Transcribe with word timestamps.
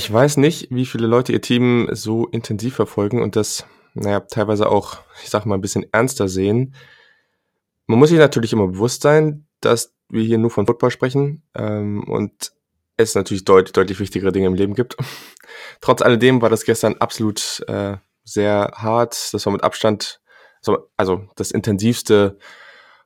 Ich 0.00 0.10
weiß 0.10 0.38
nicht, 0.38 0.68
wie 0.70 0.86
viele 0.86 1.06
Leute 1.06 1.30
ihr 1.30 1.42
Team 1.42 1.86
so 1.92 2.26
intensiv 2.28 2.74
verfolgen 2.74 3.20
und 3.20 3.36
das, 3.36 3.66
naja, 3.92 4.20
teilweise 4.20 4.70
auch, 4.70 4.96
ich 5.22 5.28
sag 5.28 5.44
mal, 5.44 5.56
ein 5.56 5.60
bisschen 5.60 5.84
ernster 5.92 6.26
sehen. 6.26 6.74
Man 7.86 7.98
muss 7.98 8.08
sich 8.08 8.18
natürlich 8.18 8.54
immer 8.54 8.68
bewusst 8.68 9.02
sein, 9.02 9.46
dass 9.60 9.92
wir 10.08 10.24
hier 10.24 10.38
nur 10.38 10.48
von 10.48 10.66
Football 10.66 10.90
sprechen 10.90 11.42
ähm, 11.54 12.02
und 12.04 12.52
es 12.96 13.14
natürlich 13.14 13.44
deut 13.44 13.76
deutlich 13.76 14.00
wichtigere 14.00 14.32
Dinge 14.32 14.46
im 14.46 14.54
Leben 14.54 14.72
gibt. 14.72 14.96
Trotz 15.82 16.00
alledem 16.00 16.40
war 16.40 16.48
das 16.48 16.64
gestern 16.64 16.94
absolut 16.94 17.62
äh, 17.68 17.98
sehr 18.24 18.72
hart. 18.76 19.34
Das 19.34 19.44
war 19.44 19.52
mit 19.52 19.62
Abstand, 19.62 20.22
also 20.96 21.28
das 21.36 21.50
intensivste 21.50 22.38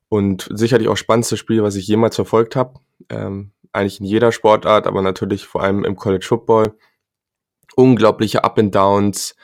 und 0.08 0.48
sicherlich 0.48 0.86
auch 0.86 0.96
spannendste 0.96 1.38
Spiel, 1.38 1.64
was 1.64 1.74
ich 1.74 1.88
jemals 1.88 2.14
verfolgt 2.14 2.54
habe. 2.54 2.78
Ähm, 3.08 3.50
eigentlich 3.74 4.00
in 4.00 4.06
jeder 4.06 4.32
Sportart, 4.32 4.86
aber 4.86 5.02
natürlich 5.02 5.46
vor 5.46 5.62
allem 5.62 5.84
im 5.84 5.96
College 5.96 6.24
Football. 6.26 6.78
Unglaubliche 7.76 8.44
Up 8.44 8.58
and 8.58 8.74
Downs 8.74 9.34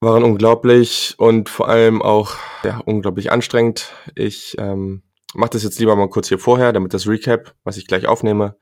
waren 0.00 0.24
unglaublich 0.24 1.14
und 1.18 1.48
vor 1.48 1.68
allem 1.68 2.02
auch 2.02 2.36
ja, 2.62 2.80
unglaublich 2.84 3.32
anstrengend. 3.32 3.92
Ich 4.14 4.54
ähm, 4.58 5.02
mache 5.34 5.50
das 5.50 5.64
jetzt 5.64 5.78
lieber 5.78 5.96
mal 5.96 6.08
kurz 6.08 6.28
hier 6.28 6.38
vorher, 6.38 6.72
damit 6.72 6.94
das 6.94 7.06
Recap, 7.08 7.54
was 7.64 7.76
ich 7.76 7.86
gleich 7.86 8.06
aufnehme, 8.06 8.56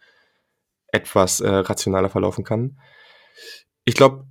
etwas 0.89 1.41
äh, 1.41 1.49
rationaler 1.49 2.09
verlaufen 2.09 2.45
kann. 2.45 2.79
Ich 3.85 3.95
glaube, 3.95 4.27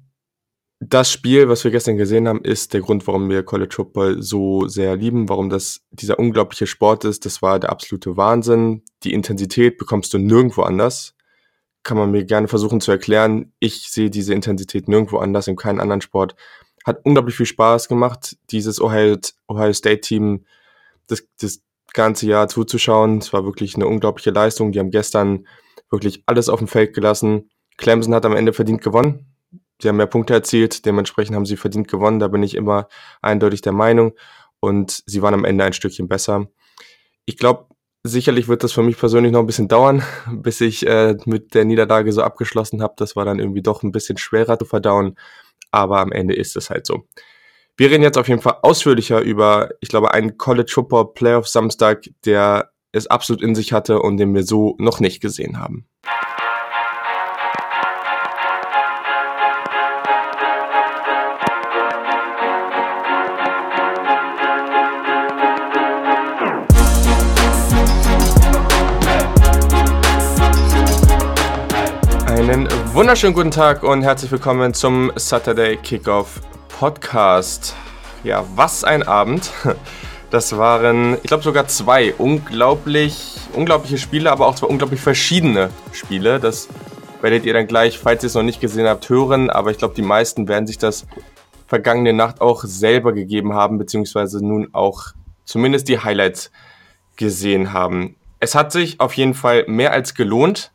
das 0.89 1.11
Spiel, 1.11 1.49
was 1.49 1.63
wir 1.63 1.71
gestern 1.71 1.97
gesehen 1.97 2.27
haben, 2.27 2.43
ist 2.43 2.73
der 2.73 2.81
Grund, 2.81 3.05
warum 3.07 3.29
wir 3.29 3.43
College 3.43 3.73
Football 3.75 4.21
so 4.21 4.67
sehr 4.67 4.95
lieben, 4.95 5.29
warum 5.29 5.49
das 5.49 5.81
dieser 5.91 6.19
unglaubliche 6.19 6.67
Sport 6.67 7.05
ist. 7.05 7.25
Das 7.25 7.41
war 7.41 7.59
der 7.59 7.69
absolute 7.69 8.17
Wahnsinn. 8.17 8.83
Die 9.03 9.13
Intensität 9.13 9.77
bekommst 9.77 10.13
du 10.13 10.17
nirgendwo 10.17 10.63
anders. 10.63 11.15
Kann 11.83 11.97
man 11.97 12.11
mir 12.11 12.25
gerne 12.25 12.47
versuchen 12.47 12.81
zu 12.81 12.91
erklären. 12.91 13.53
Ich 13.59 13.91
sehe 13.91 14.09
diese 14.09 14.33
Intensität 14.33 14.87
nirgendwo 14.87 15.17
anders, 15.17 15.47
in 15.47 15.55
keinem 15.55 15.79
anderen 15.79 16.01
Sport. 16.01 16.35
Hat 16.85 16.99
unglaublich 17.03 17.35
viel 17.35 17.45
Spaß 17.45 17.87
gemacht, 17.87 18.37
dieses 18.51 18.81
Ohio, 18.81 19.17
Ohio 19.47 19.73
State 19.73 20.01
Team 20.01 20.45
das, 21.07 21.23
das 21.39 21.61
ganze 21.93 22.25
Jahr 22.27 22.47
zuzuschauen. 22.47 23.19
Es 23.19 23.31
war 23.31 23.45
wirklich 23.45 23.75
eine 23.75 23.87
unglaubliche 23.87 24.31
Leistung. 24.31 24.71
Die 24.71 24.79
haben 24.79 24.91
gestern 24.91 25.45
wirklich 25.89 26.23
alles 26.25 26.49
auf 26.49 26.59
dem 26.59 26.67
Feld 26.67 26.93
gelassen. 26.93 27.49
Clemson 27.77 28.13
hat 28.15 28.25
am 28.25 28.35
Ende 28.35 28.53
verdient 28.53 28.81
gewonnen 28.81 29.32
sie 29.83 29.89
haben 29.89 29.97
mehr 29.97 30.07
Punkte 30.07 30.33
erzielt, 30.33 30.85
dementsprechend 30.85 31.35
haben 31.35 31.45
sie 31.45 31.57
verdient 31.57 31.87
gewonnen, 31.87 32.19
da 32.19 32.27
bin 32.27 32.41
ich 32.41 32.55
immer 32.55 32.87
eindeutig 33.21 33.61
der 33.61 33.73
Meinung. 33.73 34.13
Und 34.59 35.03
sie 35.05 35.21
waren 35.21 35.33
am 35.33 35.45
Ende 35.45 35.63
ein 35.65 35.73
Stückchen 35.73 36.07
besser. 36.07 36.47
Ich 37.25 37.37
glaube, 37.37 37.67
sicherlich 38.03 38.47
wird 38.47 38.63
das 38.63 38.71
für 38.73 38.83
mich 38.83 38.97
persönlich 38.97 39.31
noch 39.31 39.41
ein 39.41 39.45
bisschen 39.45 39.67
dauern, 39.67 40.03
bis 40.31 40.61
ich 40.61 40.87
äh, 40.87 41.15
mit 41.25 41.53
der 41.53 41.65
Niederlage 41.65 42.11
so 42.11 42.23
abgeschlossen 42.23 42.81
habe. 42.81 42.93
Das 42.97 43.15
war 43.15 43.25
dann 43.25 43.39
irgendwie 43.39 43.61
doch 43.61 43.83
ein 43.83 43.91
bisschen 43.91 44.17
schwerer 44.17 44.57
zu 44.57 44.65
verdauen, 44.65 45.17
aber 45.71 45.99
am 45.99 46.11
Ende 46.11 46.33
ist 46.33 46.55
es 46.55 46.69
halt 46.69 46.85
so. 46.85 47.07
Wir 47.75 47.89
reden 47.89 48.03
jetzt 48.03 48.17
auf 48.17 48.27
jeden 48.27 48.41
Fall 48.41 48.57
ausführlicher 48.61 49.21
über, 49.21 49.69
ich 49.81 49.89
glaube, 49.89 50.13
einen 50.13 50.37
College 50.37 50.71
Football 50.71 51.13
Playoff 51.13 51.47
Samstag, 51.47 52.03
der 52.25 52.71
es 52.91 53.07
absolut 53.07 53.41
in 53.41 53.55
sich 53.55 53.73
hatte 53.73 53.99
und 53.99 54.17
den 54.17 54.33
wir 54.35 54.43
so 54.43 54.75
noch 54.77 54.99
nicht 54.99 55.21
gesehen 55.21 55.59
haben. 55.59 55.87
Wunderschönen 73.03 73.33
guten 73.33 73.51
Tag 73.51 73.83
und 73.83 74.01
herzlich 74.01 74.31
willkommen 74.31 74.73
zum 74.73 75.11
Saturday 75.17 75.75
Kickoff 75.75 76.39
Podcast. 76.69 77.75
Ja, 78.23 78.45
was 78.55 78.85
ein 78.85 79.03
Abend. 79.03 79.51
Das 80.31 80.57
waren, 80.57 81.15
ich 81.15 81.23
glaube 81.23 81.43
sogar 81.43 81.67
zwei 81.67 82.13
unglaublich, 82.13 83.35
unglaubliche 83.51 83.97
Spiele, 83.97 84.31
aber 84.31 84.47
auch 84.47 84.55
zwei 84.55 84.67
unglaublich 84.67 85.01
verschiedene 85.01 85.69
Spiele. 85.91 86.39
Das 86.39 86.69
werdet 87.21 87.45
ihr 87.45 87.51
dann 87.51 87.67
gleich, 87.67 87.99
falls 87.99 88.23
ihr 88.23 88.27
es 88.27 88.35
noch 88.35 88.41
nicht 88.41 88.61
gesehen 88.61 88.87
habt, 88.87 89.09
hören. 89.09 89.49
Aber 89.49 89.69
ich 89.69 89.77
glaube, 89.77 89.95
die 89.95 90.01
meisten 90.01 90.47
werden 90.47 90.65
sich 90.65 90.77
das 90.77 91.05
vergangene 91.67 92.13
Nacht 92.13 92.39
auch 92.39 92.63
selber 92.63 93.11
gegeben 93.11 93.53
haben, 93.53 93.77
beziehungsweise 93.77 94.43
nun 94.43 94.69
auch 94.71 95.07
zumindest 95.43 95.89
die 95.89 95.99
Highlights 95.99 96.51
gesehen 97.17 97.73
haben. 97.73 98.15
Es 98.39 98.55
hat 98.55 98.71
sich 98.71 99.01
auf 99.01 99.13
jeden 99.15 99.33
Fall 99.33 99.65
mehr 99.67 99.91
als 99.91 100.15
gelohnt, 100.15 100.71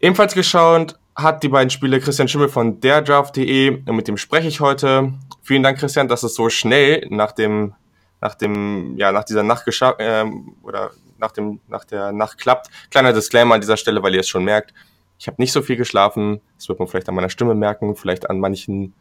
Ebenfalls 0.00 0.34
geschaut 0.34 0.96
hat 1.18 1.42
die 1.42 1.48
beiden 1.48 1.68
Spiele 1.68 1.98
Christian 1.98 2.28
Schimmel 2.28 2.48
von 2.48 2.80
derdraft.de 2.80 3.82
und 3.84 3.96
mit 3.96 4.06
dem 4.06 4.16
spreche 4.16 4.46
ich 4.46 4.60
heute. 4.60 5.12
Vielen 5.42 5.64
Dank, 5.64 5.78
Christian, 5.78 6.06
dass 6.06 6.22
es 6.22 6.36
so 6.36 6.48
schnell 6.48 7.08
nach 7.10 7.32
dem, 7.32 7.74
nach 8.20 8.36
dem, 8.36 8.96
ja, 8.96 9.10
nach 9.10 9.24
dieser 9.24 9.42
Nacht 9.42 9.64
geschafft, 9.64 9.96
ähm, 9.98 10.54
oder 10.62 10.92
nach 11.18 11.32
dem, 11.32 11.60
nach 11.66 11.84
der 11.84 12.12
Nacht 12.12 12.38
klappt. 12.38 12.70
Kleiner 12.92 13.12
Disclaimer 13.12 13.56
an 13.56 13.60
dieser 13.60 13.76
Stelle, 13.76 14.00
weil 14.00 14.14
ihr 14.14 14.20
es 14.20 14.28
schon 14.28 14.44
merkt. 14.44 14.72
Ich 15.18 15.26
habe 15.26 15.42
nicht 15.42 15.50
so 15.50 15.60
viel 15.60 15.74
geschlafen. 15.74 16.40
Das 16.56 16.68
wird 16.68 16.78
man 16.78 16.86
vielleicht 16.86 17.08
an 17.08 17.16
meiner 17.16 17.30
Stimme 17.30 17.56
merken, 17.56 17.96
vielleicht 17.96 18.30
an 18.30 18.38
manchen 18.38 18.94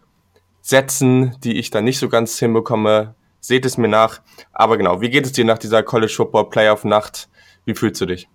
Sätzen, 0.62 1.36
die 1.44 1.60
ich 1.60 1.70
dann 1.70 1.84
nicht 1.84 2.00
so 2.00 2.10
ganz 2.10 2.40
hinbekomme. 2.40 3.14
Seht 3.40 3.64
es 3.64 3.78
mir 3.78 3.88
nach. 3.88 4.22
Aber 4.54 4.78
genau, 4.78 5.02
wie 5.02 5.12
geht 5.12 5.26
es 5.28 5.34
dir 5.34 5.46
nach 5.46 5.60
dieser 5.60 5.84
College 5.84 6.12
Football 6.12 6.50
Playoff 6.50 6.84
Nacht? 6.84 7.30
Wie 7.66 7.76
fühlst 7.76 8.02
du 8.02 8.08
dich? 8.08 8.28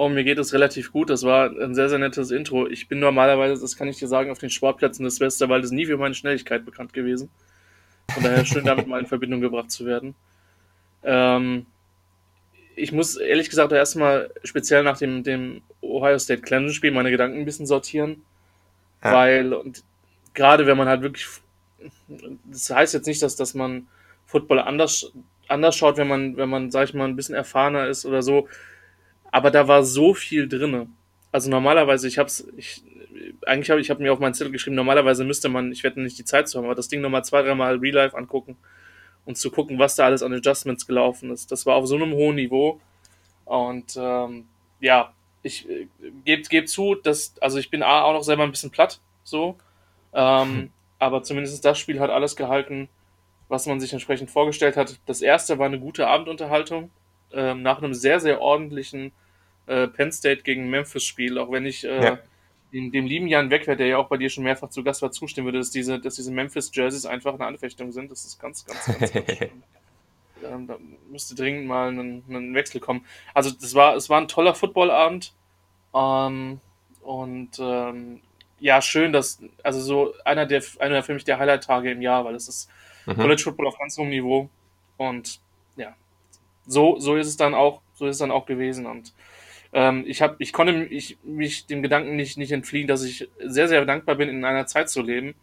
Oh, 0.00 0.08
mir 0.08 0.22
geht 0.22 0.38
es 0.38 0.52
relativ 0.52 0.92
gut. 0.92 1.10
Das 1.10 1.24
war 1.24 1.50
ein 1.50 1.74
sehr, 1.74 1.88
sehr 1.88 1.98
nettes 1.98 2.30
Intro. 2.30 2.68
Ich 2.68 2.86
bin 2.86 3.00
normalerweise, 3.00 3.60
das 3.60 3.76
kann 3.76 3.88
ich 3.88 3.98
dir 3.98 4.06
sagen, 4.06 4.30
auf 4.30 4.38
den 4.38 4.48
Sportplätzen 4.48 5.04
des 5.04 5.18
Westerwaldes 5.18 5.72
nie 5.72 5.86
für 5.86 5.96
meine 5.96 6.14
Schnelligkeit 6.14 6.64
bekannt 6.64 6.92
gewesen. 6.92 7.30
Von 8.12 8.22
daher 8.22 8.44
schön 8.44 8.64
damit 8.64 8.86
mal 8.86 9.00
in 9.00 9.06
Verbindung 9.06 9.40
gebracht 9.40 9.72
zu 9.72 9.86
werden. 9.86 10.14
Ähm, 11.02 11.66
ich 12.76 12.92
muss 12.92 13.16
ehrlich 13.16 13.50
gesagt 13.50 13.72
erstmal 13.72 14.30
speziell 14.44 14.84
nach 14.84 14.98
dem, 14.98 15.24
dem 15.24 15.62
Ohio 15.80 16.20
State 16.20 16.42
Clemson 16.42 16.74
Spiel 16.74 16.92
meine 16.92 17.10
Gedanken 17.10 17.40
ein 17.40 17.44
bisschen 17.44 17.66
sortieren. 17.66 18.22
Ja. 19.02 19.14
Weil, 19.14 19.52
und 19.52 19.82
gerade 20.32 20.68
wenn 20.68 20.78
man 20.78 20.86
halt 20.86 21.02
wirklich, 21.02 21.26
das 22.44 22.70
heißt 22.70 22.94
jetzt 22.94 23.08
nicht, 23.08 23.20
dass, 23.20 23.34
dass 23.34 23.52
man 23.54 23.88
Football 24.26 24.60
anders, 24.60 25.12
anders 25.48 25.74
schaut, 25.74 25.96
wenn 25.96 26.06
man, 26.06 26.36
wenn 26.36 26.48
man, 26.48 26.70
sag 26.70 26.84
ich 26.84 26.94
mal, 26.94 27.08
ein 27.08 27.16
bisschen 27.16 27.34
erfahrener 27.34 27.88
ist 27.88 28.06
oder 28.06 28.22
so 28.22 28.46
aber 29.30 29.50
da 29.50 29.68
war 29.68 29.82
so 29.82 30.14
viel 30.14 30.48
drinne. 30.48 30.88
Also 31.32 31.50
normalerweise, 31.50 32.08
ich 32.08 32.18
hab's, 32.18 32.46
ich, 32.56 32.82
eigentlich 33.46 33.70
habe 33.70 33.80
ich 33.80 33.90
hab 33.90 34.00
mir 34.00 34.12
auf 34.12 34.18
meinen 34.18 34.34
Zettel 34.34 34.52
geschrieben, 34.52 34.76
normalerweise 34.76 35.24
müsste 35.24 35.48
man, 35.48 35.72
ich 35.72 35.84
werde 35.84 36.00
nicht 36.00 36.18
die 36.18 36.24
Zeit 36.24 36.48
zu 36.48 36.58
haben, 36.58 36.64
aber 36.64 36.74
das 36.74 36.88
Ding 36.88 37.00
nochmal 37.00 37.24
zwei, 37.24 37.42
dreimal 37.42 37.76
Real 37.76 37.94
Life 37.94 38.16
angucken 38.16 38.56
und 39.24 39.36
zu 39.36 39.50
gucken, 39.50 39.78
was 39.78 39.94
da 39.94 40.06
alles 40.06 40.22
an 40.22 40.32
Adjustments 40.32 40.86
gelaufen 40.86 41.30
ist. 41.30 41.52
Das 41.52 41.66
war 41.66 41.76
auf 41.76 41.86
so 41.86 41.96
einem 41.96 42.12
hohen 42.12 42.36
Niveau. 42.36 42.80
Und 43.44 43.96
ähm, 43.98 44.46
ja, 44.80 45.12
ich 45.42 45.68
äh, 45.68 45.86
gebe 46.24 46.42
geb 46.42 46.68
zu, 46.68 46.94
dass, 46.94 47.34
also 47.40 47.58
ich 47.58 47.70
bin 47.70 47.82
auch 47.82 48.12
noch 48.12 48.22
selber 48.22 48.44
ein 48.44 48.50
bisschen 48.50 48.70
platt, 48.70 49.00
so. 49.24 49.56
Ähm, 50.14 50.70
aber 50.98 51.22
zumindest 51.22 51.64
das 51.64 51.78
Spiel 51.78 52.00
hat 52.00 52.10
alles 52.10 52.36
gehalten, 52.36 52.88
was 53.48 53.66
man 53.66 53.80
sich 53.80 53.92
entsprechend 53.92 54.30
vorgestellt 54.30 54.76
hat. 54.76 54.98
Das 55.06 55.22
erste 55.22 55.58
war 55.58 55.66
eine 55.66 55.78
gute 55.78 56.06
Abendunterhaltung 56.06 56.90
ähm, 57.32 57.62
nach 57.62 57.78
einem 57.78 57.94
sehr, 57.94 58.20
sehr 58.20 58.40
ordentlichen 58.40 59.12
äh, 59.66 59.86
Penn 59.86 60.12
State 60.12 60.42
gegen 60.42 60.70
Memphis-Spiel, 60.70 61.38
auch 61.38 61.50
wenn 61.50 61.66
ich 61.66 61.84
äh, 61.84 62.02
ja. 62.02 62.18
dem, 62.72 62.90
dem, 62.90 63.06
lieben 63.06 63.28
Jan 63.28 63.50
Wegwert, 63.50 63.80
der 63.80 63.86
ja 63.86 63.98
auch 63.98 64.08
bei 64.08 64.16
dir 64.16 64.30
schon 64.30 64.44
mehrfach 64.44 64.70
zu 64.70 64.82
Gast 64.82 65.02
war, 65.02 65.12
zustimmen 65.12 65.46
würde, 65.46 65.58
dass 65.58 65.70
diese, 65.70 65.98
dass 65.98 66.16
diese 66.16 66.32
Memphis-Jerseys 66.32 67.06
einfach 67.06 67.34
eine 67.34 67.46
Anfechtung 67.46 67.92
sind. 67.92 68.10
Das 68.10 68.24
ist 68.24 68.40
ganz, 68.40 68.64
ganz, 68.64 68.86
ganz, 68.86 69.12
ganz 69.12 69.28
ähm, 70.44 70.66
Da 70.66 70.78
müsste 71.10 71.34
dringend 71.34 71.66
mal 71.66 71.90
ein, 71.90 72.22
ein, 72.28 72.54
Wechsel 72.54 72.80
kommen. 72.80 73.04
Also 73.34 73.50
das 73.50 73.74
war, 73.74 73.96
es 73.96 74.08
war 74.08 74.20
ein 74.20 74.28
toller 74.28 74.54
Footballabend. 74.54 75.32
Ähm, 75.94 76.60
und 77.02 77.50
ähm, 77.58 78.20
ja, 78.60 78.82
schön, 78.82 79.12
dass, 79.12 79.40
also 79.62 79.80
so 79.80 80.14
einer 80.24 80.46
der, 80.46 80.62
einer 80.80 81.02
für 81.02 81.14
mich 81.14 81.24
der 81.24 81.38
Highlight-Tage 81.38 81.90
im 81.92 82.02
Jahr, 82.02 82.24
weil 82.24 82.34
es 82.34 82.48
ist 82.48 82.70
mhm. 83.06 83.14
College 83.14 83.42
Football 83.42 83.68
auf 83.68 83.78
ganz 83.78 83.96
hohem 83.98 84.10
Niveau. 84.10 84.48
Und 84.96 85.40
so, 86.68 87.00
so 87.00 87.16
ist 87.16 87.26
es 87.26 87.36
dann 87.36 87.54
auch, 87.54 87.80
so 87.94 88.06
ist 88.06 88.16
es 88.16 88.18
dann 88.18 88.30
auch 88.30 88.46
gewesen. 88.46 88.86
Und 88.86 89.12
ähm, 89.72 90.04
ich 90.06 90.22
habe, 90.22 90.36
ich 90.38 90.52
konnte 90.52 90.84
ich, 90.84 91.18
mich 91.24 91.66
dem 91.66 91.82
Gedanken 91.82 92.14
nicht, 92.14 92.38
nicht 92.38 92.52
entfliehen, 92.52 92.86
dass 92.86 93.02
ich 93.02 93.28
sehr, 93.44 93.66
sehr 93.66 93.84
dankbar 93.84 94.14
bin, 94.14 94.28
in 94.28 94.44
einer 94.44 94.66
Zeit 94.66 94.88
zu 94.88 95.02
leben, 95.02 95.34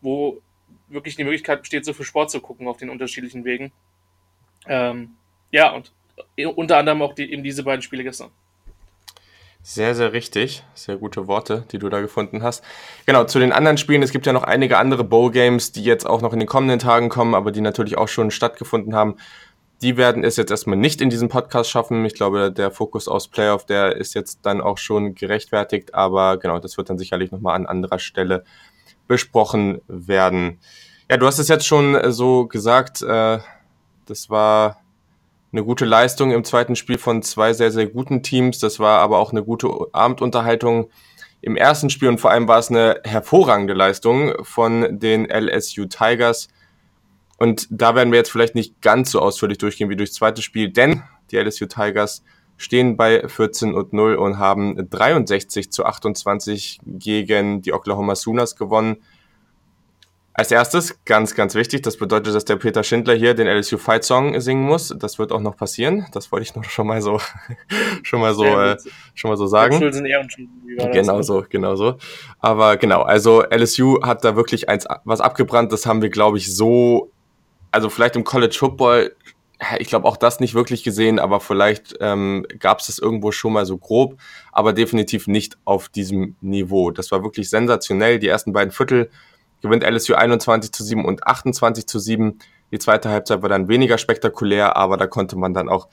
wo 0.00 0.40
wirklich 0.88 1.16
die 1.16 1.24
Möglichkeit 1.24 1.60
besteht, 1.60 1.84
so 1.84 1.92
viel 1.92 2.06
Sport 2.06 2.30
zu 2.30 2.40
gucken 2.40 2.66
auf 2.66 2.78
den 2.78 2.90
unterschiedlichen 2.90 3.44
Wegen. 3.44 3.70
Ähm, 4.66 5.16
ja, 5.52 5.70
und 5.70 5.92
unter 6.56 6.78
anderem 6.78 7.02
auch 7.02 7.14
die, 7.14 7.30
eben 7.32 7.44
diese 7.44 7.62
beiden 7.62 7.82
Spiele 7.82 8.02
gestern. 8.02 8.30
Sehr, 9.62 9.94
sehr 9.94 10.14
richtig. 10.14 10.62
Sehr 10.74 10.96
gute 10.96 11.26
Worte, 11.26 11.66
die 11.70 11.78
du 11.78 11.90
da 11.90 12.00
gefunden 12.00 12.42
hast. 12.42 12.64
Genau, 13.04 13.24
zu 13.24 13.38
den 13.38 13.52
anderen 13.52 13.76
Spielen. 13.76 14.02
Es 14.02 14.10
gibt 14.10 14.24
ja 14.24 14.32
noch 14.32 14.42
einige 14.42 14.78
andere 14.78 15.04
Bowl-Games, 15.04 15.72
die 15.72 15.84
jetzt 15.84 16.06
auch 16.06 16.22
noch 16.22 16.32
in 16.32 16.38
den 16.38 16.48
kommenden 16.48 16.78
Tagen 16.78 17.10
kommen, 17.10 17.34
aber 17.34 17.52
die 17.52 17.60
natürlich 17.60 17.98
auch 17.98 18.08
schon 18.08 18.30
stattgefunden 18.30 18.94
haben. 18.94 19.16
Die 19.82 19.96
werden 19.96 20.24
es 20.24 20.36
jetzt 20.36 20.50
erstmal 20.50 20.76
nicht 20.76 21.00
in 21.00 21.10
diesem 21.10 21.28
Podcast 21.28 21.70
schaffen. 21.70 22.04
Ich 22.04 22.14
glaube, 22.14 22.52
der 22.52 22.70
Fokus 22.70 23.08
aufs 23.08 23.28
Playoff, 23.28 23.64
der 23.64 23.96
ist 23.96 24.14
jetzt 24.14 24.40
dann 24.42 24.60
auch 24.60 24.78
schon 24.78 25.14
gerechtfertigt, 25.14 25.94
aber 25.94 26.38
genau, 26.38 26.58
das 26.58 26.76
wird 26.76 26.90
dann 26.90 26.98
sicherlich 26.98 27.30
nochmal 27.30 27.56
an 27.56 27.66
anderer 27.66 27.98
Stelle 27.98 28.44
besprochen 29.08 29.80
werden. 29.88 30.60
Ja, 31.10 31.16
du 31.16 31.26
hast 31.26 31.38
es 31.38 31.48
jetzt 31.48 31.66
schon 31.66 31.98
so 32.12 32.46
gesagt, 32.46 33.02
äh, 33.02 33.38
das 34.06 34.30
war 34.30 34.80
eine 35.52 35.64
gute 35.64 35.84
Leistung 35.84 36.30
im 36.30 36.44
zweiten 36.44 36.76
Spiel 36.76 36.98
von 36.98 37.22
zwei 37.22 37.52
sehr, 37.52 37.70
sehr 37.70 37.86
guten 37.86 38.22
Teams. 38.22 38.58
Das 38.58 38.78
war 38.78 39.00
aber 39.00 39.18
auch 39.18 39.32
eine 39.32 39.42
gute 39.42 39.68
Abendunterhaltung 39.92 40.90
im 41.40 41.56
ersten 41.56 41.90
Spiel 41.90 42.08
und 42.08 42.20
vor 42.20 42.30
allem 42.30 42.46
war 42.46 42.58
es 42.58 42.70
eine 42.70 43.00
hervorragende 43.04 43.72
Leistung 43.72 44.34
von 44.44 45.00
den 45.00 45.26
LSU 45.28 45.86
Tigers. 45.86 46.48
Und 47.40 47.66
da 47.70 47.94
werden 47.94 48.12
wir 48.12 48.18
jetzt 48.18 48.30
vielleicht 48.30 48.54
nicht 48.54 48.82
ganz 48.82 49.10
so 49.10 49.20
ausführlich 49.20 49.56
durchgehen 49.56 49.88
wie 49.88 49.96
durchs 49.96 50.12
zweite 50.12 50.42
Spiel, 50.42 50.68
denn 50.70 51.02
die 51.30 51.38
LSU 51.38 51.64
Tigers 51.64 52.22
stehen 52.58 52.98
bei 52.98 53.26
14 53.26 53.72
und 53.72 53.94
0 53.94 54.16
und 54.16 54.38
haben 54.38 54.90
63 54.90 55.72
zu 55.72 55.86
28 55.86 56.80
gegen 56.84 57.62
die 57.62 57.72
Oklahoma 57.72 58.14
Sooners 58.14 58.56
gewonnen. 58.56 58.98
Als 60.34 60.50
erstes, 60.50 61.02
ganz, 61.06 61.34
ganz 61.34 61.54
wichtig, 61.54 61.80
das 61.80 61.96
bedeutet, 61.96 62.34
dass 62.34 62.44
der 62.44 62.56
Peter 62.56 62.82
Schindler 62.82 63.14
hier 63.14 63.32
den 63.32 63.46
LSU 63.46 63.78
Fight 63.78 64.04
Song 64.04 64.38
singen 64.38 64.64
muss. 64.64 64.94
Das 64.98 65.18
wird 65.18 65.32
auch 65.32 65.40
noch 65.40 65.56
passieren. 65.56 66.06
Das 66.12 66.30
wollte 66.32 66.44
ich 66.44 66.54
nur 66.54 66.64
schon 66.64 66.86
mal 66.86 67.00
so, 67.00 67.20
schon 68.02 68.20
mal 68.20 68.34
so, 68.34 68.44
äh, 68.44 68.76
schon 69.14 69.30
mal 69.30 69.36
so 69.38 69.46
sagen. 69.46 69.80
Genau 70.92 71.22
so, 71.22 71.44
genau 71.48 71.74
so. 71.74 71.96
Aber 72.38 72.76
genau, 72.76 73.00
also 73.00 73.42
LSU 73.50 74.02
hat 74.02 74.24
da 74.24 74.36
wirklich 74.36 74.68
eins, 74.68 74.86
was 75.04 75.22
abgebrannt. 75.22 75.72
Das 75.72 75.86
haben 75.86 76.02
wir, 76.02 76.10
glaube 76.10 76.36
ich, 76.36 76.54
so, 76.54 77.10
also 77.70 77.88
vielleicht 77.90 78.16
im 78.16 78.24
College 78.24 78.56
Football, 78.58 79.14
ich 79.78 79.88
glaube 79.88 80.06
auch 80.08 80.16
das 80.16 80.40
nicht 80.40 80.54
wirklich 80.54 80.82
gesehen, 80.82 81.18
aber 81.18 81.40
vielleicht 81.40 81.96
ähm, 82.00 82.46
gab 82.58 82.80
es 82.80 82.86
das 82.86 82.98
irgendwo 82.98 83.30
schon 83.32 83.52
mal 83.52 83.66
so 83.66 83.76
grob, 83.76 84.18
aber 84.52 84.72
definitiv 84.72 85.26
nicht 85.26 85.58
auf 85.64 85.88
diesem 85.88 86.36
Niveau. 86.40 86.90
Das 86.90 87.10
war 87.10 87.22
wirklich 87.22 87.50
sensationell. 87.50 88.18
Die 88.18 88.28
ersten 88.28 88.52
beiden 88.52 88.72
Viertel 88.72 89.10
gewinnt 89.60 89.84
LSU 89.84 90.14
21 90.14 90.72
zu 90.72 90.82
7 90.82 91.04
und 91.04 91.26
28 91.26 91.86
zu 91.86 91.98
7. 91.98 92.38
Die 92.72 92.78
zweite 92.78 93.10
Halbzeit 93.10 93.42
war 93.42 93.48
dann 93.48 93.68
weniger 93.68 93.98
spektakulär, 93.98 94.76
aber 94.76 94.96
da 94.96 95.06
konnte 95.06 95.36
man 95.36 95.52
dann 95.54 95.68
auch 95.68 95.88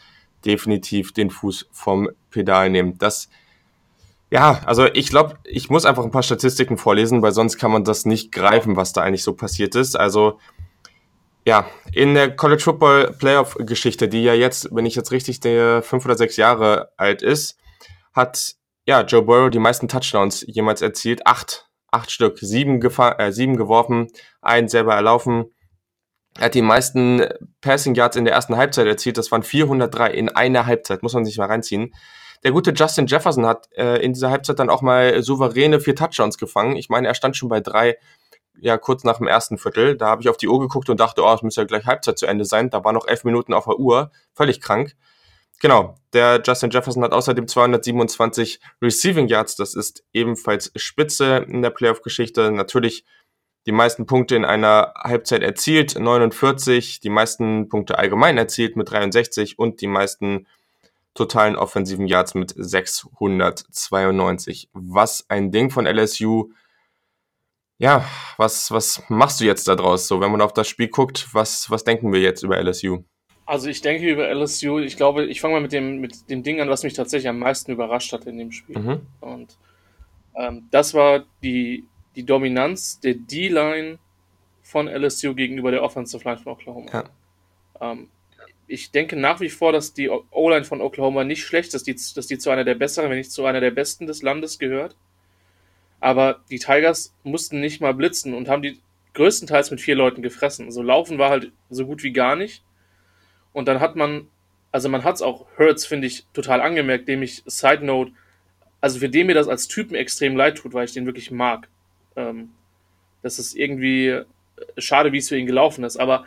definitiv 0.46 1.12
den 1.12 1.30
Fuß 1.30 1.68
vom 1.72 2.10
Pedal 2.30 2.70
nehmen. 2.70 2.98
Das, 2.98 3.30
ja, 4.30 4.62
also 4.66 4.86
ich 4.86 5.10
glaube, 5.10 5.36
ich 5.44 5.70
muss 5.70 5.86
einfach 5.86 6.04
ein 6.04 6.12
paar 6.12 6.24
Statistiken 6.24 6.78
vorlesen, 6.78 7.22
weil 7.22 7.32
sonst 7.32 7.58
kann 7.58 7.72
man 7.72 7.84
das 7.84 8.06
nicht 8.06 8.32
greifen, 8.32 8.76
was 8.76 8.94
da 8.94 9.02
eigentlich 9.02 9.24
so 9.24 9.34
passiert 9.34 9.76
ist. 9.76 9.96
Also, 10.00 10.40
ja, 11.48 11.66
in 11.94 12.14
der 12.14 12.36
College 12.36 12.62
Football 12.62 13.16
Playoff 13.18 13.56
Geschichte, 13.58 14.10
die 14.10 14.22
ja 14.22 14.34
jetzt, 14.34 14.68
wenn 14.76 14.86
ich 14.86 14.96
jetzt 14.96 15.14
richtig 15.14 15.40
der 15.40 15.82
fünf 15.82 16.04
oder 16.04 16.18
sechs 16.18 16.36
Jahre 16.36 16.92
alt 16.98 17.22
ist, 17.22 17.58
hat 18.14 18.56
ja 18.86 19.02
Joe 19.04 19.22
Burrow 19.22 19.50
die 19.50 19.58
meisten 19.58 19.88
Touchdowns 19.88 20.44
jemals 20.46 20.82
erzielt. 20.82 21.26
Acht 21.26 21.70
acht 21.90 22.12
Stück, 22.12 22.38
sieben, 22.40 22.82
äh, 22.82 23.32
sieben 23.32 23.56
geworfen, 23.56 24.10
einen 24.42 24.68
selber 24.68 24.96
erlaufen. 24.96 25.46
Er 26.38 26.48
hat 26.48 26.54
die 26.54 26.62
meisten 26.62 27.26
Passing 27.62 27.96
Yards 27.96 28.18
in 28.18 28.26
der 28.26 28.34
ersten 28.34 28.58
Halbzeit 28.58 28.86
erzielt. 28.86 29.18
Das 29.18 29.32
waren 29.32 29.42
403 29.42 30.12
in 30.12 30.28
einer 30.28 30.66
Halbzeit, 30.66 31.02
muss 31.02 31.14
man 31.14 31.24
sich 31.24 31.38
mal 31.38 31.46
reinziehen. 31.46 31.94
Der 32.44 32.52
gute 32.52 32.72
Justin 32.72 33.08
Jefferson 33.08 33.46
hat 33.46 33.70
äh, 33.78 34.04
in 34.04 34.12
dieser 34.12 34.32
Halbzeit 34.32 34.60
dann 34.60 34.70
auch 34.70 34.82
mal 34.82 35.24
souveräne 35.24 35.80
vier 35.80 35.96
Touchdowns 35.96 36.38
gefangen. 36.38 36.76
Ich 36.76 36.90
meine, 36.90 37.08
er 37.08 37.16
stand 37.16 37.38
schon 37.38 37.48
bei 37.48 37.62
drei, 37.62 37.96
ja, 38.62 38.77
kurz 38.77 39.04
nach 39.04 39.18
dem 39.18 39.27
ersten 39.27 39.57
Viertel. 39.57 39.98
Da 39.98 40.07
habe 40.07 40.21
ich 40.21 40.30
auf 40.30 40.38
die 40.38 40.48
Uhr 40.48 40.59
geguckt 40.59 40.89
und 40.89 41.00
dachte, 41.00 41.24
oh, 41.24 41.33
es 41.33 41.42
müsste 41.42 41.62
ja 41.62 41.68
gleich 41.68 41.86
Halbzeit 41.86 42.18
zu 42.18 42.25
Ende 42.25 42.45
sein. 42.45 42.69
Da 42.69 42.83
war 42.83 42.94
noch 42.94 43.07
elf 43.07 43.24
Minuten 43.24 43.54
auf 43.54 43.65
der 43.65 43.80
Uhr. 43.80 44.12
Völlig 44.33 44.62
krank. 44.62 44.95
Genau, 45.59 45.95
der 46.13 46.42
Justin 46.45 46.69
Jefferson 46.69 47.04
hat 47.04 47.13
außerdem 47.13 47.48
227 47.48 48.59
Receiving 48.81 49.27
Yards. 49.27 49.56
Das 49.56 49.74
ist 49.74 50.04
ebenfalls 50.13 50.71
Spitze 50.75 51.45
in 51.50 51.63
der 51.63 51.71
Playoff-Geschichte. 51.71 52.51
Natürlich 52.51 53.06
die 53.65 53.71
meisten 53.71 54.06
Punkte 54.06 54.36
in 54.36 54.45
einer 54.45 54.94
Halbzeit 54.95 55.42
erzielt, 55.42 55.98
49, 56.00 57.00
die 57.00 57.09
meisten 57.09 57.69
Punkte 57.69 57.98
allgemein 57.98 58.38
erzielt 58.38 58.75
mit 58.77 58.92
63 58.92 59.59
und 59.59 59.81
die 59.81 59.88
meisten 59.88 60.48
totalen 61.15 61.56
offensiven 61.56 62.07
Yards 62.07 62.36
mit 62.36 62.54
692. 62.56 64.69
Was 64.74 65.25
ein 65.27 65.51
Ding 65.51 65.71
von 65.71 65.86
LSU. 65.86 66.51
Ja, 67.80 68.06
was, 68.38 68.72
was 68.72 69.04
machst 69.08 69.40
du 69.40 69.46
jetzt 69.46 69.68
da 69.68 69.76
draus? 69.76 70.08
So, 70.08 70.20
wenn 70.20 70.32
man 70.32 70.42
auf 70.42 70.54
das 70.54 70.68
Spiel 70.68 70.88
guckt, 70.88 71.28
was, 71.34 71.70
was 71.70 71.84
denken 71.84 72.12
wir 72.12 72.20
jetzt 72.20 72.44
über 72.44 72.62
LSU? 72.62 73.04
Also 73.46 73.70
ich 73.70 73.82
denke 73.82 74.10
über 74.10 74.30
LSU, 74.34 74.80
ich 74.80 74.98
glaube, 74.98 75.26
ich 75.26 75.40
fange 75.40 75.54
mal 75.54 75.62
mit 75.62 75.72
dem, 75.72 76.00
mit 76.00 76.30
dem 76.30 76.44
Ding 76.44 76.60
an, 76.60 76.70
was 76.70 76.84
mich 76.84 76.94
tatsächlich 76.94 77.30
am 77.30 77.40
meisten 77.40 77.72
überrascht 77.72 78.12
hat 78.12 78.26
in 78.26 78.38
dem 78.38 78.52
Spiel. 78.52 78.78
Mhm. 78.78 79.02
Und 79.22 79.58
ähm, 80.36 80.68
das 80.72 80.94
war 80.94 81.24
die, 81.44 81.86
die 82.16 82.24
Dominanz 82.24 83.00
der 83.00 83.14
D-Line 83.14 84.00
von 84.64 84.88
LSU 84.88 85.34
gegenüber 85.34 85.72
der 85.72 85.84
Offensive 85.84 86.24
Line 86.26 86.40
von 86.40 86.54
Oklahoma. 86.54 86.92
Ja. 86.92 87.04
Ähm, 87.80 88.10
ich 88.68 88.92
denke 88.92 89.16
nach 89.16 89.40
wie 89.40 89.50
vor, 89.50 89.72
dass 89.72 89.94
die 89.94 90.10
O-Line 90.10 90.66
von 90.66 90.82
Oklahoma 90.82 91.24
nicht 91.24 91.46
schlecht 91.46 91.68
ist, 91.68 91.74
dass 91.74 91.84
die, 91.84 91.96
dass 92.16 92.28
die 92.28 92.38
zu 92.38 92.50
einer 92.50 92.66
der 92.66 92.76
besseren, 92.76 93.10
wenn 93.10 93.18
nicht 93.18 93.32
zu 93.32 93.46
einer 93.46 93.62
der 93.62 93.72
besten 93.72 94.08
des 94.08 94.22
Landes 94.22 94.60
gehört. 94.60 94.98
Aber 96.00 96.42
die 96.50 96.60
Tigers 96.60 97.16
mussten 97.24 97.60
nicht 97.60 97.82
mal 97.82 97.94
blitzen 97.94 98.34
und 98.34 98.50
haben 98.50 98.62
die 98.62 98.80
größtenteils 99.14 99.72
mit 99.72 99.82
vier 99.82 99.96
Leuten 99.96 100.22
gefressen. 100.22 100.66
Also 100.66 100.84
Laufen 100.84 101.18
war 101.18 101.30
halt 101.30 101.52
so 101.70 101.86
gut 101.86 102.04
wie 102.04 102.14
gar 102.14 102.36
nicht. 102.36 102.64
Und 103.52 103.68
dann 103.68 103.80
hat 103.80 103.96
man, 103.96 104.28
also 104.72 104.90
man 104.90 105.04
hat 105.04 105.16
es 105.16 105.22
auch 105.24 105.48
Hurts, 105.58 105.86
finde 105.86 106.08
ich, 106.08 106.26
total 106.34 106.62
angemerkt, 106.62 107.08
dem 107.08 107.24
ich, 107.24 107.42
Side 107.48 107.84
Note, 107.84 108.12
also 108.80 109.00
für 109.00 109.10
den 109.10 109.28
mir 109.28 109.34
das 109.34 109.48
als 109.48 109.68
Typen 109.68 109.96
extrem 109.96 110.36
leid 110.36 110.60
tut, 110.60 110.74
weil 110.74 110.86
ich 110.86 110.94
den 110.94 111.08
wirklich 111.08 111.32
mag. 111.32 111.68
Ähm, 112.16 112.52
das 113.24 113.40
ist 113.40 113.56
irgendwie 113.56 114.08
äh, 114.08 114.26
schade, 114.78 115.12
wie 115.12 115.18
es 115.18 115.30
für 115.30 115.38
ihn 115.38 115.48
gelaufen 115.48 115.84
ist, 115.84 115.98
aber 115.98 116.26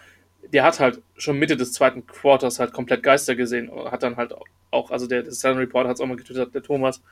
der 0.52 0.64
hat 0.64 0.80
halt 0.80 1.00
schon 1.16 1.38
Mitte 1.38 1.56
des 1.56 1.72
zweiten 1.72 2.06
Quarters 2.06 2.58
halt 2.58 2.72
komplett 2.72 3.02
Geister 3.02 3.36
gesehen, 3.36 3.70
hat 3.90 4.02
dann 4.02 4.16
halt 4.16 4.34
auch, 4.70 4.90
also 4.90 5.06
der, 5.06 5.22
der 5.22 5.32
Sun 5.32 5.58
Report 5.58 5.86
hat 5.86 5.94
es 5.94 6.00
auch 6.00 6.06
mal 6.06 6.16
getwittert, 6.16 6.54
der 6.54 6.62
Thomas, 6.62 7.02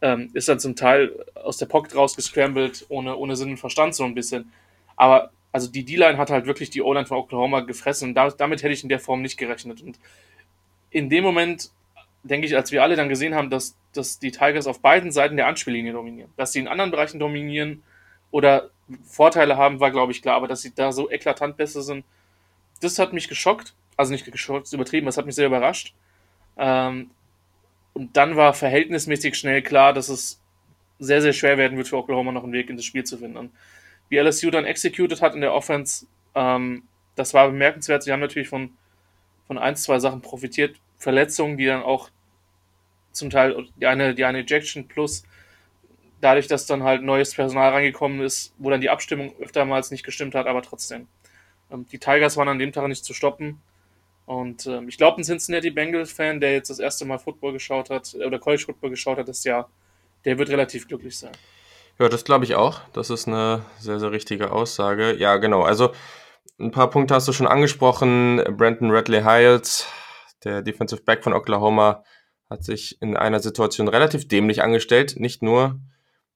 ähm, 0.00 0.30
ist 0.34 0.48
dann 0.48 0.60
zum 0.60 0.76
Teil 0.76 1.24
aus 1.34 1.56
der 1.56 1.66
Pocket 1.66 1.94
rausgescrambled, 1.94 2.86
ohne, 2.88 3.16
ohne 3.16 3.36
Sinn 3.36 3.50
und 3.50 3.56
Verstand 3.58 3.94
so 3.94 4.04
ein 4.04 4.14
bisschen. 4.14 4.52
Aber 4.96 5.30
also 5.52 5.70
die 5.70 5.84
D-Line 5.84 6.18
hat 6.18 6.30
halt 6.30 6.46
wirklich 6.46 6.70
die 6.70 6.82
O-Line 6.82 7.06
von 7.06 7.18
Oklahoma 7.18 7.60
gefressen 7.60 8.10
und 8.10 8.14
damit, 8.14 8.38
damit 8.38 8.62
hätte 8.62 8.74
ich 8.74 8.82
in 8.82 8.88
der 8.88 9.00
Form 9.00 9.22
nicht 9.22 9.38
gerechnet. 9.38 9.80
Und 9.80 9.98
in 10.90 11.08
dem 11.08 11.24
Moment, 11.24 11.70
denke 12.22 12.46
ich, 12.46 12.56
als 12.56 12.72
wir 12.72 12.82
alle 12.82 12.96
dann 12.96 13.08
gesehen 13.08 13.34
haben, 13.34 13.50
dass, 13.50 13.76
dass 13.92 14.18
die 14.18 14.30
Tigers 14.30 14.66
auf 14.66 14.80
beiden 14.80 15.12
Seiten 15.12 15.36
der 15.36 15.46
Anspiellinie 15.46 15.92
dominieren, 15.92 16.30
dass 16.36 16.52
sie 16.52 16.58
in 16.58 16.68
anderen 16.68 16.90
Bereichen 16.90 17.18
dominieren 17.18 17.82
oder 18.30 18.70
Vorteile 19.04 19.56
haben, 19.56 19.80
war, 19.80 19.90
glaube 19.90 20.12
ich, 20.12 20.22
klar, 20.22 20.36
aber 20.36 20.48
dass 20.48 20.62
sie 20.62 20.74
da 20.74 20.92
so 20.92 21.10
eklatant 21.10 21.56
besser 21.56 21.82
sind, 21.82 22.04
das 22.80 22.98
hat 22.98 23.12
mich 23.12 23.28
geschockt. 23.28 23.74
Also 23.96 24.12
nicht 24.12 24.30
geschockt, 24.30 24.70
übertrieben, 24.72 25.06
das 25.06 25.16
hat 25.16 25.24
mich 25.24 25.34
sehr 25.34 25.46
überrascht. 25.46 25.94
Ähm, 26.58 27.10
und 27.96 28.14
dann 28.18 28.36
war 28.36 28.52
verhältnismäßig 28.52 29.36
schnell 29.36 29.62
klar, 29.62 29.94
dass 29.94 30.10
es 30.10 30.38
sehr, 30.98 31.22
sehr 31.22 31.32
schwer 31.32 31.56
werden 31.56 31.78
wird 31.78 31.88
für 31.88 31.96
Oklahoma 31.96 32.30
noch 32.30 32.44
einen 32.44 32.52
Weg 32.52 32.68
in 32.68 32.76
das 32.76 32.84
Spiel 32.84 33.04
zu 33.04 33.16
finden. 33.16 33.50
Wie 34.10 34.18
LSU 34.18 34.50
dann 34.50 34.66
executed 34.66 35.22
hat 35.22 35.34
in 35.34 35.40
der 35.40 35.54
Offense, 35.54 36.04
ähm, 36.34 36.82
das 37.14 37.32
war 37.32 37.48
bemerkenswert. 37.48 38.02
Sie 38.02 38.12
haben 38.12 38.20
natürlich 38.20 38.50
von, 38.50 38.76
von 39.46 39.56
ein, 39.56 39.76
zwei 39.76 39.98
Sachen 39.98 40.20
profitiert. 40.20 40.76
Verletzungen, 40.98 41.56
die 41.56 41.64
dann 41.64 41.82
auch 41.82 42.10
zum 43.12 43.30
Teil, 43.30 43.66
die 43.80 43.86
eine, 43.86 44.14
die 44.14 44.26
eine 44.26 44.40
Ejection 44.40 44.86
plus 44.88 45.24
dadurch, 46.20 46.48
dass 46.48 46.66
dann 46.66 46.82
halt 46.82 47.02
neues 47.02 47.34
Personal 47.34 47.72
reingekommen 47.72 48.20
ist, 48.20 48.52
wo 48.58 48.68
dann 48.68 48.82
die 48.82 48.90
Abstimmung 48.90 49.34
öftermals 49.40 49.90
nicht 49.90 50.04
gestimmt 50.04 50.34
hat, 50.34 50.46
aber 50.46 50.60
trotzdem. 50.60 51.08
Ähm, 51.70 51.86
die 51.90 51.98
Tigers 51.98 52.36
waren 52.36 52.48
an 52.48 52.58
dem 52.58 52.72
Tag 52.72 52.88
nicht 52.88 53.06
zu 53.06 53.14
stoppen. 53.14 53.62
Und 54.26 54.66
ähm, 54.66 54.88
ich 54.88 54.98
glaube, 54.98 55.20
ein 55.20 55.24
Cincinnati 55.24 55.70
Bengals-Fan, 55.70 56.40
der 56.40 56.52
jetzt 56.52 56.68
das 56.68 56.80
erste 56.80 57.04
Mal 57.04 57.18
Football 57.18 57.52
geschaut 57.52 57.90
hat, 57.90 58.14
oder 58.14 58.38
College 58.38 58.64
Football 58.66 58.90
geschaut 58.90 59.18
hat, 59.18 59.28
das 59.28 59.44
Jahr, 59.44 59.70
der 60.24 60.36
wird 60.36 60.50
relativ 60.50 60.88
glücklich 60.88 61.16
sein. 61.16 61.32
Ja, 61.98 62.08
das 62.08 62.24
glaube 62.24 62.44
ich 62.44 62.56
auch. 62.56 62.80
Das 62.92 63.08
ist 63.08 63.26
eine 63.26 63.64
sehr, 63.78 64.00
sehr 64.00 64.10
richtige 64.10 64.50
Aussage. 64.52 65.14
Ja, 65.16 65.36
genau. 65.36 65.62
Also 65.62 65.92
ein 66.58 66.72
paar 66.72 66.90
Punkte 66.90 67.14
hast 67.14 67.28
du 67.28 67.32
schon 67.32 67.46
angesprochen. 67.46 68.42
Brandon 68.56 68.90
Radley 68.90 69.22
Hiles, 69.22 69.86
der 70.44 70.60
Defensive 70.60 71.02
Back 71.02 71.22
von 71.22 71.32
Oklahoma, 71.32 72.04
hat 72.50 72.64
sich 72.64 73.00
in 73.00 73.16
einer 73.16 73.40
Situation 73.40 73.88
relativ 73.88 74.28
dämlich 74.28 74.62
angestellt. 74.62 75.14
Nicht 75.18 75.42
nur, 75.42 75.80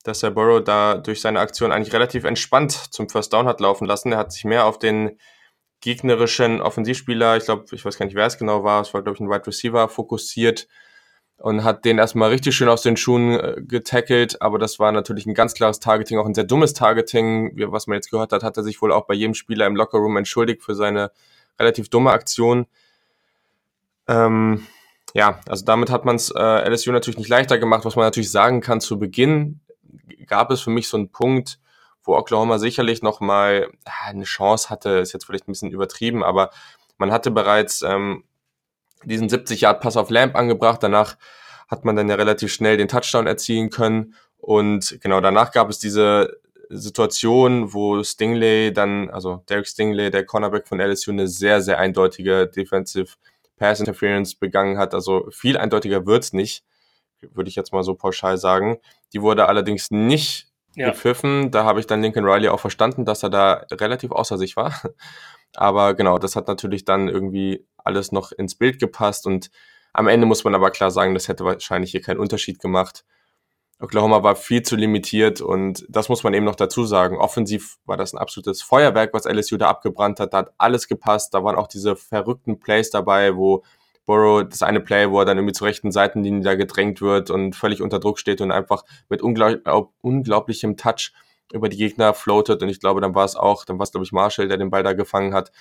dass 0.04 0.22
er 0.22 0.30
Burrow 0.30 0.62
da 0.62 0.96
durch 0.96 1.20
seine 1.20 1.40
Aktion 1.40 1.72
eigentlich 1.72 1.92
relativ 1.92 2.24
entspannt 2.24 2.72
zum 2.72 3.08
First 3.08 3.32
Down 3.32 3.46
hat 3.46 3.60
laufen 3.60 3.86
lassen. 3.86 4.12
Er 4.12 4.18
hat 4.18 4.32
sich 4.32 4.44
mehr 4.44 4.64
auf 4.64 4.78
den 4.78 5.18
gegnerischen 5.80 6.60
Offensivspieler, 6.60 7.36
ich 7.36 7.44
glaube, 7.44 7.64
ich 7.72 7.84
weiß 7.84 7.98
gar 7.98 8.06
nicht, 8.06 8.14
wer 8.14 8.26
es 8.26 8.38
genau 8.38 8.64
war, 8.64 8.82
es 8.82 8.92
war, 8.92 9.02
glaube 9.02 9.16
ich, 9.16 9.20
ein 9.20 9.30
Wide 9.30 9.46
Receiver, 9.46 9.88
fokussiert 9.88 10.68
und 11.38 11.64
hat 11.64 11.86
den 11.86 11.98
erstmal 11.98 12.28
richtig 12.28 12.54
schön 12.54 12.68
aus 12.68 12.82
den 12.82 12.98
Schuhen 12.98 13.40
äh, 13.40 13.62
getackelt, 13.62 14.42
aber 14.42 14.58
das 14.58 14.78
war 14.78 14.92
natürlich 14.92 15.26
ein 15.26 15.34
ganz 15.34 15.54
klares 15.54 15.80
Targeting, 15.80 16.18
auch 16.18 16.26
ein 16.26 16.34
sehr 16.34 16.44
dummes 16.44 16.74
Targeting. 16.74 17.52
Was 17.72 17.86
man 17.86 17.96
jetzt 17.96 18.10
gehört 18.10 18.32
hat, 18.32 18.42
hat 18.42 18.56
er 18.58 18.62
sich 18.62 18.80
wohl 18.82 18.92
auch 18.92 19.06
bei 19.06 19.14
jedem 19.14 19.34
Spieler 19.34 19.66
im 19.66 19.74
Lockerroom 19.74 20.18
entschuldigt 20.18 20.62
für 20.62 20.74
seine 20.74 21.10
relativ 21.58 21.88
dumme 21.88 22.10
Aktion. 22.10 22.66
Ähm, 24.06 24.66
ja, 25.14 25.40
also 25.48 25.64
damit 25.64 25.90
hat 25.90 26.04
man 26.04 26.16
es 26.16 26.30
äh, 26.30 26.68
LSU 26.68 26.92
natürlich 26.92 27.18
nicht 27.18 27.30
leichter 27.30 27.58
gemacht. 27.58 27.86
Was 27.86 27.96
man 27.96 28.04
natürlich 28.04 28.30
sagen 28.30 28.60
kann, 28.60 28.82
zu 28.82 28.98
Beginn 28.98 29.60
gab 30.26 30.50
es 30.50 30.60
für 30.60 30.70
mich 30.70 30.88
so 30.88 30.98
einen 30.98 31.10
Punkt, 31.10 31.58
wo 32.02 32.16
Oklahoma 32.16 32.58
sicherlich 32.58 33.02
nochmal 33.02 33.70
eine 34.04 34.24
Chance 34.24 34.70
hatte, 34.70 34.90
ist 34.98 35.12
jetzt 35.12 35.26
vielleicht 35.26 35.48
ein 35.48 35.52
bisschen 35.52 35.70
übertrieben, 35.70 36.24
aber 36.24 36.50
man 36.98 37.12
hatte 37.12 37.30
bereits 37.30 37.82
ähm, 37.82 38.24
diesen 39.04 39.28
70-Yard-Pass 39.28 39.96
auf 39.96 40.10
Lamp 40.10 40.36
angebracht. 40.36 40.82
Danach 40.82 41.16
hat 41.68 41.84
man 41.84 41.96
dann 41.96 42.08
ja 42.08 42.16
relativ 42.16 42.52
schnell 42.52 42.76
den 42.76 42.88
Touchdown 42.88 43.26
erzielen 43.26 43.70
können. 43.70 44.14
Und 44.36 44.98
genau 45.00 45.20
danach 45.20 45.52
gab 45.52 45.70
es 45.70 45.78
diese 45.78 46.40
Situation, 46.68 47.72
wo 47.72 48.02
Stingley 48.02 48.72
dann, 48.72 49.10
also 49.10 49.42
Derek 49.48 49.66
Stingley, 49.66 50.10
der 50.10 50.24
Cornerback 50.24 50.68
von 50.68 50.80
LSU, 50.80 51.10
eine 51.10 51.26
sehr, 51.26 51.62
sehr 51.62 51.78
eindeutige 51.78 52.46
Defensive 52.46 53.16
Pass 53.56 53.80
Interference 53.80 54.34
begangen 54.34 54.78
hat. 54.78 54.94
Also 54.94 55.28
viel 55.30 55.56
eindeutiger 55.58 56.06
wird's 56.06 56.32
nicht, 56.32 56.64
würde 57.20 57.48
ich 57.48 57.56
jetzt 57.56 57.72
mal 57.72 57.82
so 57.82 57.94
pauschal 57.94 58.38
sagen. 58.38 58.78
Die 59.12 59.20
wurde 59.20 59.46
allerdings 59.46 59.90
nicht 59.90 60.49
ja. 60.74 60.90
gepfiffen. 60.90 61.50
Da 61.50 61.64
habe 61.64 61.80
ich 61.80 61.86
dann 61.86 62.02
Lincoln 62.02 62.24
Riley 62.24 62.48
auch 62.48 62.60
verstanden, 62.60 63.04
dass 63.04 63.22
er 63.22 63.30
da 63.30 63.64
relativ 63.72 64.12
außer 64.12 64.38
sich 64.38 64.56
war. 64.56 64.74
Aber 65.56 65.94
genau, 65.94 66.18
das 66.18 66.36
hat 66.36 66.48
natürlich 66.48 66.84
dann 66.84 67.08
irgendwie 67.08 67.66
alles 67.76 68.12
noch 68.12 68.32
ins 68.32 68.54
Bild 68.54 68.78
gepasst 68.78 69.26
und 69.26 69.50
am 69.92 70.06
Ende 70.06 70.26
muss 70.26 70.44
man 70.44 70.54
aber 70.54 70.70
klar 70.70 70.92
sagen, 70.92 71.14
das 71.14 71.26
hätte 71.26 71.44
wahrscheinlich 71.44 71.90
hier 71.90 72.00
keinen 72.00 72.20
Unterschied 72.20 72.60
gemacht. 72.60 73.04
Oklahoma 73.80 74.22
war 74.22 74.36
viel 74.36 74.62
zu 74.62 74.76
limitiert 74.76 75.40
und 75.40 75.86
das 75.88 76.08
muss 76.08 76.22
man 76.22 76.34
eben 76.34 76.44
noch 76.44 76.54
dazu 76.54 76.84
sagen. 76.84 77.16
Offensiv 77.16 77.78
war 77.86 77.96
das 77.96 78.12
ein 78.12 78.18
absolutes 78.18 78.60
Feuerwerk, 78.60 79.14
was 79.14 79.24
LSU 79.24 79.56
da 79.56 79.68
abgebrannt 79.68 80.20
hat. 80.20 80.34
Da 80.34 80.38
hat 80.38 80.52
alles 80.58 80.86
gepasst. 80.86 81.32
Da 81.32 81.42
waren 81.42 81.56
auch 81.56 81.66
diese 81.66 81.96
verrückten 81.96 82.60
Plays 82.60 82.90
dabei, 82.90 83.34
wo 83.36 83.64
Burrow, 84.06 84.42
das 84.48 84.62
eine 84.62 84.80
Play, 84.80 85.10
wo 85.10 85.20
er 85.20 85.24
dann 85.24 85.38
irgendwie 85.38 85.52
zur 85.52 85.66
rechten 85.66 85.92
Seitenlinie 85.92 86.42
da 86.42 86.54
gedrängt 86.54 87.00
wird 87.00 87.30
und 87.30 87.54
völlig 87.54 87.82
unter 87.82 88.00
Druck 88.00 88.18
steht 88.18 88.40
und 88.40 88.50
einfach 88.50 88.84
mit 89.08 89.22
unglaub 89.22 89.92
unglaublichem 90.00 90.76
Touch 90.76 91.12
über 91.52 91.68
die 91.68 91.76
Gegner 91.76 92.14
floatet. 92.14 92.62
Und 92.62 92.68
ich 92.68 92.80
glaube, 92.80 93.00
dann 93.00 93.14
war 93.14 93.24
es 93.24 93.36
auch, 93.36 93.64
dann 93.64 93.78
war 93.78 93.84
es, 93.84 93.92
glaube 93.92 94.04
ich, 94.04 94.12
Marshall, 94.12 94.48
der 94.48 94.56
den 94.56 94.70
Ball 94.70 94.82
da 94.82 94.92
gefangen 94.92 95.34
hat. 95.34 95.52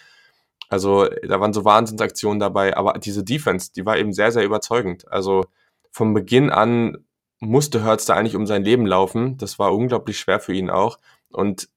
Also 0.69 1.08
da 1.27 1.39
waren 1.39 1.53
so 1.53 1.65
Wahnsinnsaktionen 1.65 2.39
dabei, 2.39 2.77
aber 2.77 2.93
diese 2.93 3.24
Defense, 3.24 3.72
die 3.75 3.86
war 3.86 3.98
eben 3.98 4.13
sehr, 4.13 4.31
sehr 4.31 4.43
überzeugend. 4.43 5.12
Also 5.12 5.46
vom 5.91 6.13
Beginn 6.13 6.50
an 6.50 7.05
musste 7.39 7.84
Hurts 7.84 8.05
da 8.05 8.15
eigentlich 8.15 8.36
um 8.36 8.46
sein 8.46 8.63
Leben 8.63 8.86
laufen. 8.86 9.38
Das 9.38 9.58
war 9.60 9.74
unglaublich 9.74 10.19
schwer 10.19 10.39
für 10.39 10.53
ihn 10.53 10.69
auch. 10.69 11.00
Und 11.31 11.69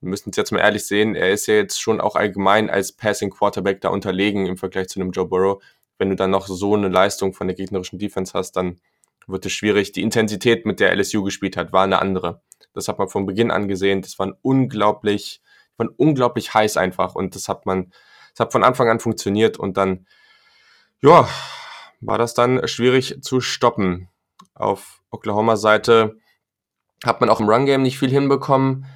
wir 0.00 0.10
müssen 0.10 0.30
es 0.30 0.36
jetzt 0.36 0.50
mal 0.52 0.60
ehrlich 0.60 0.86
sehen, 0.86 1.14
er 1.14 1.30
ist 1.30 1.46
ja 1.46 1.54
jetzt 1.54 1.80
schon 1.80 2.00
auch 2.00 2.16
allgemein 2.16 2.70
als 2.70 2.92
Passing 2.92 3.30
Quarterback 3.30 3.80
da 3.80 3.88
unterlegen 3.88 4.46
im 4.46 4.56
Vergleich 4.56 4.88
zu 4.88 5.00
einem 5.00 5.12
Joe 5.12 5.26
Burrow. 5.26 5.62
Wenn 5.98 6.10
du 6.10 6.16
dann 6.16 6.30
noch 6.30 6.46
so 6.46 6.74
eine 6.74 6.88
Leistung 6.88 7.32
von 7.32 7.46
der 7.46 7.56
gegnerischen 7.56 7.98
Defense 7.98 8.32
hast, 8.34 8.52
dann 8.52 8.80
wird 9.26 9.46
es 9.46 9.52
schwierig. 9.52 9.92
Die 9.92 10.02
Intensität, 10.02 10.66
mit 10.66 10.80
der 10.80 10.94
LSU 10.94 11.22
gespielt 11.22 11.56
hat, 11.56 11.72
war 11.72 11.84
eine 11.84 12.00
andere. 12.00 12.42
Das 12.72 12.88
hat 12.88 12.98
man 12.98 13.08
von 13.08 13.26
Beginn 13.26 13.50
an 13.50 13.68
gesehen. 13.68 14.02
Das 14.02 14.18
war 14.18 14.36
unglaublich, 14.42 15.40
waren 15.76 15.88
unglaublich 15.88 16.52
heiß 16.54 16.76
einfach 16.76 17.14
und 17.14 17.34
das 17.34 17.48
hat 17.48 17.66
man, 17.66 17.92
das 18.32 18.46
hat 18.46 18.52
von 18.52 18.64
Anfang 18.64 18.88
an 18.88 19.00
funktioniert 19.00 19.56
und 19.58 19.76
dann, 19.76 20.06
ja, 21.00 21.28
war 22.00 22.18
das 22.18 22.34
dann 22.34 22.66
schwierig 22.68 23.22
zu 23.22 23.40
stoppen. 23.40 24.08
Auf 24.54 25.02
Oklahoma 25.10 25.56
Seite 25.56 26.16
hat 27.04 27.20
man 27.20 27.30
auch 27.30 27.40
im 27.40 27.48
Run 27.48 27.66
Game 27.66 27.82
nicht 27.82 27.98
viel 27.98 28.10
hinbekommen. 28.10 28.86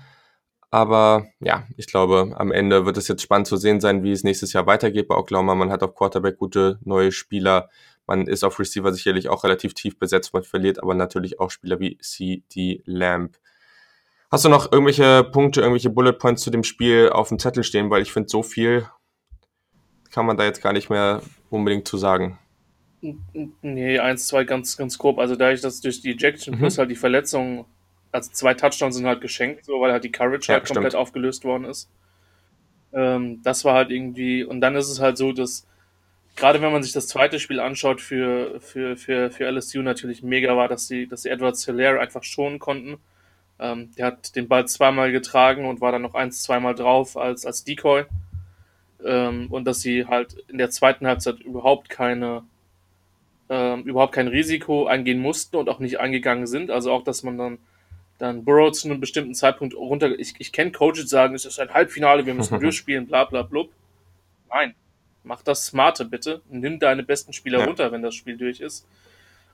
Aber 0.70 1.26
ja, 1.40 1.66
ich 1.76 1.86
glaube, 1.86 2.34
am 2.36 2.52
Ende 2.52 2.84
wird 2.84 2.98
es 2.98 3.08
jetzt 3.08 3.22
spannend 3.22 3.46
zu 3.46 3.56
sehen 3.56 3.80
sein, 3.80 4.02
wie 4.02 4.12
es 4.12 4.22
nächstes 4.22 4.52
Jahr 4.52 4.66
weitergeht 4.66 5.08
bei 5.08 5.16
Oklahoma. 5.16 5.54
Man 5.54 5.70
hat 5.70 5.82
auf 5.82 5.94
Quarterback 5.94 6.36
gute 6.36 6.78
neue 6.84 7.10
Spieler. 7.10 7.70
Man 8.06 8.26
ist 8.26 8.44
auf 8.44 8.58
Receiver 8.58 8.92
sicherlich 8.92 9.28
auch 9.28 9.44
relativ 9.44 9.74
tief 9.74 9.98
besetzt. 9.98 10.34
Man 10.34 10.42
verliert 10.42 10.82
aber 10.82 10.94
natürlich 10.94 11.40
auch 11.40 11.50
Spieler 11.50 11.80
wie 11.80 11.96
CD 11.98 12.82
Lamb. 12.84 13.38
Hast 14.30 14.44
du 14.44 14.50
noch 14.50 14.70
irgendwelche 14.70 15.24
Punkte, 15.24 15.60
irgendwelche 15.60 15.88
Bullet 15.88 16.12
Points 16.12 16.42
zu 16.42 16.50
dem 16.50 16.64
Spiel 16.64 17.08
auf 17.08 17.28
dem 17.28 17.38
Zettel 17.38 17.64
stehen? 17.64 17.88
Weil 17.88 18.02
ich 18.02 18.12
finde, 18.12 18.28
so 18.28 18.42
viel 18.42 18.86
kann 20.10 20.26
man 20.26 20.36
da 20.36 20.44
jetzt 20.44 20.62
gar 20.62 20.74
nicht 20.74 20.90
mehr 20.90 21.22
unbedingt 21.48 21.88
zu 21.88 21.96
sagen. 21.96 22.38
Nee, 23.62 23.98
eins, 23.98 24.26
zwei 24.26 24.44
ganz, 24.44 24.76
ganz 24.76 24.98
grob. 24.98 25.18
Also 25.18 25.34
dadurch, 25.34 25.62
dass 25.62 25.80
durch 25.80 26.02
die 26.02 26.10
Ejection 26.10 26.54
mhm. 26.54 26.58
plus 26.58 26.76
halt 26.76 26.90
die 26.90 26.96
Verletzung, 26.96 27.64
also 28.12 28.30
zwei 28.32 28.54
Touchdowns 28.54 28.96
sind 28.96 29.06
halt 29.06 29.20
geschenkt, 29.20 29.64
so 29.64 29.80
weil 29.80 29.92
halt 29.92 30.04
die 30.04 30.12
Courage 30.12 30.48
ja, 30.48 30.54
halt 30.58 30.66
komplett 30.66 30.92
stimmt. 30.92 31.02
aufgelöst 31.02 31.44
worden 31.44 31.64
ist. 31.64 31.88
Ähm, 32.92 33.40
das 33.42 33.64
war 33.64 33.74
halt 33.74 33.90
irgendwie, 33.90 34.44
und 34.44 34.60
dann 34.60 34.76
ist 34.76 34.88
es 34.88 35.00
halt 35.00 35.18
so, 35.18 35.32
dass 35.32 35.66
gerade 36.36 36.62
wenn 36.62 36.72
man 36.72 36.82
sich 36.82 36.92
das 36.92 37.08
zweite 37.08 37.38
Spiel 37.40 37.60
anschaut 37.60 38.00
für, 38.00 38.60
für, 38.60 38.96
für, 38.96 39.30
für 39.30 39.50
LSU 39.50 39.82
natürlich 39.82 40.22
mega 40.22 40.56
war, 40.56 40.68
dass 40.68 40.86
sie, 40.86 41.06
dass 41.06 41.22
sie 41.22 41.30
Edwards 41.30 41.64
Hilaire 41.66 42.00
einfach 42.00 42.22
schonen 42.22 42.58
konnten 42.58 42.98
ähm, 43.58 43.90
der 43.96 44.06
hat 44.06 44.36
den 44.36 44.48
Ball 44.48 44.66
zweimal 44.68 45.10
getragen 45.10 45.66
und 45.66 45.80
war 45.80 45.92
dann 45.92 46.02
noch 46.02 46.14
eins, 46.14 46.42
zweimal 46.42 46.74
drauf 46.74 47.16
als, 47.16 47.44
als 47.44 47.64
Decoy. 47.64 48.04
Ähm, 49.04 49.48
und 49.50 49.64
dass 49.64 49.80
sie 49.80 50.06
halt 50.06 50.36
in 50.48 50.58
der 50.58 50.70
zweiten 50.70 51.06
Halbzeit 51.06 51.40
überhaupt 51.40 51.88
keine, 51.88 52.44
ähm, 53.48 53.82
überhaupt 53.82 54.14
kein 54.14 54.28
Risiko 54.28 54.86
eingehen 54.86 55.20
mussten 55.20 55.56
und 55.56 55.68
auch 55.68 55.80
nicht 55.80 55.98
eingegangen 56.00 56.46
sind. 56.46 56.70
Also 56.70 56.92
auch, 56.92 57.02
dass 57.02 57.22
man 57.22 57.38
dann, 57.38 57.58
dann 58.18 58.44
Burrow 58.44 58.72
zu 58.72 58.88
einem 58.88 59.00
bestimmten 59.00 59.34
Zeitpunkt 59.34 59.74
runter. 59.74 60.18
Ich, 60.18 60.34
ich 60.38 60.52
kenne 60.52 60.72
Coaches 60.72 61.08
sagen, 61.08 61.34
es 61.34 61.44
ist 61.44 61.58
ein 61.60 61.72
Halbfinale, 61.72 62.26
wir 62.26 62.34
müssen 62.34 62.58
durchspielen, 62.60 63.06
bla 63.06 63.24
bla 63.24 63.42
blub. 63.42 63.70
Nein. 64.50 64.74
Mach 65.24 65.42
das 65.42 65.66
smarte 65.66 66.04
bitte. 66.04 66.40
Nimm 66.48 66.78
deine 66.78 67.02
besten 67.02 67.32
Spieler 67.32 67.60
ja. 67.60 67.64
runter, 67.66 67.92
wenn 67.92 68.02
das 68.02 68.14
Spiel 68.14 68.36
durch 68.36 68.60
ist. 68.60 68.86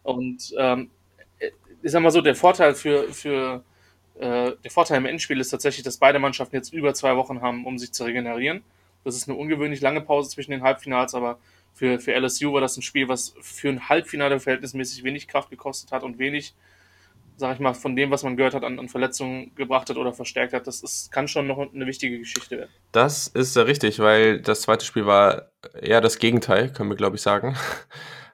Und 0.02 0.54
ähm, 0.56 0.90
ich 1.82 1.90
sag 1.90 2.02
mal 2.02 2.10
so, 2.10 2.20
der 2.20 2.34
Vorteil 2.34 2.74
für, 2.74 3.12
für, 3.12 3.64
äh, 4.18 4.52
der 4.62 4.70
Vorteil 4.70 4.98
im 4.98 5.06
Endspiel 5.06 5.40
ist 5.40 5.50
tatsächlich, 5.50 5.82
dass 5.82 5.96
beide 5.96 6.18
Mannschaften 6.18 6.56
jetzt 6.56 6.72
über 6.72 6.94
zwei 6.94 7.16
Wochen 7.16 7.40
haben, 7.40 7.66
um 7.66 7.78
sich 7.78 7.92
zu 7.92 8.04
regenerieren. 8.04 8.62
Das 9.04 9.16
ist 9.16 9.28
eine 9.28 9.36
ungewöhnlich 9.36 9.80
lange 9.80 10.00
Pause 10.00 10.30
zwischen 10.30 10.52
den 10.52 10.62
Halbfinals, 10.62 11.14
aber 11.14 11.38
für, 11.74 11.98
für 11.98 12.14
LSU 12.14 12.52
war 12.52 12.60
das 12.60 12.76
ein 12.76 12.82
Spiel, 12.82 13.08
was 13.08 13.34
für 13.40 13.68
ein 13.68 13.88
Halbfinale 13.88 14.38
verhältnismäßig 14.40 15.02
wenig 15.04 15.28
Kraft 15.28 15.50
gekostet 15.50 15.92
hat 15.92 16.04
und 16.04 16.18
wenig, 16.18 16.54
sag 17.36 17.54
ich 17.54 17.60
mal, 17.60 17.74
von 17.74 17.96
dem, 17.96 18.10
was 18.10 18.22
man 18.22 18.36
gehört 18.36 18.54
hat, 18.54 18.64
an, 18.64 18.78
an 18.78 18.88
Verletzungen 18.88 19.54
gebracht 19.54 19.90
hat 19.90 19.96
oder 19.96 20.12
verstärkt 20.12 20.52
hat. 20.52 20.66
Das 20.66 20.82
ist, 20.82 21.10
kann 21.10 21.28
schon 21.28 21.46
noch 21.46 21.58
eine 21.58 21.86
wichtige 21.86 22.18
Geschichte 22.18 22.58
werden. 22.58 22.70
Das 22.92 23.26
ist 23.26 23.56
richtig, 23.56 23.98
weil 23.98 24.40
das 24.40 24.62
zweite 24.62 24.84
Spiel 24.84 25.06
war 25.06 25.50
eher 25.80 26.00
das 26.00 26.18
Gegenteil, 26.18 26.72
können 26.72 26.90
wir, 26.90 26.96
glaube 26.96 27.16
ich, 27.16 27.22
sagen. 27.22 27.56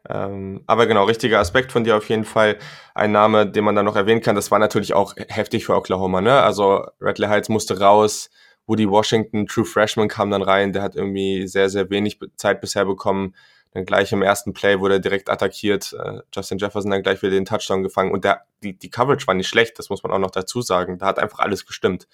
Ähm, 0.09 0.63
aber 0.67 0.87
genau, 0.87 1.05
richtiger 1.05 1.41
Aspekt 1.41 1.73
von 1.73 1.85
dir 1.85 1.95
auf 1.95 2.09
jeden 2.09 2.25
Fall. 2.25 2.57
Ein 2.95 3.13
Name, 3.13 3.47
den 3.47 3.65
man 3.65 3.75
dann 3.75 3.85
noch 3.85 3.97
erwähnen 3.97 4.23
kann, 4.23 4.35
das 4.35 4.51
war 4.51 4.59
natürlich 4.59 4.95
auch 4.95 5.15
heftig 5.29 5.67
für 5.67 5.75
Oklahoma, 5.75 6.23
ne? 6.23 6.41
Also 6.41 6.87
Radley 7.01 7.29
Heights 7.29 7.51
musste 7.51 7.79
raus, 7.79 8.31
Woody 8.67 8.89
Washington, 8.89 9.47
True 9.47 9.65
Freshman 9.67 10.09
kam 10.09 10.31
dann 10.31 10.43
rein, 10.43 10.73
der 10.73 10.83
hat 10.83 10.97
irgendwie 10.97 11.47
sehr, 11.47 11.69
sehr 11.69 11.91
wenig 11.91 12.19
Zeit 12.37 12.61
bisher 12.61 12.87
bekommen. 12.87 13.35
Dann 13.73 13.85
gleich 13.85 14.13
im 14.13 14.23
ersten 14.23 14.53
Play 14.53 14.81
wurde 14.81 14.95
er 14.95 15.01
direkt 15.01 15.31
attackiert. 15.31 15.93
Äh, 15.93 16.21
Justin 16.35 16.59
Jefferson 16.59 16.91
dann 16.91 17.03
gleich 17.03 17.23
wieder 17.23 17.33
den 17.33 17.45
Touchdown 17.45 17.83
gefangen. 17.83 18.13
Und 18.13 18.25
der, 18.25 18.45
die, 18.63 18.77
die 18.77 18.91
Coverage 18.91 19.27
war 19.27 19.35
nicht 19.35 19.49
schlecht, 19.49 19.79
das 19.79 19.91
muss 19.91 20.03
man 20.03 20.13
auch 20.13 20.19
noch 20.19 20.33
dazu 20.33 20.63
sagen. 20.63 20.99
Da 20.99 21.07
hat 21.07 21.19
einfach 21.19 21.39
alles 21.39 21.67
gestimmt. 21.67 22.09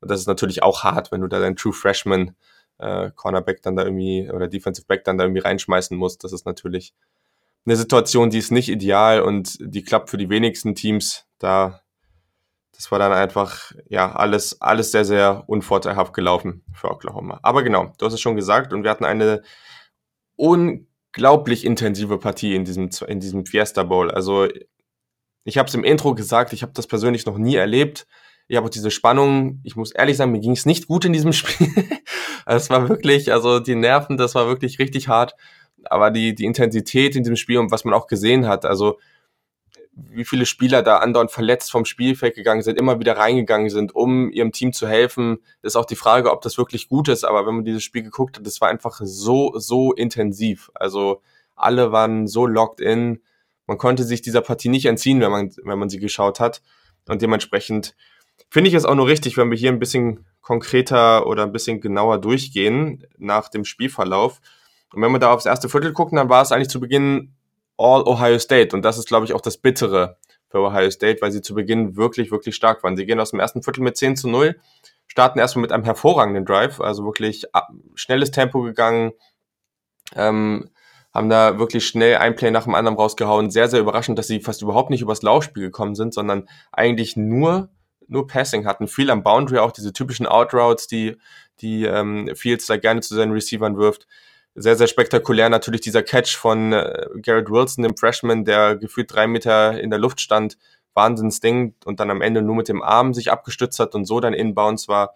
Und 0.00 0.10
das 0.10 0.20
ist 0.20 0.26
natürlich 0.26 0.62
auch 0.62 0.84
hart, 0.84 1.12
wenn 1.12 1.20
du 1.20 1.28
da 1.28 1.38
deinen 1.38 1.56
True 1.56 1.72
Freshman 1.72 2.34
äh, 2.78 3.10
Cornerback 3.14 3.62
dann 3.62 3.76
da 3.76 3.84
irgendwie 3.84 4.30
oder 4.30 4.48
Defensive 4.48 4.86
Back 4.86 5.04
dann 5.04 5.18
da 5.18 5.24
irgendwie 5.24 5.42
reinschmeißen 5.42 5.96
musst. 5.96 6.24
Das 6.24 6.32
ist 6.32 6.46
natürlich 6.46 6.94
eine 7.66 7.76
Situation, 7.76 8.30
die 8.30 8.38
ist 8.38 8.50
nicht 8.50 8.68
ideal 8.68 9.20
und 9.20 9.58
die 9.60 9.82
klappt 9.82 10.10
für 10.10 10.16
die 10.16 10.30
wenigsten 10.30 10.74
Teams. 10.74 11.26
Da, 11.38 11.82
das 12.72 12.90
war 12.90 12.98
dann 12.98 13.12
einfach, 13.12 13.72
ja, 13.88 14.12
alles, 14.12 14.60
alles 14.60 14.92
sehr, 14.92 15.04
sehr 15.04 15.44
unvorteilhaft 15.46 16.14
gelaufen 16.14 16.64
für 16.72 16.90
Oklahoma. 16.90 17.40
Aber 17.42 17.62
genau, 17.62 17.92
du 17.98 18.06
hast 18.06 18.14
es 18.14 18.20
schon 18.20 18.36
gesagt 18.36 18.72
und 18.72 18.84
wir 18.84 18.90
hatten 18.90 19.04
eine 19.04 19.42
unglaublich 21.14 21.64
intensive 21.64 22.18
Partie 22.18 22.54
in 22.54 22.64
diesem, 22.64 22.90
in 23.06 23.20
diesem 23.20 23.46
Fiesta 23.46 23.82
Bowl. 23.82 24.10
Also, 24.10 24.48
ich 25.44 25.58
habe 25.58 25.68
es 25.68 25.74
im 25.74 25.84
Intro 25.84 26.14
gesagt, 26.14 26.52
ich 26.52 26.62
habe 26.62 26.72
das 26.74 26.86
persönlich 26.86 27.26
noch 27.26 27.38
nie 27.38 27.56
erlebt. 27.56 28.06
Ich 28.48 28.56
habe 28.56 28.66
auch 28.66 28.70
diese 28.70 28.90
Spannung, 28.90 29.60
ich 29.64 29.76
muss 29.76 29.92
ehrlich 29.92 30.16
sagen, 30.16 30.32
mir 30.32 30.40
ging 30.40 30.52
es 30.52 30.66
nicht 30.66 30.86
gut 30.86 31.04
in 31.04 31.12
diesem 31.12 31.32
Spiel. 31.34 31.68
Es 32.46 32.70
war 32.70 32.88
wirklich, 32.88 33.32
also 33.32 33.60
die 33.60 33.74
Nerven, 33.74 34.16
das 34.16 34.34
war 34.34 34.46
wirklich 34.46 34.78
richtig 34.78 35.08
hart 35.08 35.34
aber 35.84 36.10
die, 36.10 36.34
die 36.34 36.44
Intensität 36.44 37.16
in 37.16 37.22
diesem 37.22 37.36
Spiel 37.36 37.58
und 37.58 37.70
was 37.70 37.84
man 37.84 37.94
auch 37.94 38.06
gesehen 38.06 38.46
hat, 38.46 38.64
also 38.64 38.98
wie 40.10 40.24
viele 40.24 40.46
Spieler 40.46 40.82
da 40.82 40.98
andauernd 40.98 41.30
verletzt 41.30 41.70
vom 41.70 41.84
Spielfeld 41.84 42.34
gegangen 42.34 42.62
sind, 42.62 42.78
immer 42.78 43.00
wieder 43.00 43.16
reingegangen 43.16 43.70
sind, 43.70 43.94
um 43.94 44.30
ihrem 44.30 44.52
Team 44.52 44.72
zu 44.72 44.86
helfen, 44.86 45.38
ist 45.62 45.76
auch 45.76 45.84
die 45.84 45.96
Frage, 45.96 46.30
ob 46.30 46.42
das 46.42 46.58
wirklich 46.58 46.88
gut 46.88 47.08
ist. 47.08 47.24
Aber 47.24 47.46
wenn 47.46 47.56
man 47.56 47.64
dieses 47.64 47.82
Spiel 47.82 48.02
geguckt 48.02 48.36
hat, 48.36 48.46
das 48.46 48.60
war 48.60 48.68
einfach 48.68 49.00
so, 49.02 49.52
so 49.58 49.92
intensiv. 49.92 50.70
Also 50.74 51.22
alle 51.56 51.92
waren 51.92 52.26
so 52.26 52.46
locked 52.46 52.80
in. 52.80 53.20
Man 53.66 53.78
konnte 53.78 54.04
sich 54.04 54.22
dieser 54.22 54.40
Partie 54.40 54.68
nicht 54.68 54.86
entziehen, 54.86 55.20
wenn 55.20 55.30
man, 55.30 55.50
wenn 55.64 55.78
man 55.78 55.88
sie 55.88 55.98
geschaut 55.98 56.40
hat. 56.40 56.62
Und 57.08 57.22
dementsprechend 57.22 57.96
finde 58.50 58.68
ich 58.68 58.74
es 58.74 58.84
auch 58.84 58.94
nur 58.94 59.08
richtig, 59.08 59.36
wenn 59.36 59.50
wir 59.50 59.58
hier 59.58 59.72
ein 59.72 59.78
bisschen 59.78 60.26
konkreter 60.40 61.26
oder 61.26 61.42
ein 61.42 61.52
bisschen 61.52 61.80
genauer 61.80 62.18
durchgehen 62.18 63.06
nach 63.18 63.48
dem 63.48 63.64
Spielverlauf. 63.64 64.40
Und 64.94 65.02
wenn 65.02 65.12
wir 65.12 65.18
da 65.18 65.32
aufs 65.32 65.46
erste 65.46 65.68
Viertel 65.68 65.92
gucken, 65.92 66.16
dann 66.16 66.28
war 66.28 66.42
es 66.42 66.52
eigentlich 66.52 66.70
zu 66.70 66.80
Beginn 66.80 67.34
all 67.78 68.02
Ohio 68.02 68.38
State. 68.38 68.74
Und 68.74 68.82
das 68.82 68.98
ist, 68.98 69.08
glaube 69.08 69.24
ich, 69.24 69.32
auch 69.32 69.40
das 69.40 69.56
Bittere 69.56 70.18
für 70.48 70.58
Ohio 70.58 70.90
State, 70.90 71.20
weil 71.22 71.32
sie 71.32 71.42
zu 71.42 71.54
Beginn 71.54 71.96
wirklich, 71.96 72.30
wirklich 72.30 72.56
stark 72.56 72.82
waren. 72.82 72.96
Sie 72.96 73.06
gehen 73.06 73.20
aus 73.20 73.30
dem 73.30 73.40
ersten 73.40 73.62
Viertel 73.62 73.82
mit 73.82 73.96
10 73.96 74.16
zu 74.16 74.28
0, 74.28 74.58
starten 75.06 75.38
erstmal 75.38 75.62
mit 75.62 75.72
einem 75.72 75.84
hervorragenden 75.84 76.44
Drive, 76.44 76.80
also 76.80 77.04
wirklich 77.04 77.46
schnelles 77.94 78.30
Tempo 78.30 78.62
gegangen, 78.62 79.12
ähm, 80.14 80.70
haben 81.12 81.30
da 81.30 81.58
wirklich 81.58 81.86
schnell 81.86 82.16
ein 82.16 82.36
Play 82.36 82.50
nach 82.50 82.64
dem 82.64 82.74
anderen 82.74 82.96
rausgehauen. 82.96 83.50
Sehr, 83.50 83.68
sehr 83.68 83.80
überraschend, 83.80 84.18
dass 84.18 84.26
sie 84.26 84.40
fast 84.40 84.62
überhaupt 84.62 84.90
nicht 84.90 85.02
übers 85.02 85.22
Laufspiel 85.22 85.64
gekommen 85.64 85.94
sind, 85.94 86.14
sondern 86.14 86.48
eigentlich 86.72 87.16
nur, 87.16 87.70
nur 88.06 88.26
Passing 88.26 88.66
hatten. 88.66 88.88
Viel 88.88 89.10
am 89.10 89.22
Boundary, 89.22 89.58
auch 89.58 89.72
diese 89.72 89.92
typischen 89.92 90.26
Outroutes, 90.26 90.86
die, 90.86 91.16
die 91.60 91.84
ähm, 91.84 92.30
Fields 92.34 92.66
da 92.66 92.76
gerne 92.76 93.00
zu 93.00 93.14
seinen 93.14 93.32
Receivern 93.32 93.76
wirft. 93.76 94.06
Sehr, 94.60 94.76
sehr 94.76 94.86
spektakulär 94.86 95.48
natürlich 95.48 95.80
dieser 95.80 96.02
Catch 96.02 96.36
von 96.36 96.72
äh, 96.72 97.06
Garrett 97.22 97.50
Wilson, 97.50 97.84
dem 97.84 97.96
Freshman, 97.96 98.44
der 98.44 98.76
gefühlt 98.76 99.12
drei 99.12 99.26
Meter 99.26 99.80
in 99.80 99.90
der 99.90 99.98
Luft 99.98 100.20
stand. 100.20 100.56
Wahnsinnsding 100.94 101.74
und 101.84 102.00
dann 102.00 102.10
am 102.10 102.22
Ende 102.22 102.42
nur 102.42 102.56
mit 102.56 102.68
dem 102.68 102.82
Arm 102.82 103.14
sich 103.14 103.30
abgestützt 103.30 103.78
hat 103.78 103.94
und 103.94 104.04
so 104.04 104.18
dann 104.18 104.34
inbounds 104.34 104.88
war. 104.88 105.14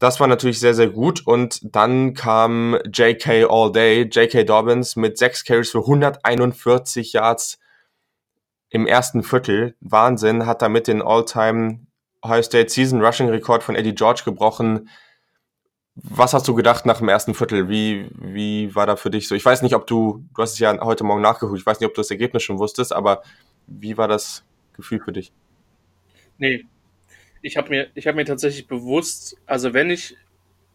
Das 0.00 0.18
war 0.18 0.26
natürlich 0.26 0.58
sehr, 0.58 0.74
sehr 0.74 0.88
gut. 0.88 1.24
Und 1.24 1.60
dann 1.62 2.14
kam 2.14 2.76
J.K. 2.92 3.44
All 3.48 3.70
Day, 3.70 4.02
J.K. 4.02 4.42
Dobbins 4.42 4.96
mit 4.96 5.16
sechs 5.16 5.44
Carries 5.44 5.70
für 5.70 5.78
141 5.78 7.12
Yards 7.12 7.60
im 8.68 8.86
ersten 8.88 9.22
Viertel. 9.22 9.76
Wahnsinn, 9.80 10.46
hat 10.46 10.60
damit 10.60 10.88
den 10.88 11.02
All-Time 11.02 11.86
Ohio 12.24 12.42
State 12.42 12.70
Season 12.70 13.00
Rushing 13.00 13.28
Rekord 13.28 13.62
von 13.62 13.76
Eddie 13.76 13.94
George 13.94 14.22
gebrochen. 14.24 14.88
Was 15.94 16.32
hast 16.32 16.48
du 16.48 16.54
gedacht 16.54 16.86
nach 16.86 16.98
dem 16.98 17.08
ersten 17.08 17.34
Viertel? 17.34 17.68
Wie, 17.68 18.08
wie 18.14 18.74
war 18.74 18.86
da 18.86 18.96
für 18.96 19.10
dich 19.10 19.28
so? 19.28 19.34
Ich 19.34 19.44
weiß 19.44 19.60
nicht, 19.62 19.74
ob 19.74 19.86
du, 19.86 20.24
du 20.34 20.42
hast 20.42 20.54
es 20.54 20.58
ja 20.58 20.78
heute 20.80 21.04
Morgen 21.04 21.20
nachgeguckt, 21.20 21.58
ich 21.58 21.66
weiß 21.66 21.80
nicht, 21.80 21.86
ob 21.86 21.94
du 21.94 22.00
das 22.00 22.10
Ergebnis 22.10 22.42
schon 22.42 22.58
wusstest, 22.58 22.92
aber 22.92 23.22
wie 23.66 23.96
war 23.98 24.08
das 24.08 24.44
Gefühl 24.72 25.00
für 25.00 25.12
dich? 25.12 25.32
Nee, 26.38 26.64
ich 27.42 27.56
habe 27.56 27.68
mir, 27.68 27.88
ich 27.94 28.06
habe 28.06 28.16
mir 28.16 28.24
tatsächlich 28.24 28.66
bewusst, 28.66 29.36
also 29.46 29.74
wenn 29.74 29.90
ich, 29.90 30.16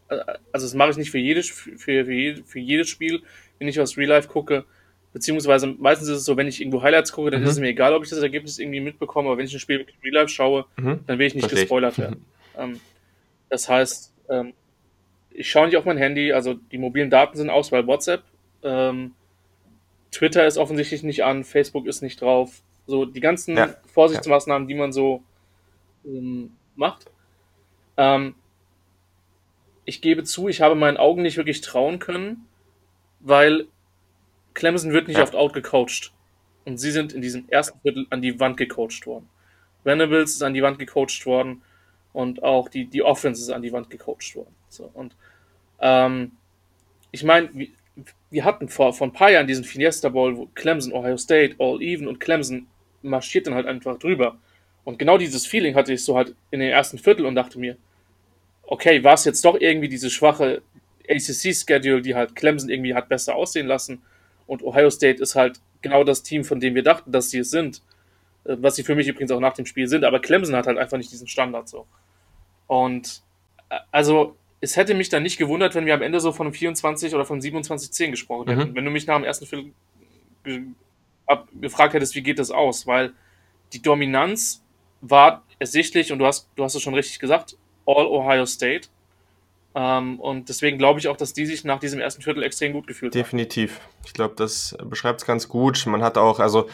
äh, 0.08 0.18
also 0.52 0.66
das 0.66 0.74
mache 0.74 0.90
ich 0.90 0.96
nicht 0.96 1.10
für 1.10 1.18
jedes, 1.18 1.48
für, 1.48 1.76
für, 1.76 2.04
für 2.44 2.58
jedes 2.58 2.88
Spiel, 2.88 3.22
wenn 3.58 3.66
ich 3.66 3.80
aus 3.80 3.96
Real 3.96 4.10
Life 4.10 4.28
gucke, 4.28 4.66
beziehungsweise 5.12 5.66
meistens 5.66 6.08
ist 6.08 6.18
es 6.18 6.24
so, 6.24 6.36
wenn 6.36 6.46
ich 6.46 6.60
irgendwo 6.60 6.82
Highlights 6.82 7.12
gucke, 7.12 7.30
dann 7.30 7.40
mhm. 7.40 7.46
ist 7.46 7.54
es 7.54 7.58
mir 7.58 7.68
egal, 7.68 7.92
ob 7.94 8.04
ich 8.04 8.10
das 8.10 8.20
Ergebnis 8.20 8.58
irgendwie 8.58 8.80
mitbekomme, 8.80 9.28
aber 9.28 9.38
wenn 9.38 9.46
ich 9.46 9.54
ein 9.54 9.60
Spiel 9.60 9.84
Real 10.04 10.14
Life 10.14 10.28
schaue, 10.28 10.66
mhm. 10.76 11.00
dann 11.06 11.18
will 11.18 11.26
ich 11.26 11.34
nicht 11.34 11.42
Verstehe. 11.42 11.62
gespoilert 11.62 11.98
werden. 11.98 12.24
ähm, 12.56 12.80
das 13.48 13.68
heißt, 13.68 14.14
ähm, 14.30 14.52
ich 15.30 15.50
schaue 15.50 15.66
nicht 15.66 15.76
auf 15.76 15.84
mein 15.84 15.98
Handy, 15.98 16.32
also 16.32 16.54
die 16.54 16.78
mobilen 16.78 17.10
Daten 17.10 17.36
sind 17.36 17.50
aus, 17.50 17.70
weil 17.72 17.86
WhatsApp, 17.86 18.24
ähm, 18.62 19.14
Twitter 20.10 20.46
ist 20.46 20.58
offensichtlich 20.58 21.02
nicht 21.02 21.24
an, 21.24 21.44
Facebook 21.44 21.86
ist 21.86 22.02
nicht 22.02 22.20
drauf. 22.20 22.62
So 22.86 23.04
die 23.04 23.20
ganzen 23.20 23.56
ja. 23.56 23.74
Vorsichtsmaßnahmen, 23.92 24.66
die 24.66 24.74
man 24.74 24.92
so 24.92 25.22
ähm, 26.04 26.56
macht. 26.74 27.10
Ähm, 27.96 28.34
ich 29.84 30.00
gebe 30.00 30.24
zu, 30.24 30.48
ich 30.48 30.60
habe 30.60 30.74
meinen 30.74 30.96
Augen 30.96 31.22
nicht 31.22 31.36
wirklich 31.36 31.60
trauen 31.60 31.98
können, 31.98 32.46
weil 33.20 33.66
Clemson 34.54 34.92
wird 34.92 35.08
nicht 35.08 35.18
ja. 35.18 35.22
oft 35.22 35.34
outgecoacht. 35.34 36.12
Und 36.64 36.78
sie 36.78 36.90
sind 36.90 37.12
in 37.12 37.22
diesem 37.22 37.48
ersten 37.48 37.80
Viertel 37.80 38.06
an 38.10 38.20
die 38.20 38.40
Wand 38.40 38.56
gecoacht 38.56 39.06
worden. 39.06 39.28
Venables 39.84 40.34
ist 40.34 40.42
an 40.42 40.54
die 40.54 40.62
Wand 40.62 40.78
gecoacht 40.78 41.24
worden 41.26 41.62
und 42.18 42.42
auch 42.42 42.68
die, 42.68 42.86
die 42.86 43.04
Offense 43.04 43.40
ist 43.40 43.50
an 43.50 43.62
die 43.62 43.72
Wand 43.72 43.90
gecoacht 43.90 44.34
worden. 44.34 44.52
So, 44.68 44.90
und 44.92 45.14
ähm, 45.80 46.32
ich 47.12 47.22
meine, 47.22 47.48
wir, 47.52 47.68
wir, 48.30 48.44
hatten 48.44 48.68
vor, 48.68 48.92
vor 48.92 49.06
ein 49.06 49.12
paar 49.12 49.30
Jahren 49.30 49.46
diesen 49.46 49.62
Fiesta 49.62 50.08
Bowl, 50.08 50.36
wo 50.36 50.48
Clemson, 50.56 50.92
Ohio 50.92 51.16
State, 51.16 51.54
All 51.60 51.80
Even 51.80 52.08
und 52.08 52.18
Clemson 52.18 52.66
marschiert 53.02 53.46
dann 53.46 53.54
halt 53.54 53.66
einfach 53.68 54.00
drüber. 54.00 54.36
Und 54.82 54.98
genau 54.98 55.16
dieses 55.16 55.46
Feeling 55.46 55.76
hatte 55.76 55.92
ich 55.92 56.02
so 56.02 56.16
halt 56.16 56.34
in 56.50 56.58
den 56.58 56.70
ersten 56.70 56.98
Viertel 56.98 57.24
und 57.24 57.36
dachte 57.36 57.60
mir, 57.60 57.76
okay, 58.64 59.04
war 59.04 59.14
es 59.14 59.24
jetzt 59.24 59.44
doch 59.44 59.54
irgendwie 59.60 59.88
diese 59.88 60.10
schwache 60.10 60.62
ACC-Schedule, 61.08 62.02
die 62.02 62.16
halt 62.16 62.34
Clemson 62.34 62.68
irgendwie 62.68 62.94
hat 62.94 63.08
besser 63.08 63.36
aussehen 63.36 63.68
lassen. 63.68 64.02
Und 64.48 64.64
Ohio 64.64 64.90
State 64.90 65.22
ist 65.22 65.36
halt 65.36 65.60
genau 65.82 66.02
das 66.02 66.24
Team, 66.24 66.42
von 66.42 66.58
dem 66.58 66.74
wir 66.74 66.82
dachten, 66.82 67.12
dass 67.12 67.30
sie 67.30 67.38
es 67.38 67.50
sind. 67.50 67.80
Äh, 68.42 68.56
was 68.58 68.74
sie 68.74 68.82
für 68.82 68.96
mich 68.96 69.06
übrigens 69.06 69.30
auch 69.30 69.38
nach 69.38 69.54
dem 69.54 69.66
Spiel 69.66 69.86
sind. 69.86 70.04
Aber 70.04 70.18
Clemson 70.20 70.56
hat 70.56 70.66
halt 70.66 70.78
einfach 70.78 70.98
nicht 70.98 71.12
diesen 71.12 71.28
Standard 71.28 71.68
so. 71.68 71.86
Und 72.68 73.22
äh, 73.70 73.78
also 73.90 74.36
es 74.60 74.76
hätte 74.76 74.94
mich 74.94 75.08
dann 75.08 75.24
nicht 75.24 75.38
gewundert, 75.38 75.74
wenn 75.74 75.86
wir 75.86 75.94
am 75.94 76.02
Ende 76.02 76.20
so 76.20 76.32
von 76.32 76.52
24 76.52 77.14
oder 77.14 77.24
von 77.24 77.40
27-10 77.40 78.10
gesprochen 78.10 78.48
hätten. 78.48 78.70
Mhm. 78.70 78.74
Wenn 78.76 78.84
du 78.84 78.90
mich 78.92 79.06
nach 79.06 79.16
dem 79.16 79.24
ersten 79.24 79.46
Viertel 79.46 79.72
gefragt 81.60 81.94
hättest, 81.94 82.14
wie 82.14 82.22
geht 82.22 82.38
das 82.38 82.50
aus? 82.50 82.86
Weil 82.86 83.12
die 83.72 83.82
Dominanz 83.82 84.62
war 85.00 85.42
ersichtlich 85.58 86.12
und 86.12 86.18
du 86.18 86.26
hast, 86.26 86.48
du 86.56 86.64
hast 86.64 86.74
es 86.74 86.82
schon 86.82 86.94
richtig 86.94 87.18
gesagt, 87.18 87.56
All 87.86 88.06
Ohio 88.06 88.46
State. 88.46 88.88
Ähm, 89.74 90.18
und 90.18 90.48
deswegen 90.48 90.78
glaube 90.78 90.98
ich 90.98 91.08
auch, 91.08 91.16
dass 91.16 91.32
die 91.32 91.46
sich 91.46 91.64
nach 91.64 91.78
diesem 91.78 92.00
ersten 92.00 92.22
Viertel 92.22 92.42
extrem 92.42 92.72
gut 92.72 92.86
gefühlt 92.86 93.14
haben. 93.14 93.22
Definitiv. 93.22 93.80
Ich 94.04 94.12
glaube, 94.12 94.34
das 94.36 94.76
beschreibt 94.84 95.20
es 95.20 95.26
ganz 95.26 95.48
gut. 95.48 95.84
Man 95.86 96.02
hat 96.02 96.18
auch, 96.18 96.40
also 96.40 96.68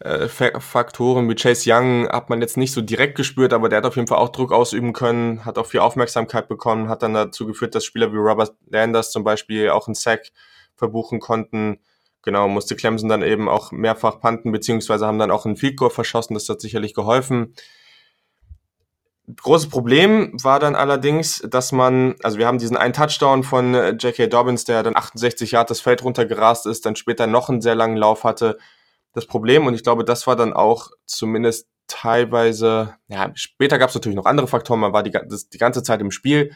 äh, 0.00 0.28
Faktoren 0.28 1.28
wie 1.28 1.34
Chase 1.34 1.70
Young 1.70 2.08
hat 2.08 2.30
man 2.30 2.40
jetzt 2.40 2.56
nicht 2.56 2.72
so 2.72 2.80
direkt 2.80 3.16
gespürt, 3.16 3.52
aber 3.52 3.68
der 3.68 3.78
hat 3.78 3.86
auf 3.86 3.96
jeden 3.96 4.08
Fall 4.08 4.18
auch 4.18 4.30
Druck 4.30 4.52
ausüben 4.52 4.92
können, 4.92 5.44
hat 5.44 5.58
auch 5.58 5.66
viel 5.66 5.80
Aufmerksamkeit 5.80 6.48
bekommen, 6.48 6.88
hat 6.88 7.02
dann 7.02 7.14
dazu 7.14 7.46
geführt, 7.46 7.74
dass 7.74 7.84
Spieler 7.84 8.12
wie 8.12 8.16
Robert 8.16 8.54
Landers 8.68 9.10
zum 9.10 9.24
Beispiel 9.24 9.70
auch 9.70 9.86
einen 9.86 9.94
Sack 9.94 10.30
verbuchen 10.74 11.20
konnten. 11.20 11.80
Genau, 12.22 12.48
musste 12.48 12.74
Clemson 12.74 13.08
dann 13.08 13.22
eben 13.22 13.48
auch 13.48 13.70
mehrfach 13.70 14.18
panten, 14.20 14.50
beziehungsweise 14.50 15.06
haben 15.06 15.18
dann 15.18 15.30
auch 15.30 15.44
einen 15.44 15.56
Field 15.56 15.76
Goal 15.76 15.90
verschossen, 15.90 16.34
das 16.34 16.48
hat 16.48 16.60
sicherlich 16.60 16.94
geholfen. 16.94 17.54
Großes 19.36 19.70
Problem 19.70 20.32
war 20.42 20.60
dann 20.60 20.74
allerdings, 20.74 21.42
dass 21.48 21.72
man, 21.72 22.14
also 22.22 22.36
wir 22.36 22.46
haben 22.46 22.58
diesen 22.58 22.76
einen 22.76 22.92
Touchdown 22.92 23.42
von 23.42 23.74
äh, 23.74 23.90
J.K. 23.90 24.26
Dobbins, 24.26 24.64
der 24.64 24.82
dann 24.82 24.96
68 24.96 25.52
Yard 25.52 25.70
das 25.70 25.80
Feld 25.80 26.04
runtergerast 26.04 26.66
ist, 26.66 26.84
dann 26.84 26.94
später 26.94 27.26
noch 27.26 27.48
einen 27.48 27.62
sehr 27.62 27.74
langen 27.74 27.96
Lauf 27.96 28.24
hatte. 28.24 28.58
Das 29.14 29.26
Problem, 29.26 29.66
und 29.66 29.74
ich 29.74 29.82
glaube, 29.82 30.04
das 30.04 30.26
war 30.26 30.36
dann 30.36 30.52
auch 30.52 30.90
zumindest 31.06 31.68
teilweise, 31.86 32.94
ja, 33.08 33.30
später 33.34 33.78
gab 33.78 33.88
es 33.88 33.94
natürlich 33.94 34.16
noch 34.16 34.26
andere 34.26 34.48
Faktoren, 34.48 34.80
man 34.80 34.92
war 34.92 35.02
die, 35.02 35.10
das, 35.10 35.48
die 35.48 35.58
ganze 35.58 35.82
Zeit 35.82 36.00
im 36.00 36.10
Spiel 36.10 36.54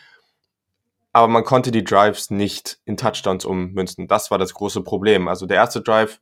aber 1.13 1.29
man 1.29 1.45
konnte 1.45 1.71
die 1.71 1.85
Drives 1.85 2.31
nicht 2.31 2.79
in 2.85 2.97
Touchdowns 2.97 3.45
ummünzen. 3.45 4.09
Das 4.09 4.31
war 4.31 4.39
das 4.39 4.55
große 4.55 4.83
Problem. 4.83 5.29
Also 5.29 5.47
der 5.47 5.57
erste 5.57 5.81
Drive 5.81 6.21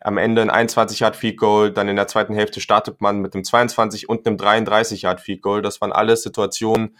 am 0.00 0.16
Ende 0.16 0.40
ein 0.42 0.50
21 0.50 1.00
Yard 1.00 1.16
Field 1.16 1.36
Goal, 1.36 1.70
dann 1.70 1.88
in 1.88 1.96
der 1.96 2.06
zweiten 2.06 2.34
Hälfte 2.34 2.60
startet 2.60 3.00
man 3.00 3.20
mit 3.20 3.34
einem 3.34 3.44
22 3.44 4.08
und 4.08 4.26
einem 4.26 4.38
33 4.38 5.02
Yard 5.02 5.20
Field 5.20 5.42
Goal. 5.42 5.60
Das 5.60 5.80
waren 5.80 5.92
alles 5.92 6.22
Situationen, 6.22 6.96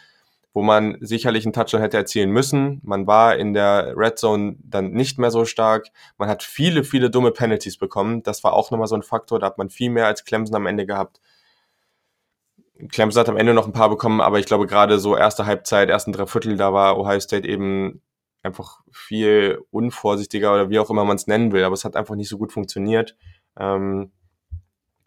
wo 0.54 0.62
man 0.62 0.98
sicherlich 1.00 1.44
einen 1.46 1.52
Touchdown 1.52 1.80
hätte 1.80 1.96
erzielen 1.96 2.30
müssen. 2.30 2.80
Man 2.82 3.06
war 3.06 3.36
in 3.36 3.54
der 3.54 3.94
Red 3.96 4.18
Zone 4.18 4.56
dann 4.62 4.90
nicht 4.90 5.18
mehr 5.18 5.30
so 5.30 5.44
stark. 5.44 5.88
Man 6.18 6.28
hat 6.28 6.42
viele, 6.42 6.84
viele 6.84 7.10
dumme 7.10 7.30
Penalties 7.30 7.78
bekommen. 7.78 8.22
Das 8.22 8.44
war 8.44 8.52
auch 8.52 8.70
nochmal 8.70 8.88
so 8.88 8.94
ein 8.94 9.02
Faktor. 9.02 9.38
Da 9.38 9.46
hat 9.46 9.58
man 9.58 9.70
viel 9.70 9.90
mehr 9.90 10.06
als 10.06 10.24
Clemson 10.24 10.56
am 10.56 10.66
Ende 10.66 10.84
gehabt. 10.84 11.20
Clemson 12.90 13.20
hat 13.20 13.28
am 13.28 13.36
Ende 13.36 13.54
noch 13.54 13.66
ein 13.66 13.72
paar 13.72 13.88
bekommen, 13.88 14.20
aber 14.20 14.38
ich 14.40 14.46
glaube 14.46 14.66
gerade 14.66 14.98
so 14.98 15.16
erste 15.16 15.46
Halbzeit, 15.46 15.88
ersten 15.88 16.12
Dreiviertel, 16.12 16.56
da 16.56 16.72
war 16.72 16.98
Ohio 16.98 17.20
State 17.20 17.46
eben 17.48 18.02
einfach 18.42 18.80
viel 18.90 19.60
unvorsichtiger 19.70 20.52
oder 20.52 20.70
wie 20.70 20.80
auch 20.80 20.90
immer 20.90 21.04
man 21.04 21.16
es 21.16 21.28
nennen 21.28 21.52
will, 21.52 21.62
aber 21.62 21.74
es 21.74 21.84
hat 21.84 21.96
einfach 21.96 22.16
nicht 22.16 22.28
so 22.28 22.38
gut 22.38 22.52
funktioniert. 22.52 23.16
Ähm, 23.56 24.10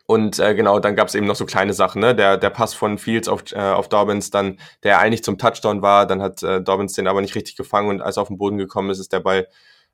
und 0.08 0.40
äh, 0.40 0.54
genau, 0.56 0.80
dann 0.80 0.96
gab 0.96 1.08
es 1.08 1.16
eben 1.16 1.26
noch 1.26 1.36
so 1.36 1.46
kleine 1.46 1.74
Sachen, 1.74 2.02
ne? 2.02 2.16
Der, 2.16 2.38
der 2.38 2.52
Pass 2.52 2.74
von 2.74 2.98
Fields 2.98 3.28
auf, 3.28 3.44
äh, 3.52 3.60
auf 3.60 3.90
Dobbins, 3.90 4.30
dann, 4.30 4.60
der 4.84 5.00
eigentlich 5.00 5.24
zum 5.24 5.38
Touchdown 5.38 5.82
war, 5.82 6.06
dann 6.06 6.22
hat 6.22 6.44
äh, 6.44 6.62
Dobbins 6.62 6.94
den 6.94 7.08
aber 7.08 7.22
nicht 7.22 7.36
richtig 7.36 7.56
gefangen 7.56 7.90
und 7.90 8.02
als 8.02 8.18
er 8.18 8.22
auf 8.22 8.28
den 8.28 8.38
Boden 8.38 8.58
gekommen 8.58 8.90
ist, 8.92 9.00
ist 9.00 9.14
der 9.14 9.22
Ball 9.22 9.48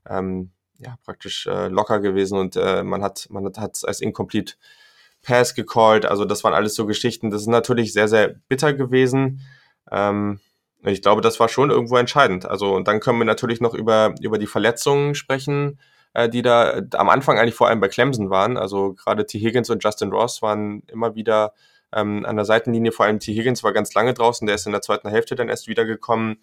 ähm, 0.08 0.52
ja 0.78 0.96
praktisch 1.04 1.46
äh, 1.46 1.68
locker 1.68 2.00
gewesen 2.00 2.38
und 2.38 2.56
äh, 2.56 2.82
man 2.82 3.02
hat 3.02 3.26
man 3.30 3.52
hat 3.56 3.76
es 3.76 3.84
als 3.84 4.00
incomplete 4.00 4.54
Pass 5.22 5.54
gecallt. 5.54 6.04
Also 6.04 6.24
das 6.24 6.44
waren 6.44 6.54
alles 6.54 6.74
so 6.74 6.86
Geschichten. 6.86 7.30
Das 7.30 7.42
ist 7.42 7.48
natürlich 7.48 7.92
sehr, 7.92 8.08
sehr 8.08 8.28
bitter 8.48 8.74
gewesen. 8.74 9.40
Ähm, 9.90 10.40
ich 10.84 11.00
glaube, 11.00 11.22
das 11.22 11.38
war 11.40 11.48
schon 11.48 11.70
irgendwo 11.70 11.96
entscheidend. 11.96 12.44
Also 12.44 12.74
und 12.74 12.88
dann 12.88 13.00
können 13.00 13.18
wir 13.18 13.24
natürlich 13.24 13.60
noch 13.60 13.74
über, 13.74 14.14
über 14.20 14.38
die 14.38 14.48
Verletzungen 14.48 15.14
sprechen, 15.14 15.78
äh, 16.14 16.28
die 16.28 16.42
da 16.42 16.80
am 16.94 17.08
Anfang 17.08 17.38
eigentlich 17.38 17.54
vor 17.54 17.68
allem 17.68 17.80
bei 17.80 17.88
Clemson 17.88 18.30
waren. 18.30 18.56
Also 18.56 18.94
gerade 18.94 19.26
T. 19.26 19.38
Higgins 19.38 19.70
und 19.70 19.82
Justin 19.82 20.12
Ross 20.12 20.42
waren 20.42 20.82
immer 20.88 21.14
wieder 21.14 21.54
ähm, 21.92 22.24
an 22.24 22.36
der 22.36 22.44
Seitenlinie. 22.44 22.92
Vor 22.92 23.06
allem 23.06 23.20
T. 23.20 23.34
Higgins 23.34 23.62
war 23.62 23.72
ganz 23.72 23.94
lange 23.94 24.14
draußen. 24.14 24.46
Der 24.46 24.54
ist 24.54 24.66
in 24.66 24.72
der 24.72 24.82
zweiten 24.82 25.08
Hälfte 25.08 25.34
dann 25.34 25.48
erst 25.48 25.68
wiedergekommen. 25.68 26.38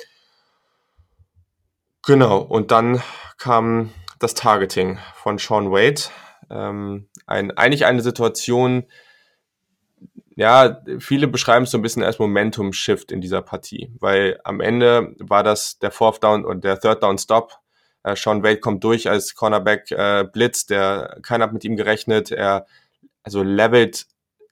Genau. 2.06 2.40
Und 2.40 2.72
dann 2.72 3.02
kam 3.38 3.92
das 4.20 4.34
Targeting 4.34 5.00
von 5.16 5.38
Sean 5.38 5.72
Wade. 5.72 6.02
Ähm, 6.50 7.08
ein, 7.28 7.56
eigentlich 7.58 7.86
eine 7.86 8.02
Situation, 8.02 8.86
ja, 10.36 10.82
viele 11.00 11.28
beschreiben 11.28 11.66
es 11.66 11.72
so 11.72 11.78
ein 11.78 11.82
bisschen 11.82 12.04
als 12.04 12.18
Momentum-Shift 12.18 13.12
in 13.12 13.22
dieser 13.22 13.42
Partie, 13.42 13.92
weil 14.00 14.40
am 14.46 14.62
Ende 14.62 15.14
war 15.20 15.44
das 15.44 15.80
der 15.80 15.92
Fourth 15.92 16.24
Down 16.24 16.46
und 16.46 16.64
der 16.64 16.80
Third 16.80 17.04
Down 17.04 17.18
Stop 17.18 17.60
Äh, 18.04 18.16
Sean 18.16 18.44
Wade 18.44 18.60
kommt 18.60 18.84
durch 18.84 19.10
als 19.10 19.36
Cornerback 19.36 19.92
äh, 19.92 20.26
Blitz, 20.32 20.66
der 20.66 21.18
keiner 21.22 21.46
hat 21.46 21.54
mit 21.54 21.64
ihm 21.64 21.76
gerechnet. 21.76 22.32
Er 22.32 22.66
also 23.24 23.44
levelt 23.44 24.08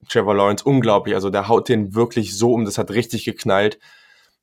Trevor 0.09 0.35
Lawrence 0.35 0.63
unglaublich. 0.63 1.15
Also 1.15 1.29
der 1.29 1.47
haut 1.47 1.69
den 1.69 1.95
wirklich 1.95 2.37
so 2.37 2.53
um, 2.53 2.65
das 2.65 2.77
hat 2.77 2.91
richtig 2.91 3.25
geknallt. 3.25 3.79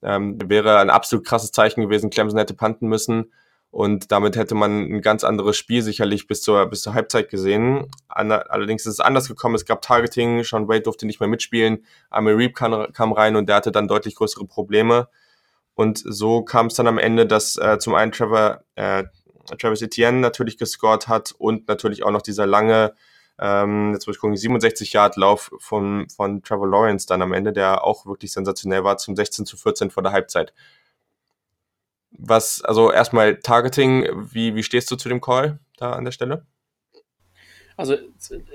Ähm, 0.02 0.38
wäre 0.46 0.78
ein 0.78 0.90
absolut 0.90 1.26
krasses 1.26 1.52
Zeichen 1.52 1.80
gewesen. 1.80 2.10
Clemson 2.10 2.38
hätte 2.38 2.54
panten 2.54 2.88
müssen. 2.88 3.32
Und 3.70 4.12
damit 4.12 4.36
hätte 4.36 4.54
man 4.54 4.82
ein 4.82 5.02
ganz 5.02 5.24
anderes 5.24 5.56
Spiel 5.56 5.82
sicherlich 5.82 6.28
bis 6.28 6.42
zur, 6.42 6.66
bis 6.66 6.82
zur 6.82 6.94
Halbzeit 6.94 7.28
gesehen. 7.28 7.90
Allerdings 8.06 8.86
ist 8.86 8.92
es 8.92 9.00
anders 9.00 9.26
gekommen. 9.26 9.56
Es 9.56 9.64
gab 9.64 9.82
Targeting. 9.82 10.44
Sean 10.44 10.68
Wade 10.68 10.82
durfte 10.82 11.06
nicht 11.06 11.18
mehr 11.18 11.28
mitspielen. 11.28 11.84
Amir 12.08 12.36
Reeb 12.36 12.54
kam, 12.54 12.92
kam 12.92 13.12
rein 13.12 13.34
und 13.34 13.48
der 13.48 13.56
hatte 13.56 13.72
dann 13.72 13.88
deutlich 13.88 14.14
größere 14.14 14.46
Probleme. 14.46 15.08
Und 15.74 16.02
so 16.04 16.42
kam 16.42 16.66
es 16.66 16.74
dann 16.74 16.87
am 16.87 16.98
Ende, 16.98 17.26
dass 17.26 17.56
äh, 17.56 17.78
zum 17.78 17.94
einen 17.94 18.12
Trevor, 18.12 18.62
äh, 18.76 19.04
Travis 19.58 19.82
Etienne 19.82 20.20
natürlich 20.20 20.56
gescored 20.56 21.08
hat 21.08 21.34
und 21.37 21.68
natürlich 21.68 22.04
auch 22.04 22.10
noch 22.10 22.22
dieser 22.22 22.46
lange, 22.46 22.94
ähm, 23.38 23.92
jetzt 23.92 24.06
muss 24.06 24.16
ich 24.16 24.20
gucken, 24.20 24.37
67 24.37 24.92
Yard 24.92 25.16
Lauf 25.16 25.50
von, 25.58 26.08
von 26.08 26.42
Trevor 26.42 26.68
Lawrence 26.68 27.06
dann 27.06 27.22
am 27.22 27.32
Ende, 27.32 27.52
der 27.52 27.84
auch 27.84 28.06
wirklich 28.06 28.32
sensationell 28.32 28.84
war, 28.84 28.96
zum 28.96 29.16
16 29.16 29.46
zu 29.46 29.56
14 29.56 29.90
vor 29.90 30.02
der 30.02 30.12
Halbzeit. 30.12 30.54
Was, 32.10 32.62
also 32.62 32.92
erstmal 32.92 33.37
Targeting, 33.37 34.08
wie, 34.32 34.54
wie 34.54 34.62
stehst 34.62 34.90
du 34.90 34.96
zu 34.96 35.08
dem 35.08 35.20
Call 35.20 35.58
da 35.76 35.92
an 35.92 36.04
der 36.04 36.12
Stelle? 36.12 36.46
Also 37.76 37.96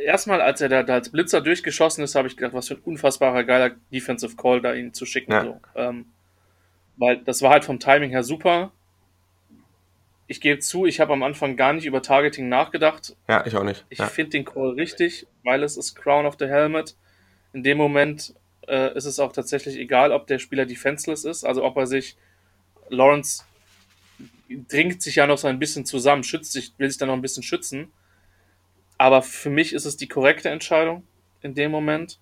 erstmal, 0.01 0.39
als 0.39 0.61
er 0.61 0.69
da, 0.69 0.83
da 0.83 0.93
als 0.93 1.11
Blitzer 1.11 1.41
durchgeschossen 1.41 2.03
ist, 2.05 2.15
habe 2.15 2.29
ich 2.29 2.37
gedacht, 2.37 2.53
was 2.53 2.69
für 2.69 2.75
ein 2.75 2.81
unfassbarer 2.81 3.43
geiler 3.43 3.71
Defensive 3.91 4.37
Call 4.37 4.61
da 4.61 4.73
ihn 4.73 4.93
zu 4.93 5.05
schicken. 5.05 5.33
Ja. 5.33 5.43
So. 5.43 5.59
Ähm, 5.75 6.05
weil 6.99 7.17
das 7.17 7.41
war 7.41 7.49
halt 7.49 7.65
vom 7.65 7.79
Timing 7.79 8.11
her 8.11 8.23
super. 8.23 8.71
Ich 10.27 10.41
gebe 10.41 10.59
zu, 10.59 10.85
ich 10.85 10.99
habe 10.99 11.13
am 11.13 11.23
Anfang 11.23 11.55
gar 11.55 11.73
nicht 11.73 11.85
über 11.85 12.03
Targeting 12.03 12.49
nachgedacht. 12.49 13.15
Ja, 13.27 13.43
ich 13.47 13.55
auch 13.55 13.63
nicht. 13.63 13.85
Ich 13.89 13.97
ja. 13.97 14.05
finde 14.05 14.31
den 14.31 14.45
Call 14.45 14.71
richtig, 14.71 15.25
weil 15.43 15.63
es 15.63 15.75
ist 15.75 15.95
Crown 15.95 16.27
of 16.27 16.35
the 16.37 16.45
Helmet. 16.45 16.95
In 17.53 17.63
dem 17.63 17.79
Moment 17.79 18.35
äh, 18.67 18.95
ist 18.95 19.05
es 19.05 19.19
auch 19.19 19.31
tatsächlich 19.31 19.77
egal, 19.77 20.11
ob 20.11 20.27
der 20.27 20.37
Spieler 20.37 20.67
defenseless 20.67 21.25
ist, 21.25 21.45
also 21.45 21.63
ob 21.63 21.77
er 21.77 21.87
sich 21.87 22.15
Lawrence 22.89 23.43
dringt 24.49 25.01
sich 25.01 25.15
ja 25.15 25.27
noch 25.27 25.37
so 25.37 25.47
ein 25.47 25.59
bisschen 25.59 25.85
zusammen, 25.85 26.23
schützt 26.23 26.51
sich, 26.51 26.73
will 26.77 26.89
sich 26.89 26.97
dann 26.97 27.07
noch 27.07 27.15
ein 27.15 27.21
bisschen 27.21 27.43
schützen. 27.43 27.91
Aber 28.97 29.21
für 29.21 29.49
mich 29.49 29.73
ist 29.73 29.85
es 29.85 29.95
die 29.95 30.07
korrekte 30.07 30.49
Entscheidung 30.49 31.03
in 31.41 31.55
dem 31.55 31.71
Moment. 31.71 32.19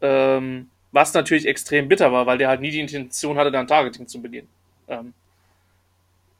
Ähm, 0.00 0.70
was 0.92 1.14
natürlich 1.14 1.46
extrem 1.46 1.88
bitter 1.88 2.12
war, 2.12 2.26
weil 2.26 2.38
der 2.38 2.48
halt 2.48 2.60
nie 2.60 2.70
die 2.70 2.80
Intention 2.80 3.36
hatte, 3.36 3.50
dann 3.50 3.66
Targeting 3.66 4.06
zu 4.06 4.20
begehen. 4.20 4.46
Ähm, 4.88 5.14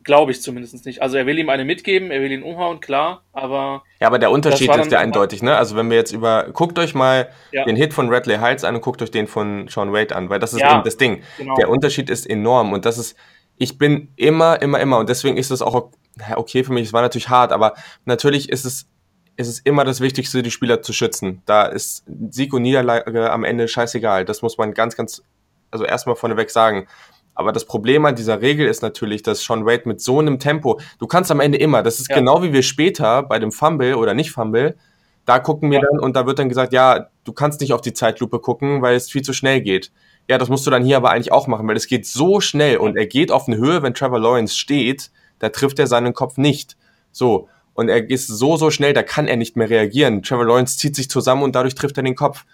Glaube 0.05 0.33
ich 0.33 0.43
zumindest 0.43 0.85
nicht. 0.85 1.01
Also 1.01 1.17
er 1.17 1.27
will 1.27 1.39
ihm 1.39 1.49
eine 1.49 1.65
mitgeben, 1.65 2.11
er 2.11 2.21
will 2.21 2.33
ihn 2.33 2.43
umhauen, 2.43 2.81
klar, 2.81 3.23
aber. 3.33 3.85
Ja, 4.01 4.09
aber 4.09 4.19
der 4.19 4.33
Unterschied 4.33 4.69
ist 4.75 4.91
ja 4.91 4.99
eindeutig, 4.99 5.43
ne? 5.43 5.57
Also 5.57 5.77
wenn 5.77 5.91
wir 5.91 5.97
jetzt 5.97 6.11
über, 6.11 6.49
guckt 6.53 6.77
euch 6.81 6.93
mal 6.95 7.29
ja. 7.53 7.65
den 7.65 7.77
Hit 7.77 7.95
von 7.95 8.13
Radley 8.13 8.39
Heights 8.39 8.65
an 8.65 8.75
und 8.75 8.81
guckt 8.81 9.01
euch 9.01 9.13
den 9.13 9.29
von 9.29 9.69
Sean 9.69 9.93
Wade 9.93 10.15
an, 10.17 10.29
weil 10.29 10.41
das 10.41 10.55
ist 10.55 10.61
ja, 10.61 10.75
eben 10.75 10.83
das 10.83 10.97
Ding. 10.97 11.23
Genau. 11.39 11.55
Der 11.55 11.69
Unterschied 11.69 12.11
ist 12.11 12.29
enorm 12.29 12.73
und 12.73 12.85
das 12.85 12.99
ist, 12.99 13.17
ich 13.59 13.79
bin 13.79 14.09
immer, 14.17 14.61
immer, 14.61 14.81
immer 14.81 14.99
und 14.99 15.09
deswegen 15.09 15.37
ist 15.37 15.53
es 15.53 15.63
auch 15.63 15.91
okay 16.35 16.65
für 16.65 16.73
mich, 16.73 16.89
es 16.89 16.93
war 16.93 17.03
natürlich 17.03 17.29
hart, 17.29 17.53
aber 17.53 17.75
natürlich 18.05 18.49
ist 18.49 18.65
es 18.65 18.89
ist 19.37 19.49
es 19.49 19.59
immer 19.61 19.85
das 19.85 20.01
Wichtigste, 20.01 20.43
die 20.43 20.51
Spieler 20.51 20.83
zu 20.83 20.93
schützen. 20.93 21.43
Da 21.47 21.65
ist 21.65 22.05
Sieg 22.31 22.53
und 22.53 22.63
Niederlage 22.63 23.31
am 23.31 23.45
Ende 23.45 23.69
scheißegal. 23.69 24.25
Das 24.25 24.43
muss 24.43 24.59
man 24.59 24.75
ganz, 24.75 24.97
ganz, 24.97 25.23
also 25.71 25.85
erstmal 25.85 26.17
vorneweg 26.17 26.51
sagen. 26.51 26.87
Aber 27.35 27.53
das 27.53 27.65
Problem 27.65 28.05
an 28.05 28.15
dieser 28.15 28.43
Regel 28.43 28.67
ist 28.67 28.83
natürlich, 28.83 29.23
dass 29.23 29.43
Sean 29.43 29.65
Wade 29.65 29.83
mit 29.87 30.01
so 30.01 30.19
einem 30.19 30.39
Tempo, 30.39 30.81
du 30.99 31.07
kannst 31.07 31.31
am 31.31 31.41
Ende 31.41 31.59
immer, 31.59 31.83
das 31.83 31.99
ist 31.99 32.11
ja. 32.11 32.17
genau 32.17 32.43
wie 32.43 32.53
wir 32.53 32.63
später 32.63 33.23
bei 33.23 33.39
dem 33.39 33.53
Fumble 33.53 33.97
oder 33.97 34.13
nicht 34.13 34.33
Fumble, 34.33 34.77
da 35.25 35.39
gucken 35.39 35.71
wir 35.71 35.81
ja. 35.81 35.87
dann 35.89 36.01
und 36.01 36.15
da 36.15 36.27
wird 36.27 36.39
dann 36.39 36.49
gesagt, 36.49 36.73
ja, 36.73 37.09
du 37.25 37.33
kannst 37.33 37.61
nicht 37.61 37.73
auf 37.73 37.81
die 37.81 37.95
Zeitlupe 37.95 38.39
gucken, 38.39 38.83
weil 38.83 38.97
es 38.97 39.11
viel 39.11 39.23
zu 39.23 39.33
schnell 39.33 39.63
geht. 39.63 39.93
Ja, 40.29 40.37
das 40.37 40.49
musst 40.49 40.67
du 40.67 40.71
dann 40.71 40.85
hier 40.85 40.99
aber 40.99 41.11
eigentlich 41.11 41.33
auch 41.33 41.47
machen, 41.47 41.67
weil 41.67 41.77
es 41.77 41.87
geht 41.87 42.07
so 42.07 42.41
schnell 42.41 42.77
und 42.77 42.97
er 42.97 43.07
geht 43.07 43.31
auf 43.31 43.49
eine 43.49 43.57
Höhe, 43.57 43.83
wenn 43.83 43.95
Trevor 43.95 44.21
Lawrence 44.21 44.57
steht, 44.57 45.11
da 45.39 45.49
trifft 45.49 45.79
er 45.79 45.87
seinen 45.87 46.13
Kopf 46.13 46.37
nicht. 46.37 46.77
So 47.13 47.49
und 47.75 47.89
er 47.89 48.09
ist 48.11 48.27
so, 48.27 48.57
so 48.57 48.71
schnell, 48.71 48.93
da 48.93 49.03
kann 49.03 49.29
er 49.29 49.37
nicht 49.37 49.57
mehr 49.57 49.71
reagieren. 49.71 50.23
Trevor 50.23 50.47
Lawrence 50.47 50.77
zieht 50.79 50.95
sich 50.95 51.09
zusammen 51.09 51.43
und 51.43 51.55
dadurch 51.55 51.75
trifft 51.75 51.97
er 51.97 52.03
den 52.03 52.15
Kopf. 52.15 52.45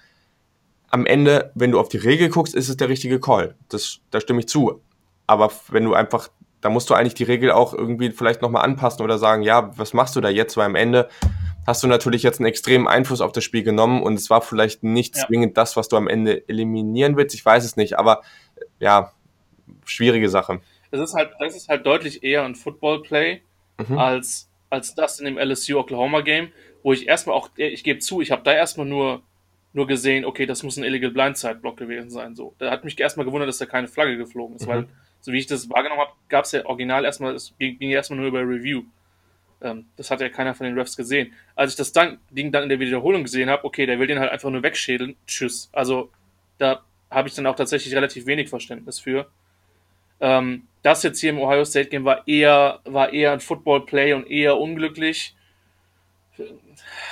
Am 0.90 1.06
Ende, 1.06 1.50
wenn 1.54 1.72
du 1.72 1.80
auf 1.80 1.88
die 1.88 1.98
Regel 1.98 2.28
guckst, 2.28 2.54
ist 2.54 2.68
es 2.68 2.76
der 2.76 2.88
richtige 2.88 3.20
Call. 3.20 3.56
Das, 3.68 3.98
da 4.10 4.20
stimme 4.20 4.40
ich 4.40 4.48
zu. 4.48 4.80
Aber 5.26 5.52
wenn 5.68 5.84
du 5.84 5.94
einfach, 5.94 6.28
da 6.60 6.70
musst 6.70 6.88
du 6.88 6.94
eigentlich 6.94 7.14
die 7.14 7.24
Regel 7.24 7.50
auch 7.50 7.74
irgendwie 7.74 8.10
vielleicht 8.10 8.42
nochmal 8.42 8.64
anpassen 8.64 9.02
oder 9.02 9.18
sagen, 9.18 9.42
ja, 9.42 9.76
was 9.76 9.92
machst 9.92 10.16
du 10.16 10.20
da 10.20 10.28
jetzt? 10.28 10.56
Weil 10.56 10.66
am 10.66 10.76
Ende 10.76 11.08
hast 11.66 11.82
du 11.82 11.86
natürlich 11.86 12.22
jetzt 12.22 12.40
einen 12.40 12.46
extremen 12.46 12.88
Einfluss 12.88 13.20
auf 13.20 13.32
das 13.32 13.44
Spiel 13.44 13.62
genommen 13.62 14.02
und 14.02 14.14
es 14.14 14.30
war 14.30 14.40
vielleicht 14.40 14.82
nicht 14.82 15.16
ja. 15.16 15.26
zwingend 15.26 15.58
das, 15.58 15.76
was 15.76 15.88
du 15.88 15.96
am 15.96 16.08
Ende 16.08 16.48
eliminieren 16.48 17.16
willst. 17.16 17.34
Ich 17.34 17.44
weiß 17.44 17.64
es 17.64 17.76
nicht, 17.76 17.98
aber 17.98 18.22
ja, 18.78 19.12
schwierige 19.84 20.30
Sache. 20.30 20.60
Es 20.90 21.00
ist 21.00 21.14
halt, 21.14 21.32
das 21.38 21.54
ist 21.54 21.68
halt 21.68 21.84
deutlich 21.84 22.22
eher 22.22 22.44
ein 22.44 22.54
Football-Play 22.54 23.42
mhm. 23.86 23.98
als 23.98 24.47
als 24.70 24.94
das 24.94 25.20
in 25.20 25.26
dem 25.26 25.38
LSU-Oklahoma-Game, 25.38 26.52
wo 26.82 26.92
ich 26.92 27.08
erstmal 27.08 27.36
auch, 27.36 27.50
ich 27.56 27.84
gebe 27.84 28.00
zu, 28.00 28.20
ich 28.20 28.30
habe 28.30 28.42
da 28.42 28.52
erstmal 28.52 28.86
nur, 28.86 29.22
nur 29.72 29.86
gesehen, 29.86 30.24
okay, 30.24 30.46
das 30.46 30.62
muss 30.62 30.76
ein 30.76 30.84
Illegal 30.84 31.10
Blindside-Block 31.10 31.76
gewesen 31.76 32.10
sein. 32.10 32.34
So. 32.34 32.54
Da 32.58 32.70
hat 32.70 32.84
mich 32.84 32.98
erstmal 32.98 33.26
gewundert, 33.26 33.48
dass 33.48 33.58
da 33.58 33.66
keine 33.66 33.88
Flagge 33.88 34.16
geflogen 34.16 34.56
ist, 34.56 34.66
mhm. 34.66 34.70
weil, 34.70 34.88
so 35.20 35.32
wie 35.32 35.38
ich 35.38 35.46
das 35.46 35.68
wahrgenommen 35.70 36.00
habe, 36.00 36.12
gab 36.28 36.44
es 36.44 36.52
ja 36.52 36.64
original 36.66 37.04
erstmal, 37.04 37.34
es 37.34 37.54
ging, 37.58 37.78
ging 37.78 37.90
erstmal 37.90 38.18
nur 38.18 38.28
über 38.28 38.40
Review. 38.40 38.82
Ähm, 39.60 39.86
das 39.96 40.10
hat 40.10 40.20
ja 40.20 40.28
keiner 40.28 40.54
von 40.54 40.66
den 40.66 40.78
Refs 40.78 40.96
gesehen. 40.96 41.32
Als 41.54 41.72
ich 41.72 41.76
das 41.76 41.92
dann, 41.92 42.18
Ding 42.30 42.52
dann 42.52 42.64
in 42.64 42.68
der 42.68 42.80
Wiederholung 42.80 43.24
gesehen 43.24 43.50
habe, 43.50 43.64
okay, 43.64 43.86
der 43.86 43.98
will 43.98 44.06
den 44.06 44.18
halt 44.18 44.30
einfach 44.30 44.50
nur 44.50 44.62
wegschädeln, 44.62 45.16
tschüss. 45.26 45.68
Also, 45.72 46.10
da 46.58 46.84
habe 47.10 47.28
ich 47.28 47.34
dann 47.34 47.46
auch 47.46 47.56
tatsächlich 47.56 47.94
relativ 47.94 48.26
wenig 48.26 48.48
Verständnis 48.48 49.00
für. 49.00 49.28
Ähm, 50.20 50.64
das 50.82 51.02
jetzt 51.02 51.20
hier 51.20 51.30
im 51.30 51.38
Ohio 51.38 51.64
State 51.64 51.90
Game 51.90 52.04
war 52.04 52.26
eher, 52.26 52.80
war 52.84 53.12
eher 53.12 53.32
ein 53.32 53.40
Football 53.40 53.86
Play 53.86 54.12
und 54.12 54.30
eher 54.30 54.58
unglücklich. 54.58 55.34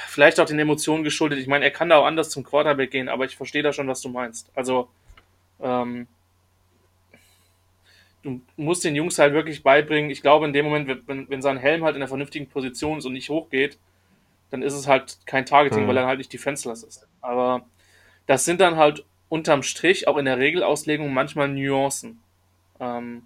Vielleicht 0.09 0.39
auch 0.41 0.47
den 0.47 0.59
Emotionen 0.59 1.05
geschuldet. 1.05 1.39
Ich 1.39 1.47
meine, 1.47 1.65
er 1.65 1.71
kann 1.71 1.89
da 1.89 1.99
auch 1.99 2.07
anders 2.07 2.31
zum 2.31 2.45
Quarterback 2.45 2.91
gehen, 2.91 3.09
aber 3.09 3.25
ich 3.25 3.37
verstehe 3.37 3.63
da 3.63 3.73
schon, 3.73 3.89
was 3.89 4.01
du 4.01 4.09
meinst. 4.09 4.51
Also, 4.55 4.89
ähm, 5.61 6.07
du 8.23 8.41
musst 8.57 8.85
den 8.85 8.97
Jungs 8.97 9.19
halt 9.19 9.35
wirklich 9.35 9.63
beibringen. 9.63 10.11
Ich 10.11 10.23
glaube, 10.23 10.47
in 10.47 10.53
dem 10.53 10.65
Moment, 10.65 11.07
wenn, 11.07 11.29
wenn 11.29 11.43
sein 11.43 11.59
Helm 11.59 11.85
halt 11.85 11.97
in 11.97 12.01
der 12.01 12.09
vernünftigen 12.09 12.49
Position 12.49 12.99
ist 12.99 13.05
und 13.05 13.13
nicht 13.13 13.31
hochgeht, 13.31 13.79
dann 14.51 14.63
ist 14.63 14.75
es 14.75 14.87
halt 14.87 15.19
kein 15.27 15.47
Targeting, 15.47 15.85
mhm. 15.85 15.89
weil 15.89 15.97
er 15.97 16.07
halt 16.07 16.19
nicht 16.19 16.33
defenseless 16.33 16.83
ist. 16.83 17.07
Aber 17.21 17.67
das 18.27 18.45
sind 18.45 18.61
dann 18.61 18.77
halt 18.77 19.05
unterm 19.29 19.63
Strich 19.63 20.07
auch 20.07 20.17
in 20.17 20.25
der 20.25 20.39
Regelauslegung 20.39 21.13
manchmal 21.13 21.49
Nuancen. 21.49 22.21
Ähm, 22.81 23.23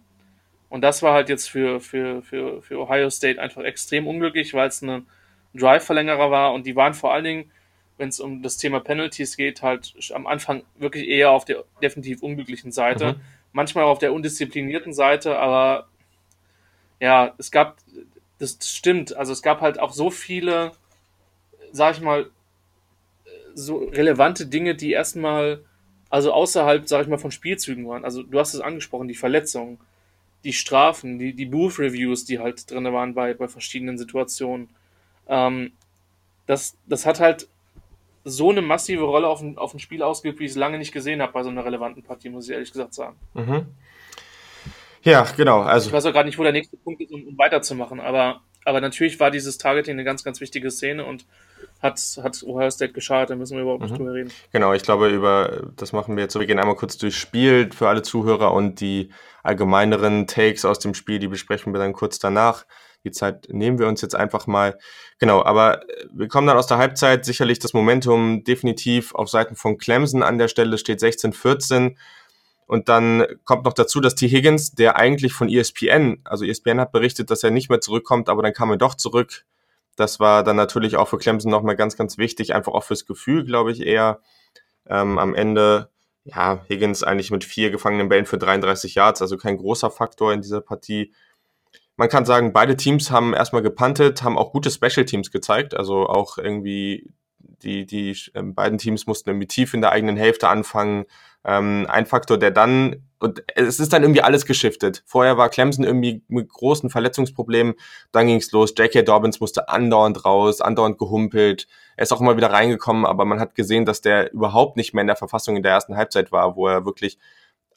und 0.69 0.83
das 0.83 1.03
war 1.03 1.15
halt 1.15 1.29
jetzt 1.29 1.51
für, 1.51 1.81
für, 1.81 2.23
für, 2.23 2.63
für 2.63 2.79
Ohio 2.79 3.11
State 3.11 3.41
einfach 3.41 3.63
extrem 3.63 4.07
unglücklich, 4.07 4.55
weil 4.55 4.69
es 4.69 4.83
ein 4.83 5.07
Drive-Verlängerer 5.55 6.31
war 6.31 6.53
und 6.53 6.65
die 6.65 6.77
waren 6.77 6.95
vor 6.95 7.13
allen 7.13 7.25
Dingen, 7.25 7.51
wenn 7.99 8.09
es 8.09 8.21
um 8.21 8.43
das 8.43 8.57
Thema 8.57 8.81
Penalties 8.81 9.37
geht, 9.37 9.63
halt 9.63 9.93
am 10.15 10.27
Anfang 10.27 10.63
wirklich 10.77 11.09
eher 11.09 11.31
auf 11.31 11.45
der 11.45 11.65
definitiv 11.83 12.23
unglücklichen 12.23 12.73
Seite. 12.73 13.15
Mhm. 13.15 13.21
Manchmal 13.53 13.85
auf 13.85 13.99
der 13.99 14.13
undisziplinierten 14.13 14.93
Seite, 14.93 15.39
aber 15.39 15.89
ja, 17.01 17.35
es 17.37 17.51
gab, 17.51 17.79
das 18.39 18.59
stimmt, 18.63 19.17
also 19.17 19.33
es 19.33 19.43
gab 19.43 19.61
halt 19.61 19.81
auch 19.81 19.93
so 19.93 20.11
viele, 20.11 20.73
sag 21.73 21.97
ich 21.97 22.01
mal, 22.01 22.31
so 23.55 23.79
relevante 23.79 24.47
Dinge, 24.47 24.77
die 24.77 24.93
erstmal 24.93 25.65
also 26.11 26.33
außerhalb, 26.33 26.89
sag 26.89 27.03
ich 27.03 27.09
mal, 27.09 27.19
von 27.19 27.31
Spielzügen 27.31 27.89
waren. 27.89 28.05
Also 28.05 28.23
du 28.23 28.39
hast 28.39 28.53
es 28.53 28.61
angesprochen, 28.61 29.09
die 29.09 29.15
Verletzungen, 29.15 29.79
die 30.45 30.53
Strafen, 30.53 31.19
die, 31.19 31.33
die 31.33 31.47
Booth-Reviews, 31.47 32.25
die 32.25 32.41
halt 32.41 32.71
drin 32.71 32.85
waren 32.93 33.15
bei, 33.15 33.35
bei 33.35 33.49
verschiedenen 33.49 33.97
Situationen. 33.97 34.69
Ähm, 35.29 35.73
das, 36.47 36.77
das 36.87 37.07
hat 37.07 37.21
halt 37.21 37.49
so 38.25 38.51
eine 38.51 38.61
massive 38.61 39.05
Rolle 39.05 39.29
auf 39.29 39.41
ein, 39.41 39.57
auf 39.57 39.73
ein 39.73 39.79
Spiel 39.79 40.03
ausgeübt, 40.03 40.41
wie 40.41 40.45
ich 40.45 40.51
es 40.51 40.57
lange 40.57 40.79
nicht 40.79 40.93
gesehen 40.93 41.23
habe 41.23 41.33
bei 41.33 41.43
so 41.43 41.49
einer 41.49 41.65
relevanten 41.65 42.03
Partie, 42.03 42.29
muss 42.29 42.47
ich 42.47 42.53
ehrlich 42.53 42.73
gesagt 42.73 42.93
sagen. 42.93 43.17
Mhm. 43.35 43.67
Ja, 45.03 45.27
genau. 45.37 45.61
Also 45.61 45.89
ich 45.89 45.93
weiß 45.93 46.05
auch 46.07 46.13
gerade 46.13 46.29
nicht, 46.29 46.39
wo 46.39 46.43
der 46.43 46.53
nächste 46.53 46.77
Punkt 46.77 47.01
ist, 47.01 47.13
um, 47.13 47.27
um 47.27 47.39
weiterzumachen, 47.39 48.01
aber, 48.01 48.43
aber 48.65 48.81
natürlich 48.81 49.21
war 49.21 49.31
dieses 49.31 49.59
Targeting 49.59 49.93
eine 49.93 50.05
ganz, 50.05 50.25
ganz 50.25 50.41
wichtige 50.41 50.71
Szene 50.71 51.05
und 51.05 51.27
hat, 51.83 51.99
hat 52.23 52.43
Ohio 52.43 52.71
State 52.71 52.93
geschadet, 52.93 53.31
da 53.31 53.37
müssen 53.37 53.57
wir 53.57 53.63
überhaupt 53.63 53.83
nicht 53.83 53.93
mhm. 53.93 53.97
drüber 53.97 54.15
reden. 54.15 54.33
Genau, 54.53 54.75
ich 54.75 54.83
glaube, 54.83 55.09
über 55.09 55.71
das 55.77 55.93
machen 55.93 56.17
wir 56.17 56.25
jetzt 56.25 56.33
so. 56.33 56.41
Wir 56.41 56.47
gehen 56.47 56.59
einmal 56.59 56.77
kurz 56.77 56.99
durchs 56.99 57.17
Spiel 57.17 57.71
für 57.73 57.89
alle 57.89 58.03
Zuhörer 58.03 58.53
und 58.53 58.81
die 58.81 59.11
allgemeineren 59.43 60.27
Takes 60.27 60.65
aus 60.65 60.79
dem 60.79 60.95
Spiel, 60.95 61.19
die 61.19 61.29
besprechen 61.29 61.73
wir 61.73 61.81
dann 61.81 61.93
kurz 61.93 62.19
danach. 62.19 62.67
Die 63.05 63.11
Zeit 63.11 63.49
nehmen 63.49 63.79
wir 63.79 63.89
uns 63.89 64.03
jetzt 64.03 64.15
einfach 64.15 64.47
mal. 64.47 64.79
Genau, 65.19 65.43
aber 65.43 65.81
wir 66.13 66.29
kommen 66.29 66.47
dann 66.47 66.59
aus 66.59 66.67
der 66.67 66.77
Halbzeit. 66.77 67.25
Sicherlich 67.25 67.59
das 67.59 67.73
Momentum 67.73 68.45
definitiv 68.45 69.15
auf 69.15 69.31
Seiten 69.31 69.57
von 69.57 69.79
Clemson 69.79 70.23
an 70.23 70.37
der 70.37 70.49
Stelle 70.49 70.77
steht 70.77 71.01
16-14. 71.01 71.97
Und 72.71 72.89
dann 72.89 73.27
kommt 73.45 73.65
noch 73.65 73.73
dazu, 73.73 74.01
dass 74.01 74.15
T. 74.15 74.29
Higgins, 74.29 74.77
der 74.77 74.95
eigentlich 74.95 75.33
von 75.33 75.49
ESPN, 75.49 76.21
also 76.23 76.45
ESPN 76.45 76.79
hat 76.79 76.93
berichtet, 76.93 77.29
dass 77.29 77.43
er 77.43 77.51
nicht 77.51 77.69
mehr 77.69 77.81
zurückkommt, 77.81 78.29
aber 78.29 78.45
dann 78.45 78.53
kam 78.53 78.71
er 78.71 78.77
doch 78.77 78.95
zurück. 78.95 79.45
Das 79.97 80.21
war 80.21 80.45
dann 80.45 80.55
natürlich 80.55 80.97
auch 80.97 81.09
für 81.09 81.19
Clemson 81.19 81.51
nochmal 81.51 81.75
ganz, 81.75 81.97
ganz 81.97 82.17
wichtig, 82.17 82.55
einfach 82.55 82.73
auch 82.73 82.85
fürs 82.85 83.07
Gefühl, 83.07 83.45
glaube 83.45 83.73
ich, 83.73 83.85
eher. 83.85 84.21
Ähm, 84.87 85.19
am 85.19 85.35
Ende, 85.35 85.91
ja, 86.23 86.65
Higgins 86.69 87.03
eigentlich 87.03 87.33
mit 87.33 87.43
vier 87.43 87.73
gefangenen 87.73 88.09
Bällen 88.09 88.25
für 88.25 88.39
33 88.39 88.95
Yards, 88.95 89.21
also 89.21 89.37
kein 89.37 89.57
großer 89.57 89.91
Faktor 89.91 90.33
in 90.33 90.41
dieser 90.41 90.61
Partie. 90.61 91.13
Man 91.97 92.09
kann 92.09 92.25
sagen, 92.25 92.53
beide 92.53 92.77
Teams 92.77 93.11
haben 93.11 93.35
erstmal 93.35 93.63
gepantet, 93.63 94.23
haben 94.23 94.39
auch 94.39 94.53
gute 94.53 94.71
Special 94.71 95.07
Teams 95.07 95.33
gezeigt, 95.33 95.75
also 95.75 96.09
auch 96.09 96.39
irgendwie 96.39 97.11
die, 97.63 97.87
die 97.87 98.17
äh, 98.35 98.43
beiden 98.43 98.79
Teams 98.79 99.07
mussten 99.07 99.31
irgendwie 99.31 99.47
tief 99.47 99.75
in 99.75 99.81
der 99.81 99.93
eigenen 99.93 100.17
Hälfte 100.17 100.49
anfangen. 100.49 101.05
Ähm, 101.45 101.87
ein 101.89 102.07
Faktor, 102.07 102.39
der 102.39 102.51
dann, 102.51 103.09
und 103.19 103.43
es 103.55 103.81
ist 103.81 103.93
dann 103.93 104.03
irgendwie 104.03 104.23
alles 104.23 104.45
geschiftet. 104.45 105.03
Vorher 105.07 105.39
war 105.39 105.49
Clemson 105.49 105.85
irgendwie 105.85 106.23
mit 106.29 106.49
großen 106.49 106.91
Verletzungsproblemen, 106.91 107.75
dann 108.13 108.27
ging's 108.27 108.53
los. 108.53 108.75
J.K. 108.77 109.03
Dobbins 109.03 109.41
musste 109.41 109.69
andauernd 109.69 110.25
raus, 110.25 110.61
andauernd 110.61 110.99
gehumpelt. 110.99 111.67
Er 111.97 112.03
ist 112.03 112.13
auch 112.13 112.21
immer 112.21 112.37
wieder 112.37 112.51
reingekommen, 112.51 113.07
aber 113.07 113.25
man 113.25 113.41
hat 113.41 113.55
gesehen, 113.55 113.87
dass 113.87 114.03
der 114.03 114.33
überhaupt 114.33 114.77
nicht 114.77 114.93
mehr 114.93 115.03
in 115.03 115.07
der 115.07 115.17
Verfassung 115.17 115.57
in 115.57 115.63
der 115.63 115.73
ersten 115.73 115.97
Halbzeit 115.97 116.31
war, 116.33 116.57
wo 116.57 116.67
er 116.67 116.85
wirklich 116.85 117.19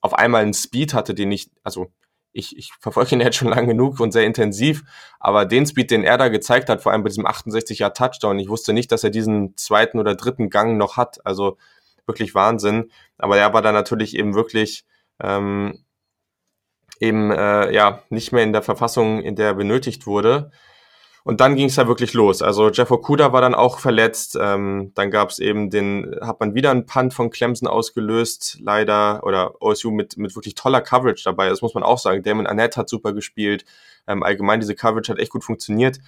auf 0.02 0.14
einmal 0.14 0.42
einen 0.42 0.54
Speed 0.54 0.94
hatte, 0.94 1.14
den 1.14 1.32
ich, 1.32 1.50
also 1.64 1.88
ich, 2.34 2.58
ich 2.58 2.74
verfolge 2.80 3.16
ihn 3.16 3.22
jetzt 3.22 3.38
schon 3.38 3.48
lange 3.48 3.68
genug 3.68 4.00
und 4.00 4.12
sehr 4.12 4.26
intensiv, 4.26 4.84
aber 5.20 5.46
den 5.46 5.66
Speed, 5.66 5.92
den 5.92 6.04
er 6.04 6.18
da 6.18 6.28
gezeigt 6.28 6.70
hat, 6.70 6.82
vor 6.82 6.92
allem 6.92 7.04
bei 7.04 7.10
diesem 7.10 7.26
68 7.26 7.80
Jahr 7.80 7.94
Touchdown, 7.94 8.40
ich 8.40 8.50
wusste 8.50 8.74
nicht, 8.74 8.92
dass 8.92 9.04
er 9.04 9.10
diesen 9.10 9.56
zweiten 9.56 10.00
oder 10.00 10.16
dritten 10.16 10.50
Gang 10.50 10.78
noch 10.78 10.98
hat. 10.98 11.26
Also 11.26 11.58
wirklich 12.06 12.36
Wahnsinn. 12.36 12.92
Aber 13.18 13.38
er 13.38 13.54
war 13.54 13.62
da 13.62 13.72
natürlich 13.72 14.16
eben 14.18 14.36
wirklich 14.36 14.86
ähm, 15.22 15.84
eben 17.00 17.32
äh, 17.32 17.74
ja 17.74 18.04
nicht 18.10 18.32
mehr 18.32 18.44
in 18.44 18.54
der 18.54 18.62
Verfassung, 18.62 19.22
in 19.22 19.36
der 19.36 19.48
er 19.48 19.54
benötigt 19.56 20.06
wurde. 20.06 20.52
Und 21.26 21.40
dann 21.40 21.56
ging 21.56 21.68
es 21.68 21.78
ja 21.78 21.88
wirklich 21.88 22.14
los. 22.14 22.42
Also 22.42 22.70
Jeff 22.70 22.92
Okuda 22.92 23.32
war 23.32 23.40
dann 23.40 23.56
auch 23.56 23.80
verletzt. 23.80 24.38
Ähm, 24.40 24.92
dann 24.94 25.10
gab 25.10 25.30
es 25.30 25.40
eben 25.40 25.70
den, 25.70 26.16
hat 26.22 26.42
man 26.42 26.54
wieder 26.54 26.72
einen 26.72 26.86
Punt 26.86 27.14
von 27.14 27.30
Clemson 27.30 27.68
ausgelöst, 27.68 28.58
leider, 28.62 29.24
oder 29.24 29.62
OSU 29.62 29.92
mit, 29.92 30.18
mit 30.18 30.36
wirklich 30.36 30.56
toller 30.56 30.82
Coverage 30.82 31.24
dabei. 31.24 31.48
Das 31.48 31.62
muss 31.62 31.74
man 31.74 31.84
auch 31.84 31.98
sagen. 31.98 32.24
Damon 32.24 32.46
Annette 32.46 32.78
hat 32.78 32.90
super 32.90 33.14
gespielt. 33.14 33.64
Ähm, 34.06 34.22
allgemein 34.22 34.60
diese 34.60 34.76
Coverage 34.76 35.14
hat 35.14 35.20
echt 35.20 35.32
gut 35.32 35.46
funktioniert. 35.46 36.00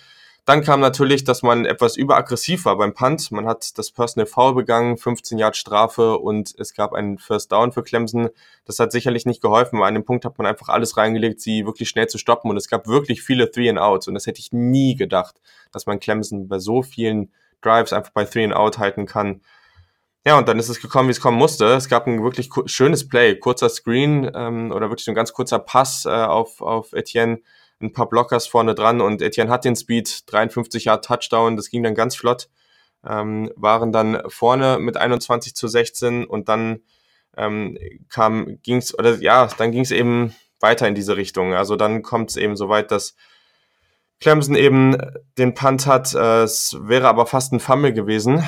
Dann 0.45 0.63
kam 0.63 0.79
natürlich, 0.79 1.23
dass 1.23 1.41
man 1.41 1.65
etwas 1.65 1.97
überaggressiv 1.97 2.65
war 2.65 2.77
beim 2.77 2.93
Punt. 2.93 3.31
Man 3.31 3.47
hat 3.47 3.75
das 3.79 3.89
Personal 3.89 4.27
Foul 4.27 4.53
begangen, 4.53 4.95
15 4.95 5.39
Yard 5.39 5.57
Strafe 5.57 6.19
und 6.19 6.53
es 6.59 6.75
gab 6.75 6.93
einen 6.93 7.17
First 7.17 7.51
Down 7.51 7.71
für 7.71 7.81
Clemson. 7.81 8.29
Das 8.63 8.77
hat 8.77 8.91
sicherlich 8.91 9.25
nicht 9.25 9.41
geholfen. 9.41 9.81
An 9.81 9.95
dem 9.95 10.05
Punkt 10.05 10.23
hat 10.23 10.37
man 10.37 10.45
einfach 10.45 10.69
alles 10.69 10.97
reingelegt, 10.97 11.41
sie 11.41 11.65
wirklich 11.65 11.89
schnell 11.89 12.07
zu 12.07 12.19
stoppen 12.19 12.51
und 12.51 12.57
es 12.57 12.69
gab 12.69 12.85
wirklich 12.85 13.23
viele 13.23 13.49
Three 13.49 13.69
and 13.69 13.79
Outs 13.79 14.07
und 14.07 14.13
das 14.13 14.27
hätte 14.27 14.39
ich 14.39 14.51
nie 14.51 14.95
gedacht, 14.95 15.41
dass 15.71 15.87
man 15.87 15.99
Clemson 15.99 16.47
bei 16.47 16.59
so 16.59 16.83
vielen 16.83 17.31
Drives 17.61 17.91
einfach 17.91 18.11
bei 18.11 18.25
Three 18.25 18.45
and 18.45 18.53
Out 18.53 18.77
halten 18.77 19.07
kann. 19.07 19.41
Ja, 20.27 20.37
und 20.37 20.47
dann 20.47 20.59
ist 20.59 20.69
es 20.69 20.79
gekommen, 20.79 21.07
wie 21.07 21.13
es 21.13 21.21
kommen 21.21 21.37
musste. 21.39 21.65
Es 21.73 21.89
gab 21.89 22.05
ein 22.05 22.23
wirklich 22.23 22.51
schönes 22.67 23.07
Play, 23.07 23.35
kurzer 23.35 23.69
Screen 23.69 24.29
ähm, 24.35 24.71
oder 24.71 24.89
wirklich 24.89 25.05
so 25.05 25.11
ein 25.11 25.15
ganz 25.15 25.33
kurzer 25.33 25.57
Pass 25.57 26.05
äh, 26.05 26.09
auf, 26.09 26.61
auf 26.61 26.93
Etienne 26.93 27.39
ein 27.81 27.93
paar 27.93 28.09
Blockers 28.09 28.47
vorne 28.47 28.75
dran 28.75 29.01
und 29.01 29.21
Etienne 29.21 29.51
hat 29.51 29.65
den 29.65 29.75
Speed, 29.75 30.31
53 30.31 30.85
Yard 30.85 31.05
Touchdown, 31.05 31.57
das 31.57 31.69
ging 31.69 31.83
dann 31.83 31.95
ganz 31.95 32.15
flott, 32.15 32.49
ähm, 33.07 33.51
waren 33.55 33.91
dann 33.91 34.21
vorne 34.27 34.79
mit 34.79 34.97
21 34.97 35.55
zu 35.55 35.67
16 35.67 36.25
und 36.25 36.49
dann 36.49 36.81
ähm, 37.37 37.77
kam, 38.09 38.59
ging's, 38.63 38.97
oder 38.97 39.15
ja, 39.17 39.47
dann 39.57 39.71
ging 39.71 39.81
es 39.81 39.91
eben 39.91 40.33
weiter 40.61 40.87
in 40.87 40.95
diese 40.95 41.17
Richtung. 41.17 41.53
Also 41.53 41.75
dann 41.75 42.01
kommt 42.01 42.31
es 42.31 42.37
eben 42.37 42.55
so 42.55 42.69
weit, 42.69 42.91
dass 42.91 43.15
Clemson 44.21 44.55
eben 44.55 44.97
den 45.37 45.53
Punt 45.53 45.85
hat. 45.85 46.13
Äh, 46.15 46.43
es 46.43 46.77
wäre 46.79 47.07
aber 47.07 47.25
fast 47.25 47.51
ein 47.51 47.59
Fumble 47.59 47.93
gewesen, 47.93 48.47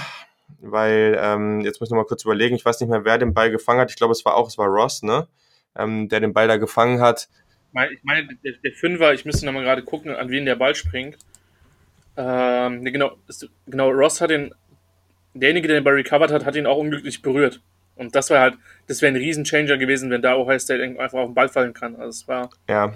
weil, 0.59 1.19
ähm, 1.21 1.61
jetzt 1.61 1.79
muss 1.79 1.89
ich 1.89 1.91
noch 1.91 1.97
mal 1.97 2.07
kurz 2.07 2.23
überlegen, 2.23 2.55
ich 2.55 2.65
weiß 2.65 2.79
nicht 2.79 2.89
mehr, 2.89 3.03
wer 3.03 3.17
den 3.17 3.33
Ball 3.33 3.51
gefangen 3.51 3.81
hat. 3.81 3.91
Ich 3.91 3.97
glaube, 3.97 4.13
es 4.13 4.23
war 4.25 4.35
auch, 4.35 4.47
es 4.47 4.57
war 4.57 4.67
Ross, 4.67 5.03
ne? 5.03 5.27
Ähm, 5.75 6.07
der 6.09 6.21
den 6.21 6.33
Ball 6.33 6.47
da 6.47 6.57
gefangen 6.57 7.01
hat 7.01 7.27
ich 7.85 8.03
meine, 8.03 8.27
der, 8.43 8.53
der 8.63 8.71
Fünfer, 8.73 9.13
ich 9.13 9.25
müsste 9.25 9.45
nochmal 9.45 9.63
gerade 9.63 9.83
gucken, 9.83 10.15
an 10.15 10.29
wen 10.29 10.45
der 10.45 10.55
Ball 10.55 10.75
springt. 10.75 11.17
Ähm, 12.15 12.83
genau, 12.83 13.17
ist, 13.27 13.47
genau, 13.67 13.89
Ross 13.89 14.21
hat 14.21 14.31
den, 14.31 14.53
derjenige, 15.33 15.67
der 15.67 15.79
den 15.79 15.83
Ball 15.83 15.93
recovered 15.93 16.31
hat, 16.31 16.45
hat 16.45 16.55
ihn 16.55 16.65
auch 16.65 16.77
unglücklich 16.77 17.21
berührt. 17.21 17.61
Und 17.95 18.15
das 18.15 18.29
war 18.29 18.39
halt, 18.39 18.55
das 18.87 19.01
wäre 19.01 19.11
ein 19.11 19.17
Riesenchanger 19.17 19.77
gewesen, 19.77 20.09
wenn 20.09 20.21
da 20.21 20.35
Ohio 20.35 20.59
State 20.59 20.83
einfach 20.83 21.19
auf 21.19 21.29
den 21.29 21.35
Ball 21.35 21.49
fallen 21.49 21.73
kann. 21.73 21.95
Also 21.95 22.09
es 22.09 22.27
war. 22.27 22.49
Ja. 22.69 22.93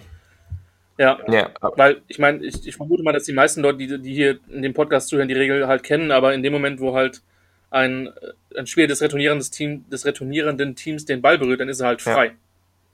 Ja, 0.98 1.18
ja. 1.30 1.50
weil 1.62 2.02
ich 2.08 2.20
meine, 2.20 2.46
ich, 2.46 2.68
ich, 2.68 2.76
vermute 2.76 3.02
mal, 3.02 3.14
dass 3.14 3.24
die 3.24 3.34
meisten 3.34 3.62
Leute, 3.62 3.78
die, 3.80 4.02
die 4.02 4.14
hier 4.14 4.40
in 4.50 4.62
dem 4.62 4.74
Podcast 4.74 5.08
zuhören, 5.08 5.28
die 5.28 5.34
Regel 5.34 5.68
halt 5.68 5.82
kennen, 5.82 6.12
aber 6.12 6.34
in 6.36 6.44
dem 6.44 6.54
Moment, 6.54 6.80
wo 6.80 6.94
halt 6.94 7.24
ein, 7.72 8.10
ein 8.56 8.68
Spieler 8.68 8.88
des 8.88 9.02
returnierenden, 9.02 9.50
Team, 9.50 9.90
des 9.90 10.06
returnierenden 10.06 10.76
Teams 10.76 11.06
den 11.06 11.22
Ball 11.22 11.40
berührt, 11.40 11.62
dann 11.62 11.70
ist 11.70 11.80
er 11.80 11.88
halt 11.88 12.02
frei. 12.04 12.34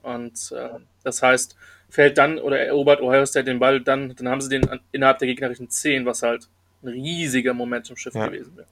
Ja. 0.03 0.13
Und 0.13 0.53
äh, 0.55 0.79
das 1.03 1.21
heißt, 1.21 1.57
fällt 1.89 2.17
dann 2.17 2.39
oder 2.39 2.59
erobert 2.59 3.01
Ohio 3.01 3.25
State 3.25 3.45
den 3.45 3.59
Ball, 3.59 3.81
dann, 3.81 4.15
dann 4.15 4.29
haben 4.29 4.41
sie 4.41 4.49
den 4.49 4.67
innerhalb 4.91 5.19
der 5.19 5.27
gegnerischen 5.27 5.69
10, 5.69 6.05
was 6.05 6.21
halt 6.21 6.47
ein 6.83 6.89
riesiger 6.89 7.53
Momentum-Shift 7.53 8.15
ja. 8.15 8.27
gewesen 8.27 8.55
wäre. 8.57 8.67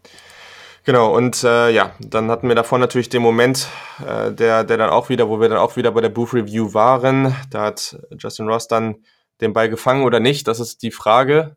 Genau, 0.84 1.16
und 1.16 1.44
äh, 1.44 1.72
ja, 1.72 1.96
dann 2.00 2.30
hatten 2.30 2.48
wir 2.48 2.56
davor 2.56 2.78
natürlich 2.78 3.10
den 3.10 3.24
Moment, 3.24 3.68
äh, 4.06 4.32
der, 4.32 4.64
der 4.64 4.78
dann 4.78 4.92
auch 4.92 5.10
wieder, 5.10 5.28
wo 5.28 5.42
wir 5.42 5.50
dann 5.50 5.58
auch 5.58 5.78
wieder 5.78 5.92
bei 5.92 6.02
der 6.02 6.10
Booth 6.10 6.34
Review 6.34 6.76
waren. 6.76 7.36
Da 7.50 7.64
hat 7.64 7.98
Justin 8.20 8.48
Ross 8.48 8.68
dann 8.68 8.98
den 9.42 9.54
Ball 9.54 9.68
gefangen 9.68 10.04
oder 10.04 10.20
nicht, 10.20 10.48
das 10.48 10.60
ist 10.60 10.84
die 10.84 10.92
Frage. 10.92 11.56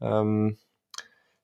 Ähm, 0.00 0.58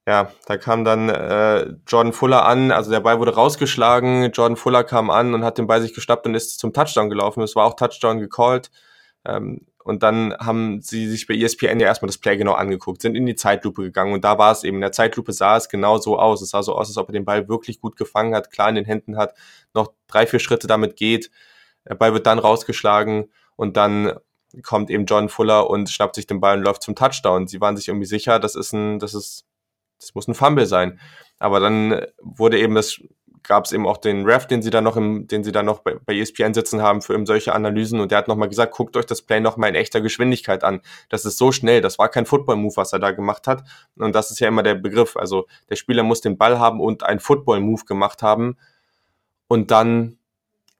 ja, 0.07 0.31
da 0.46 0.57
kam 0.59 0.85
dann 0.85 1.09
äh, 1.09 1.72
Jordan 1.88 2.12
Fuller 2.12 2.44
an, 2.44 2.70
also 2.70 2.90
der 2.90 3.00
Ball 3.00 3.18
wurde 3.18 3.35
rausgeschlagen, 3.35 4.31
Jordan 4.33 4.57
Fuller 4.57 4.85
kam 4.85 5.11
an 5.11 5.35
und 5.35 5.44
hat 5.44 5.59
den 5.59 5.66
Ball 5.66 5.81
sich 5.81 5.94
geschnappt 5.94 6.27
und 6.27 6.35
ist 6.35 6.61
zum 6.61 6.72
Touchdown 6.72 7.11
gelaufen. 7.11 7.42
Es 7.42 7.57
war 7.57 7.64
auch 7.64 7.74
Touchdown 7.74 8.20
gecallt. 8.20 8.70
Ähm, 9.24 9.66
und 9.84 10.02
dann 10.02 10.34
haben 10.38 10.80
sie 10.80 11.08
sich 11.08 11.26
bei 11.26 11.34
ESPN 11.34 11.78
ja 11.78 11.87
erstmal 11.87 12.06
das 12.06 12.16
Play 12.16 12.38
genau 12.38 12.54
angeguckt, 12.54 13.02
sind 13.02 13.16
in 13.16 13.26
die 13.26 13.34
Zeitlupe 13.34 13.82
gegangen 13.82 14.14
und 14.14 14.24
da 14.24 14.38
war 14.38 14.50
es 14.50 14.64
eben. 14.64 14.78
In 14.78 14.80
der 14.80 14.92
Zeitlupe 14.92 15.32
sah 15.32 15.58
es 15.58 15.68
genau 15.68 15.98
so 15.98 16.18
aus. 16.18 16.40
Es 16.40 16.50
sah 16.50 16.62
so 16.62 16.74
aus, 16.74 16.88
als 16.88 16.96
ob 16.96 17.10
er 17.10 17.12
den 17.12 17.26
Ball 17.26 17.48
wirklich 17.48 17.80
gut 17.80 17.96
gefangen 17.96 18.34
hat, 18.34 18.50
klar 18.50 18.70
in 18.70 18.76
den 18.76 18.87
Händen 18.87 19.18
hat, 19.18 19.34
noch 19.74 19.92
drei, 20.06 20.26
vier 20.26 20.38
Schritte 20.38 20.66
damit 20.66 20.96
geht. 20.96 21.30
Der 21.87 21.96
Ball 21.96 22.14
wird 22.14 22.26
dann 22.26 22.38
rausgeschlagen 22.38 23.30
und 23.56 23.76
dann 23.76 24.14
kommt 24.62 24.88
eben 24.90 25.04
John 25.04 25.28
Fuller 25.28 25.68
und 25.68 25.90
schnappt 25.90 26.14
sich 26.14 26.26
den 26.26 26.40
Ball 26.40 26.58
und 26.58 26.64
läuft 26.64 26.82
zum 26.82 26.94
Touchdown. 26.94 27.46
Sie 27.46 27.60
waren 27.60 27.76
sich 27.76 27.88
irgendwie 27.88 28.06
sicher, 28.06 28.38
das 28.38 28.54
ist 28.54 28.72
ein, 28.72 28.98
das 28.98 29.12
ist, 29.12 29.44
das 30.00 30.14
muss 30.14 30.28
ein 30.28 30.34
Fumble 30.34 30.66
sein. 30.66 30.98
Aber 31.38 31.60
dann 31.60 32.06
wurde 32.22 32.58
eben 32.58 32.74
das 32.74 33.00
gab 33.44 33.66
es 33.66 33.72
eben 33.72 33.87
auch 33.87 33.98
den 33.98 34.24
Ref, 34.24 34.46
den 34.46 34.62
sie 34.62 34.70
da 34.70 34.80
noch 34.80 34.96
im, 34.96 35.28
den 35.28 35.44
sie 35.44 35.52
da 35.52 35.62
noch 35.62 35.80
bei, 35.80 35.96
bei 36.04 36.16
ESPN 36.16 36.54
sitzen 36.54 36.83
haben 36.83 37.02
für 37.02 37.14
eben 37.14 37.26
solche 37.26 37.54
Analysen 37.54 38.00
und 38.00 38.11
der 38.11 38.18
hat 38.18 38.28
nochmal 38.28 38.48
gesagt, 38.48 38.74
guckt 38.74 38.96
euch 38.96 39.07
das 39.07 39.22
Play 39.22 39.40
nochmal 39.40 39.68
in 39.70 39.74
echter 39.74 40.00
Geschwindigkeit 40.00 40.64
an. 40.64 40.80
Das 41.09 41.24
ist 41.24 41.38
so 41.38 41.52
schnell, 41.52 41.80
das 41.80 41.98
war 41.98 42.09
kein 42.09 42.26
Football-Move, 42.26 42.76
was 42.76 42.92
er 42.92 42.98
da 42.98 43.12
gemacht 43.12 43.46
hat. 43.46 43.64
Und 43.96 44.14
das 44.14 44.30
ist 44.30 44.40
ja 44.40 44.48
immer 44.48 44.62
der 44.62 44.74
Begriff. 44.74 45.16
Also 45.16 45.46
der 45.70 45.76
Spieler 45.76 46.02
muss 46.02 46.20
den 46.20 46.38
Ball 46.38 46.59
haben 46.59 46.80
und 46.80 47.02
einen 47.02 47.20
Football-Move 47.20 47.85
gemacht 47.85 48.22
haben. 48.22 48.57
Und 49.46 49.70
dann 49.70 50.18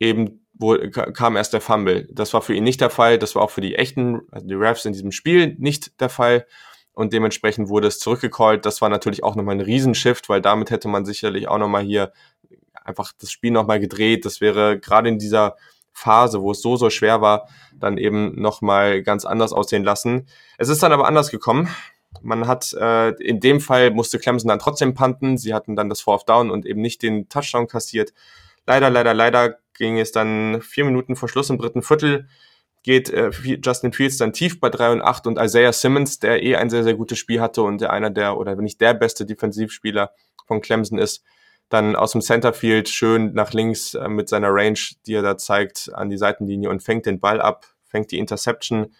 eben 0.01 0.41
wo, 0.55 0.77
kam 0.89 1.37
erst 1.37 1.53
der 1.53 1.61
Fumble. 1.61 2.09
Das 2.13 2.33
war 2.33 2.43
für 2.43 2.55
ihn 2.55 2.65
nicht 2.65 2.81
der 2.81 2.91
Fall. 2.91 3.19
Das 3.19 3.35
war 3.35 3.43
auch 3.43 3.51
für 3.51 3.61
die 3.61 3.75
echten, 3.75 4.23
also 4.31 4.47
die 4.47 4.55
Refs 4.55 4.85
in 4.85 4.93
diesem 4.93 5.13
Spiel 5.13 5.57
nicht 5.59 6.01
der 6.01 6.09
Fall 6.09 6.47
und 6.95 7.13
dementsprechend 7.13 7.69
wurde 7.69 7.89
es 7.89 7.99
zurückgecallt. 7.99 8.65
Das 8.65 8.81
war 8.81 8.89
natürlich 8.89 9.25
auch 9.25 9.35
nochmal 9.35 9.57
ein 9.57 9.61
Riesenshift, 9.61 10.29
weil 10.29 10.41
damit 10.41 10.71
hätte 10.71 10.89
man 10.89 11.05
sicherlich 11.05 11.49
auch 11.49 11.59
nochmal 11.59 11.83
hier 11.83 12.13
einfach 12.85 13.13
das 13.19 13.33
Spiel 13.33 13.51
nochmal 13.51 13.81
gedreht. 13.81 14.25
Das 14.25 14.41
wäre 14.41 14.79
gerade 14.79 15.09
in 15.09 15.19
dieser 15.19 15.57
Phase, 15.93 16.43
wo 16.43 16.53
es 16.53 16.61
so, 16.61 16.77
so 16.77 16.91
schwer 16.91 17.21
war, 17.21 17.49
dann 17.75 17.99
eben 17.99 18.41
nochmal 18.41 19.03
ganz 19.03 19.25
anders 19.25 19.53
aussehen 19.53 19.85
lassen. 19.85 20.27
Es 20.59 20.69
ist 20.69 20.83
dann 20.83 20.93
aber 20.93 21.07
anders 21.07 21.31
gekommen. 21.31 21.69
Man 22.23 22.47
hat, 22.47 22.73
äh, 22.75 23.11
in 23.23 23.41
dem 23.41 23.61
Fall 23.61 23.91
musste 23.91 24.19
Clemson 24.19 24.49
dann 24.49 24.59
trotzdem 24.59 24.95
panten. 24.95 25.37
Sie 25.37 25.55
hatten 25.55 25.77
dann 25.77 25.89
das 25.89 26.01
Fourth 26.01 26.29
Down 26.29 26.51
und 26.51 26.67
eben 26.67 26.81
nicht 26.81 27.03
den 27.03 27.29
Touchdown 27.29 27.67
kassiert. 27.67 28.13
Leider, 28.67 28.91
leider, 28.91 29.15
leider 29.15 29.59
ging 29.75 29.99
es 29.99 30.13
dann 30.13 30.63
vier 30.63 30.85
Minuten 30.85 31.17
vor 31.17 31.29
Schluss 31.29 31.51
im 31.51 31.59
dritten 31.59 31.83
Viertel 31.83 32.29
geht 32.85 33.11
äh, 33.11 33.31
Justin 33.65 33.93
Fields 33.93 34.19
dann 34.19 34.33
tief 34.33 34.61
bei 34.61 34.69
3 34.69 34.93
und 34.93 35.03
8 35.03 35.27
und 35.27 35.39
Isaiah 35.39 35.73
Simmons, 35.73 36.21
der 36.21 36.43
eh 36.43 36.55
ein 36.55 36.71
sehr, 36.71 36.85
sehr 36.85 36.95
gutes 36.95 37.19
Spiel 37.19 37.41
hatte 37.41 37.63
und 37.63 37.81
der 37.81 37.93
einer 37.93 38.11
der, 38.11 38.37
oder 38.37 38.57
wenn 38.57 38.65
nicht 38.65 38.81
der 38.81 38.95
beste 38.95 39.27
Defensivspieler 39.27 40.13
von 40.47 40.61
Clemson 40.61 40.99
ist, 40.99 41.25
dann 41.71 41.97
aus 41.97 42.13
dem 42.13 42.21
Centerfield 42.21 42.91
schön 42.91 43.33
nach 43.33 43.53
links 43.55 43.95
äh, 43.95 44.09
mit 44.09 44.29
seiner 44.29 44.51
Range, 44.51 44.79
die 45.07 45.15
er 45.15 45.23
da 45.23 45.39
zeigt, 45.39 45.91
an 45.95 46.11
die 46.11 46.19
Seitenlinie 46.19 46.69
und 46.69 46.83
fängt 46.83 47.07
den 47.07 47.21
Ball 47.21 47.41
ab, 47.41 47.67
fängt 47.87 48.13
die 48.13 48.19
Interception. 48.19 48.95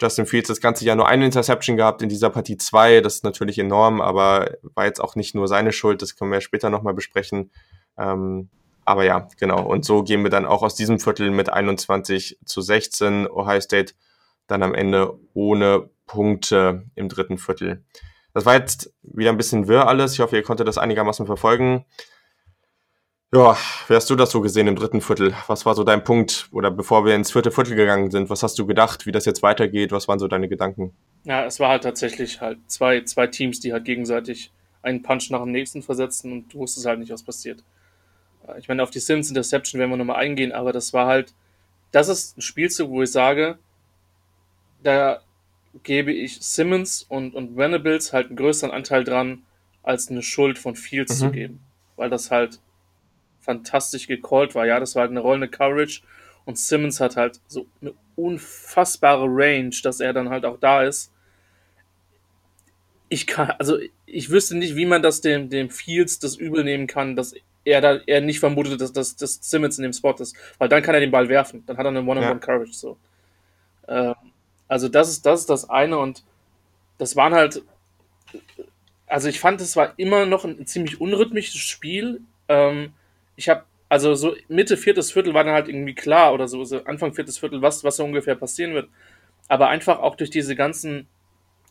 Justin 0.00 0.26
Fields 0.26 0.48
das 0.48 0.60
ganze 0.60 0.86
Jahr 0.86 0.96
nur 0.96 1.08
eine 1.08 1.26
Interception 1.26 1.76
gehabt, 1.76 2.00
in 2.00 2.08
dieser 2.08 2.30
Partie 2.30 2.56
zwei, 2.56 3.02
das 3.02 3.16
ist 3.16 3.24
natürlich 3.24 3.58
enorm, 3.58 4.00
aber 4.00 4.56
war 4.62 4.86
jetzt 4.86 5.00
auch 5.00 5.16
nicht 5.16 5.34
nur 5.34 5.48
seine 5.48 5.72
Schuld, 5.72 6.00
das 6.00 6.16
können 6.16 6.32
wir 6.32 6.40
später 6.40 6.70
nochmal 6.70 6.94
besprechen. 6.94 7.50
Ähm, 7.98 8.48
aber 8.88 9.04
ja, 9.04 9.28
genau. 9.38 9.62
Und 9.64 9.84
so 9.84 10.02
gehen 10.02 10.22
wir 10.22 10.30
dann 10.30 10.46
auch 10.46 10.62
aus 10.62 10.74
diesem 10.74 10.98
Viertel 10.98 11.30
mit 11.30 11.52
21 11.52 12.38
zu 12.44 12.60
16. 12.60 13.28
Ohio 13.28 13.60
State 13.60 13.94
dann 14.46 14.62
am 14.62 14.74
Ende 14.74 15.18
ohne 15.34 15.90
Punkte 16.06 16.84
im 16.94 17.08
dritten 17.08 17.38
Viertel. 17.38 17.84
Das 18.32 18.46
war 18.46 18.54
jetzt 18.54 18.92
wieder 19.02 19.30
ein 19.30 19.36
bisschen 19.36 19.68
wirr 19.68 19.86
alles. 19.86 20.14
Ich 20.14 20.20
hoffe, 20.20 20.36
ihr 20.36 20.42
konntet 20.42 20.66
das 20.66 20.78
einigermaßen 20.78 21.26
verfolgen. 21.26 21.84
Ja, 23.34 23.58
wie 23.88 23.94
hast 23.94 24.08
du 24.08 24.16
das 24.16 24.30
so 24.30 24.40
gesehen 24.40 24.68
im 24.68 24.76
dritten 24.76 25.02
Viertel? 25.02 25.34
Was 25.48 25.66
war 25.66 25.74
so 25.74 25.84
dein 25.84 26.02
Punkt? 26.02 26.48
Oder 26.50 26.70
bevor 26.70 27.04
wir 27.04 27.14
ins 27.14 27.30
vierte 27.30 27.50
Viertel 27.50 27.76
gegangen 27.76 28.10
sind, 28.10 28.30
was 28.30 28.42
hast 28.42 28.58
du 28.58 28.66
gedacht, 28.66 29.04
wie 29.04 29.12
das 29.12 29.26
jetzt 29.26 29.42
weitergeht? 29.42 29.92
Was 29.92 30.08
waren 30.08 30.18
so 30.18 30.28
deine 30.28 30.48
Gedanken? 30.48 30.94
Ja, 31.24 31.44
es 31.44 31.60
war 31.60 31.68
halt 31.68 31.82
tatsächlich 31.82 32.40
halt 32.40 32.58
zwei, 32.68 33.02
zwei 33.02 33.26
Teams, 33.26 33.60
die 33.60 33.74
halt 33.74 33.84
gegenseitig 33.84 34.50
einen 34.80 35.02
Punch 35.02 35.28
nach 35.28 35.42
dem 35.42 35.52
nächsten 35.52 35.82
versetzten 35.82 36.32
und 36.32 36.54
du 36.54 36.60
wusstest 36.60 36.86
halt 36.86 37.00
nicht, 37.00 37.12
was 37.12 37.22
passiert. 37.22 37.62
Ich 38.58 38.68
meine, 38.68 38.82
auf 38.82 38.90
die 38.90 39.00
Sims 39.00 39.28
Interception 39.28 39.78
werden 39.78 39.90
wir 39.90 39.96
nochmal 39.96 40.16
eingehen, 40.16 40.52
aber 40.52 40.72
das 40.72 40.92
war 40.92 41.06
halt, 41.06 41.34
das 41.92 42.08
ist 42.08 42.38
ein 42.38 42.42
Spielzug, 42.42 42.90
wo 42.90 43.02
ich 43.02 43.12
sage, 43.12 43.58
da 44.82 45.20
gebe 45.82 46.12
ich 46.12 46.40
Simmons 46.40 47.02
und, 47.02 47.34
und 47.34 47.56
Venables 47.56 48.12
halt 48.12 48.28
einen 48.28 48.36
größeren 48.36 48.70
Anteil 48.70 49.04
dran, 49.04 49.42
als 49.82 50.10
eine 50.10 50.22
Schuld 50.22 50.58
von 50.58 50.76
Fields 50.76 51.14
mhm. 51.14 51.18
zu 51.18 51.30
geben. 51.30 51.60
Weil 51.96 52.10
das 52.10 52.30
halt 52.30 52.60
fantastisch 53.40 54.06
gecallt 54.06 54.54
war. 54.54 54.66
Ja, 54.66 54.80
das 54.80 54.94
war 54.94 55.02
halt 55.02 55.10
eine 55.10 55.20
rollende 55.20 55.48
Coverage 55.48 56.02
und 56.44 56.58
Simmons 56.58 57.00
hat 57.00 57.16
halt 57.16 57.40
so 57.46 57.66
eine 57.80 57.94
unfassbare 58.16 59.26
Range, 59.26 59.74
dass 59.82 60.00
er 60.00 60.12
dann 60.12 60.28
halt 60.28 60.44
auch 60.44 60.58
da 60.58 60.82
ist. 60.82 61.12
Ich 63.08 63.26
kann, 63.26 63.50
also 63.52 63.78
ich 64.04 64.30
wüsste 64.30 64.56
nicht, 64.56 64.76
wie 64.76 64.84
man 64.84 65.02
das 65.02 65.20
dem, 65.20 65.48
dem 65.48 65.70
Fields 65.70 66.18
das 66.18 66.36
übel 66.36 66.64
nehmen 66.64 66.86
kann, 66.86 67.16
dass 67.16 67.34
er 67.68 67.80
da 67.80 68.00
er 68.06 68.20
nicht 68.20 68.40
vermutet, 68.40 68.80
dass, 68.80 68.92
dass, 68.92 69.16
dass 69.16 69.38
Simmons 69.42 69.78
in 69.78 69.82
dem 69.82 69.92
Spot 69.92 70.14
ist. 70.18 70.36
Weil 70.58 70.68
dann 70.68 70.82
kann 70.82 70.94
er 70.94 71.00
den 71.00 71.10
Ball 71.10 71.28
werfen. 71.28 71.62
Dann 71.66 71.76
hat 71.76 71.86
er 71.86 71.90
eine 71.90 72.02
One-on-One-Coverage. 72.02 72.72
So. 72.72 72.96
Ähm, 73.86 74.14
also 74.66 74.88
das 74.88 75.08
ist, 75.08 75.26
das 75.26 75.40
ist 75.40 75.50
das 75.50 75.68
eine 75.68 75.98
und 75.98 76.22
das 76.98 77.16
waren 77.16 77.34
halt, 77.34 77.62
also 79.06 79.28
ich 79.28 79.40
fand, 79.40 79.60
es 79.60 79.76
war 79.76 79.94
immer 79.96 80.26
noch 80.26 80.44
ein, 80.44 80.66
ziemlich 80.66 81.00
unrhythmisches 81.00 81.60
Spiel. 81.60 82.20
Ähm, 82.48 82.92
ich 83.36 83.48
habe, 83.48 83.64
also 83.88 84.14
so 84.14 84.34
Mitte 84.48 84.76
viertes 84.76 85.12
Viertel 85.12 85.32
war 85.32 85.44
dann 85.44 85.54
halt 85.54 85.68
irgendwie 85.68 85.94
klar 85.94 86.34
oder 86.34 86.48
so, 86.48 86.64
so 86.64 86.84
Anfang 86.84 87.14
viertes 87.14 87.38
Viertel, 87.38 87.62
was, 87.62 87.84
was 87.84 87.96
so 87.96 88.04
ungefähr 88.04 88.34
passieren 88.34 88.74
wird. 88.74 88.88
Aber 89.48 89.68
einfach 89.68 90.00
auch 90.00 90.16
durch 90.16 90.30
diese 90.30 90.54
ganzen 90.54 91.06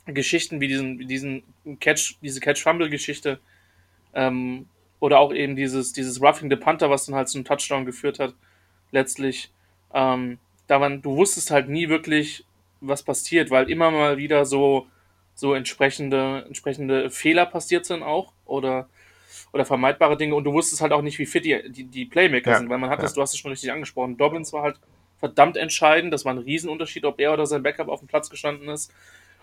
Geschichten 0.06 0.62
wie 0.62 0.68
diesen, 0.68 1.08
diesen 1.08 1.44
Catch, 1.80 2.16
diese 2.22 2.40
Catch-Fumble-Geschichte 2.40 3.40
ähm, 4.14 4.68
oder 5.00 5.20
auch 5.20 5.34
eben 5.34 5.56
dieses, 5.56 5.94
dieses 5.94 6.22
Roughing 6.22 6.50
the 6.50 6.56
Panther, 6.56 6.90
was 6.90 7.06
dann 7.06 7.16
halt 7.16 7.30
zum 7.30 7.46
Touchdown 7.46 7.86
geführt 7.86 8.20
hat, 8.20 8.34
letztlich. 8.92 9.52
Ähm, 9.94 10.40
da 10.68 10.80
man, 10.80 11.02
du 11.02 11.16
wusstest 11.16 11.52
halt 11.52 11.70
nie 11.70 11.90
wirklich, 11.90 12.46
was 12.82 13.04
passiert, 13.04 13.50
weil 13.52 13.70
immer 13.70 13.92
mal 13.92 14.18
wieder 14.18 14.46
so, 14.46 14.88
so 15.34 15.54
entsprechende, 15.54 16.44
entsprechende 16.48 17.10
Fehler 17.10 17.46
passiert 17.46 17.86
sind 17.86 18.04
auch 18.04 18.34
oder, 18.46 18.90
oder 19.54 19.66
vermeidbare 19.66 20.18
Dinge 20.18 20.36
und 20.36 20.44
du 20.44 20.54
wusstest 20.54 20.82
halt 20.82 20.92
auch 20.92 21.02
nicht, 21.02 21.20
wie 21.20 21.26
fit 21.26 21.46
die, 21.46 21.72
die, 21.72 21.86
die 21.86 22.06
Playmaker 22.06 22.52
ja, 22.52 22.58
sind, 22.58 22.70
weil 22.70 22.78
man 22.78 22.90
hat 22.90 23.00
ja. 23.00 23.04
das, 23.04 23.14
du 23.14 23.22
hast 23.22 23.34
es 23.34 23.40
schon 23.40 23.52
richtig 23.52 23.72
angesprochen, 23.72 24.18
Dobbins 24.18 24.52
war 24.54 24.64
halt 24.64 24.80
verdammt 25.20 25.58
entscheidend, 25.58 26.14
das 26.14 26.26
war 26.26 26.34
ein 26.34 26.40
Riesenunterschied, 26.40 27.06
ob 27.06 27.20
er 27.20 27.34
oder 27.34 27.46
sein 27.46 27.64
Backup 27.64 27.88
auf 27.88 28.00
dem 28.00 28.08
Platz 28.08 28.30
gestanden 28.30 28.70
ist 28.70 28.92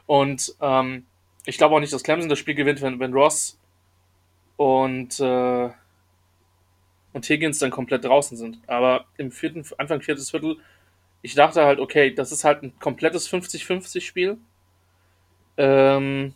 und 0.06 0.54
ähm, 0.60 1.06
ich 1.46 1.58
glaube 1.58 1.74
auch 1.74 1.80
nicht, 1.80 1.92
dass 1.92 2.02
Clemson 2.02 2.28
das 2.28 2.38
Spiel 2.38 2.54
gewinnt, 2.54 2.82
wenn, 2.82 3.00
wenn 3.00 3.12
Ross 3.12 3.58
und, 4.56 5.20
äh, 5.20 5.70
und 7.12 7.28
Higgins 7.28 7.58
dann 7.58 7.70
komplett 7.70 8.04
draußen 8.04 8.36
sind. 8.36 8.58
Aber 8.66 9.06
im 9.16 9.30
vierten, 9.30 9.64
Anfang 9.78 10.00
viertes 10.00 10.30
Viertel 10.30 10.56
ich 11.24 11.34
dachte 11.34 11.64
halt, 11.64 11.80
okay, 11.80 12.14
das 12.14 12.32
ist 12.32 12.44
halt 12.44 12.62
ein 12.62 12.78
komplettes 12.78 13.32
50-50-Spiel. 13.32 14.36
Ähm, 15.56 16.34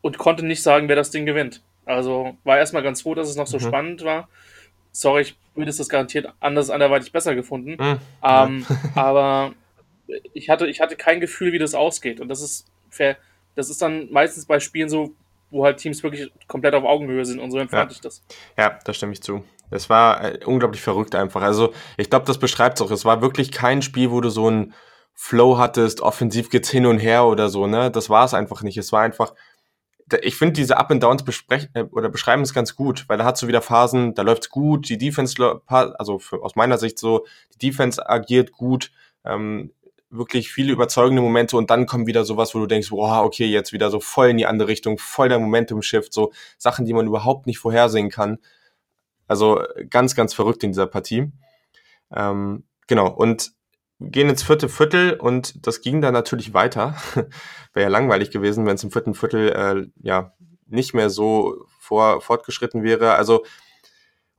und 0.00 0.18
konnte 0.18 0.44
nicht 0.44 0.60
sagen, 0.60 0.88
wer 0.88 0.96
das 0.96 1.12
Ding 1.12 1.24
gewinnt. 1.24 1.62
Also 1.84 2.36
war 2.42 2.58
erstmal 2.58 2.82
ganz 2.82 3.02
froh, 3.02 3.14
dass 3.14 3.28
es 3.28 3.36
noch 3.36 3.46
so 3.46 3.58
mhm. 3.58 3.62
spannend 3.62 4.02
war. 4.02 4.28
Sorry, 4.90 5.22
ich 5.22 5.36
würde 5.54 5.70
es 5.70 5.76
das 5.76 5.88
garantiert 5.88 6.32
anders 6.40 6.68
anderweitig 6.68 7.12
besser 7.12 7.36
gefunden. 7.36 7.76
Mhm. 7.78 7.98
Ähm, 8.24 8.66
aber 8.96 9.54
ich 10.34 10.50
hatte, 10.50 10.66
ich 10.66 10.80
hatte 10.80 10.96
kein 10.96 11.20
Gefühl, 11.20 11.52
wie 11.52 11.60
das 11.60 11.76
ausgeht. 11.76 12.18
Und 12.18 12.26
das 12.26 12.42
ist 12.42 12.66
fair. 12.90 13.16
Das 13.54 13.70
ist 13.70 13.80
dann 13.80 14.10
meistens 14.10 14.46
bei 14.46 14.58
Spielen 14.58 14.88
so, 14.88 15.14
wo 15.52 15.64
halt 15.64 15.78
Teams 15.78 16.02
wirklich 16.02 16.32
komplett 16.48 16.74
auf 16.74 16.84
Augenhöhe 16.84 17.24
sind 17.24 17.38
und 17.38 17.50
so 17.50 17.58
empfand 17.58 17.90
ja. 17.90 17.94
ich 17.94 18.00
das. 18.00 18.22
Ja, 18.56 18.78
da 18.84 18.92
stimme 18.92 19.12
ich 19.12 19.22
zu. 19.22 19.44
Es 19.70 19.88
war 19.88 20.24
äh, 20.24 20.44
unglaublich 20.44 20.82
verrückt 20.82 21.14
einfach. 21.14 21.42
Also 21.42 21.72
ich 21.96 22.10
glaube, 22.10 22.26
das 22.26 22.38
beschreibt 22.38 22.78
es 22.78 22.86
auch. 22.86 22.90
Es 22.90 23.04
war 23.04 23.22
wirklich 23.22 23.52
kein 23.52 23.82
Spiel, 23.82 24.10
wo 24.10 24.20
du 24.20 24.30
so 24.30 24.48
einen 24.48 24.74
Flow 25.14 25.58
hattest, 25.58 26.00
offensiv 26.00 26.50
geht's 26.50 26.70
hin 26.70 26.86
und 26.86 26.98
her 26.98 27.26
oder 27.26 27.48
so. 27.48 27.66
Ne, 27.66 27.90
das 27.90 28.10
war 28.10 28.24
es 28.24 28.34
einfach 28.34 28.62
nicht. 28.62 28.76
Es 28.76 28.92
war 28.92 29.02
einfach. 29.02 29.34
Ich 30.22 30.36
finde 30.36 30.54
diese 30.54 30.76
Up 30.76 30.90
and 30.90 31.02
Downs 31.02 31.24
besprechen 31.24 31.70
äh, 31.74 31.84
oder 31.84 32.08
beschreiben 32.08 32.42
es 32.42 32.52
ganz 32.52 32.76
gut, 32.76 33.04
weil 33.08 33.18
da 33.18 33.24
hast 33.24 33.40
du 33.42 33.46
wieder 33.46 33.62
Phasen, 33.62 34.14
da 34.14 34.22
läuft's 34.22 34.50
gut, 34.50 34.88
die 34.88 34.98
Defense, 34.98 35.62
also 35.66 36.18
für, 36.18 36.42
aus 36.42 36.54
meiner 36.54 36.76
Sicht 36.76 36.98
so, 36.98 37.24
die 37.54 37.70
Defense 37.70 38.08
agiert 38.08 38.52
gut, 38.52 38.90
ähm, 39.24 39.70
wirklich 40.12 40.52
viele 40.52 40.72
überzeugende 40.72 41.22
Momente 41.22 41.56
und 41.56 41.70
dann 41.70 41.86
kommt 41.86 42.06
wieder 42.06 42.24
sowas, 42.24 42.54
wo 42.54 42.58
du 42.58 42.66
denkst, 42.66 42.90
wow, 42.90 43.24
okay, 43.24 43.46
jetzt 43.46 43.72
wieder 43.72 43.90
so 43.90 43.98
voll 43.98 44.28
in 44.28 44.36
die 44.36 44.46
andere 44.46 44.68
Richtung, 44.68 44.98
voll 44.98 45.30
der 45.30 45.38
Momentum-Shift, 45.38 46.12
so 46.12 46.32
Sachen, 46.58 46.84
die 46.84 46.92
man 46.92 47.06
überhaupt 47.06 47.46
nicht 47.46 47.58
vorhersehen 47.58 48.10
kann. 48.10 48.38
Also 49.26 49.62
ganz, 49.88 50.14
ganz 50.14 50.34
verrückt 50.34 50.62
in 50.62 50.70
dieser 50.72 50.86
Partie. 50.86 51.32
Ähm, 52.14 52.64
genau, 52.86 53.08
und 53.08 53.52
gehen 54.00 54.28
ins 54.28 54.42
vierte 54.42 54.68
Viertel 54.68 55.14
und 55.14 55.66
das 55.66 55.80
ging 55.80 56.02
dann 56.02 56.12
natürlich 56.12 56.52
weiter. 56.52 56.94
Wäre 57.72 57.84
ja 57.84 57.88
langweilig 57.88 58.30
gewesen, 58.30 58.66
wenn 58.66 58.74
es 58.74 58.84
im 58.84 58.90
vierten 58.90 59.14
Viertel 59.14 59.48
äh, 59.48 60.06
ja 60.06 60.34
nicht 60.66 60.92
mehr 60.92 61.08
so 61.08 61.64
vor, 61.78 62.20
fortgeschritten 62.20 62.82
wäre. 62.82 63.14
Also 63.14 63.44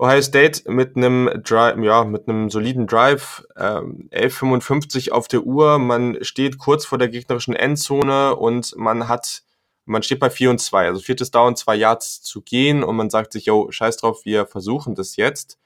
Ohio 0.04 0.22
State 0.22 0.70
mit 0.70 0.98
einem 0.98 1.30
Drive, 1.44 1.78
ja, 1.82 2.04
mit 2.04 2.28
einem 2.28 2.50
soliden 2.50 2.88
Drive, 2.88 3.46
ähm, 3.56 4.10
11,55 4.12 5.12
auf 5.12 5.30
der 5.30 5.44
Uhr. 5.44 5.80
Man 5.80 6.22
steht 6.26 6.58
kurz 6.58 6.86
vor 6.86 6.98
der 6.98 7.08
gegnerischen 7.08 7.56
Endzone 7.56 8.36
und 8.36 8.76
man 8.76 9.08
hat 9.08 9.44
man 9.86 10.04
steht 10.04 10.20
bei 10.20 10.30
4 10.30 10.50
und 10.50 10.60
2, 10.60 10.88
also 10.88 11.02
viertes 11.02 11.32
Down, 11.32 11.56
zwei 11.56 11.76
Yards 11.76 12.22
zu 12.22 12.42
gehen 12.42 12.84
und 12.84 12.96
man 12.96 13.10
sagt 13.10 13.34
sich, 13.34 13.46
yo, 13.46 13.70
scheiß 13.70 13.98
drauf, 13.98 14.24
wir 14.24 14.46
versuchen 14.46 14.96
das 14.96 15.16
jetzt. 15.16 15.58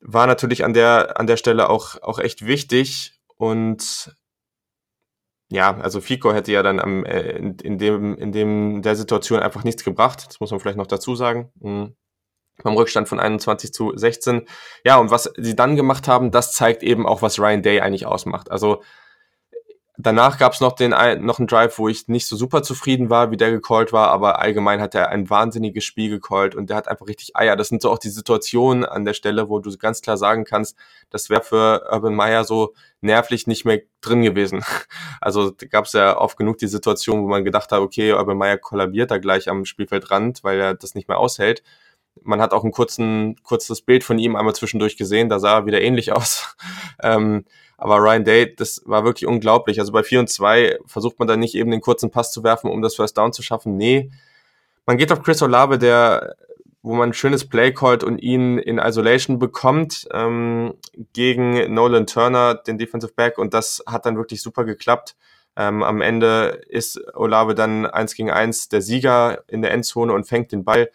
War 0.00 0.26
natürlich 0.26 0.64
an 0.64 0.74
der, 0.74 1.18
an 1.18 1.26
der 1.26 1.36
Stelle 1.36 1.68
auch, 1.68 2.02
auch 2.02 2.18
echt 2.18 2.46
wichtig 2.46 3.18
und 3.36 4.14
ja, 5.50 5.76
also 5.78 6.00
Fico 6.00 6.32
hätte 6.32 6.52
ja 6.52 6.62
dann 6.62 6.80
am, 6.80 7.04
äh, 7.04 7.32
in, 7.32 7.58
in, 7.58 7.78
dem, 7.78 8.16
in 8.16 8.32
dem, 8.32 8.82
der 8.82 8.96
Situation 8.96 9.40
einfach 9.40 9.64
nichts 9.64 9.84
gebracht. 9.84 10.26
Das 10.28 10.40
muss 10.40 10.50
man 10.50 10.60
vielleicht 10.60 10.78
noch 10.78 10.86
dazu 10.86 11.16
sagen. 11.16 11.50
Mhm. 11.60 11.96
Beim 12.62 12.74
Rückstand 12.76 13.08
von 13.08 13.20
21 13.20 13.72
zu 13.72 13.92
16. 13.94 14.46
Ja, 14.84 14.98
und 14.98 15.10
was 15.10 15.30
sie 15.36 15.56
dann 15.56 15.76
gemacht 15.76 16.08
haben, 16.08 16.30
das 16.30 16.52
zeigt 16.52 16.82
eben 16.82 17.06
auch, 17.06 17.22
was 17.22 17.38
Ryan 17.38 17.62
Day 17.62 17.80
eigentlich 17.80 18.06
ausmacht. 18.06 18.50
Also 18.50 18.82
Danach 20.02 20.38
gab 20.38 20.54
es 20.54 20.60
noch, 20.60 20.78
noch 20.78 21.38
einen 21.38 21.46
Drive, 21.46 21.78
wo 21.78 21.88
ich 21.88 22.08
nicht 22.08 22.26
so 22.26 22.36
super 22.36 22.62
zufrieden 22.62 23.10
war, 23.10 23.30
wie 23.30 23.36
der 23.36 23.50
gecallt 23.50 23.92
war, 23.92 24.08
aber 24.08 24.38
allgemein 24.40 24.80
hat 24.80 24.94
er 24.94 25.10
ein 25.10 25.28
wahnsinniges 25.28 25.84
Spiel 25.84 26.08
gecallt 26.08 26.54
und 26.54 26.70
der 26.70 26.76
hat 26.76 26.88
einfach 26.88 27.06
richtig 27.06 27.36
Eier. 27.36 27.56
Das 27.56 27.68
sind 27.68 27.82
so 27.82 27.90
auch 27.90 27.98
die 27.98 28.08
Situationen 28.08 28.84
an 28.84 29.04
der 29.04 29.14
Stelle, 29.14 29.48
wo 29.48 29.58
du 29.58 29.76
ganz 29.76 30.00
klar 30.00 30.16
sagen 30.16 30.44
kannst, 30.44 30.76
das 31.10 31.28
wäre 31.28 31.42
für 31.42 31.88
Urban 31.90 32.14
Meyer 32.14 32.44
so 32.44 32.72
nervlich 33.00 33.46
nicht 33.46 33.64
mehr 33.64 33.80
drin 34.00 34.22
gewesen. 34.22 34.64
Also 35.20 35.52
gab 35.70 35.84
es 35.84 35.92
ja 35.92 36.16
oft 36.16 36.38
genug 36.38 36.56
die 36.58 36.66
Situation, 36.66 37.22
wo 37.22 37.28
man 37.28 37.44
gedacht 37.44 37.70
hat, 37.72 37.80
okay, 37.80 38.14
Urban 38.14 38.38
Meyer 38.38 38.56
kollabiert 38.56 39.10
da 39.10 39.18
gleich 39.18 39.50
am 39.50 39.66
Spielfeldrand, 39.66 40.42
weil 40.42 40.58
er 40.58 40.74
das 40.74 40.94
nicht 40.94 41.08
mehr 41.08 41.18
aushält. 41.18 41.62
Man 42.22 42.40
hat 42.40 42.52
auch 42.52 42.64
ein 42.64 42.72
kurzen, 42.72 43.36
kurzes 43.42 43.82
Bild 43.82 44.04
von 44.04 44.18
ihm 44.18 44.36
einmal 44.36 44.54
zwischendurch 44.54 44.96
gesehen, 44.96 45.28
da 45.28 45.38
sah 45.38 45.58
er 45.58 45.66
wieder 45.66 45.80
ähnlich 45.80 46.12
aus. 46.12 46.56
ähm, 47.02 47.44
aber 47.78 47.96
Ryan 47.96 48.24
Day, 48.24 48.54
das 48.54 48.82
war 48.84 49.04
wirklich 49.04 49.26
unglaublich. 49.26 49.80
Also 49.80 49.92
bei 49.92 50.02
4 50.02 50.20
und 50.20 50.28
2 50.28 50.80
versucht 50.84 51.18
man 51.18 51.28
dann 51.28 51.40
nicht 51.40 51.54
eben 51.54 51.70
den 51.70 51.80
kurzen 51.80 52.10
Pass 52.10 52.30
zu 52.30 52.44
werfen, 52.44 52.70
um 52.70 52.82
das 52.82 52.96
First 52.96 53.16
Down 53.16 53.32
zu 53.32 53.42
schaffen. 53.42 53.76
Nee, 53.76 54.10
man 54.84 54.98
geht 54.98 55.12
auf 55.12 55.22
Chris 55.22 55.40
Olave, 55.40 55.78
der 55.78 56.36
wo 56.82 56.94
man 56.94 57.10
ein 57.10 57.14
schönes 57.14 57.46
Play 57.46 57.72
callt 57.72 58.02
und 58.02 58.18
ihn 58.18 58.58
in 58.58 58.78
Isolation 58.78 59.38
bekommt 59.38 60.08
ähm, 60.12 60.74
gegen 61.12 61.74
Nolan 61.74 62.06
Turner, 62.06 62.54
den 62.54 62.78
Defensive 62.78 63.12
Back, 63.12 63.38
und 63.38 63.52
das 63.52 63.82
hat 63.86 64.06
dann 64.06 64.16
wirklich 64.16 64.42
super 64.42 64.64
geklappt. 64.64 65.16
Ähm, 65.56 65.82
am 65.82 66.00
Ende 66.00 66.62
ist 66.68 66.98
Olave 67.14 67.54
dann 67.54 67.84
eins 67.84 68.14
gegen 68.14 68.30
eins 68.30 68.68
der 68.68 68.80
Sieger 68.80 69.42
in 69.48 69.62
der 69.62 69.72
Endzone 69.72 70.12
und 70.12 70.24
fängt 70.24 70.52
den 70.52 70.64
Ball. 70.64 70.90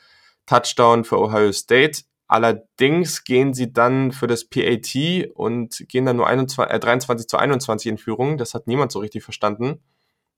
Touchdown 0.45 1.03
für 1.03 1.19
Ohio 1.19 1.51
State. 1.51 2.03
Allerdings 2.27 3.23
gehen 3.23 3.53
sie 3.53 3.71
dann 3.71 4.11
für 4.11 4.27
das 4.27 4.45
PAT 4.45 4.95
und 5.35 5.85
gehen 5.87 6.05
dann 6.05 6.17
nur 6.17 6.27
21, 6.27 6.73
äh, 6.73 6.79
23 6.79 7.27
zu 7.27 7.37
21 7.37 7.91
in 7.91 7.97
Führung. 7.97 8.37
Das 8.37 8.53
hat 8.53 8.67
niemand 8.67 8.91
so 8.91 8.99
richtig 8.99 9.23
verstanden. 9.23 9.83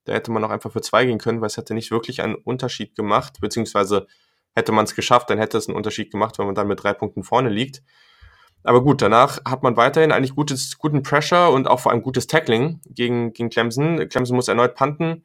Da 0.04 0.14
hätte 0.14 0.32
man 0.32 0.44
auch 0.44 0.50
einfach 0.50 0.72
für 0.72 0.82
zwei 0.82 1.06
gehen 1.06 1.18
können, 1.18 1.42
weil 1.42 1.48
es 1.48 1.58
hätte 1.58 1.74
nicht 1.74 1.92
wirklich 1.92 2.22
einen 2.22 2.36
Unterschied 2.36 2.96
gemacht, 2.96 3.40
beziehungsweise 3.42 4.08
hätte 4.56 4.72
man 4.72 4.86
es 4.86 4.96
geschafft, 4.96 5.30
dann 5.30 5.38
hätte 5.38 5.58
es 5.58 5.68
einen 5.68 5.78
Unterschied 5.78 6.12
gemacht, 6.12 6.40
wenn 6.40 6.46
man 6.46 6.56
dann 6.56 6.68
mit 6.68 6.82
drei 6.82 6.94
Punkten 6.94 7.24
vorne 7.24 7.50
liegt. 7.50 7.84
Aber 8.64 8.84
gut, 8.84 9.02
danach 9.02 9.40
hat 9.46 9.64
man 9.64 9.78
weiterhin 9.78 10.12
eigentlich 10.12 10.36
gutes, 10.36 10.78
guten 10.78 11.04
Pressure 11.04 11.52
und 11.52 11.68
auch 11.68 11.80
vor 11.80 11.92
allem 11.92 12.02
gutes 12.02 12.28
Tackling 12.28 12.82
gegen, 12.86 13.32
gegen 13.34 13.50
Clemson. 13.50 14.10
Clemson 14.10 14.36
muss 14.36 14.48
erneut 14.48 14.76
panten. 14.76 15.24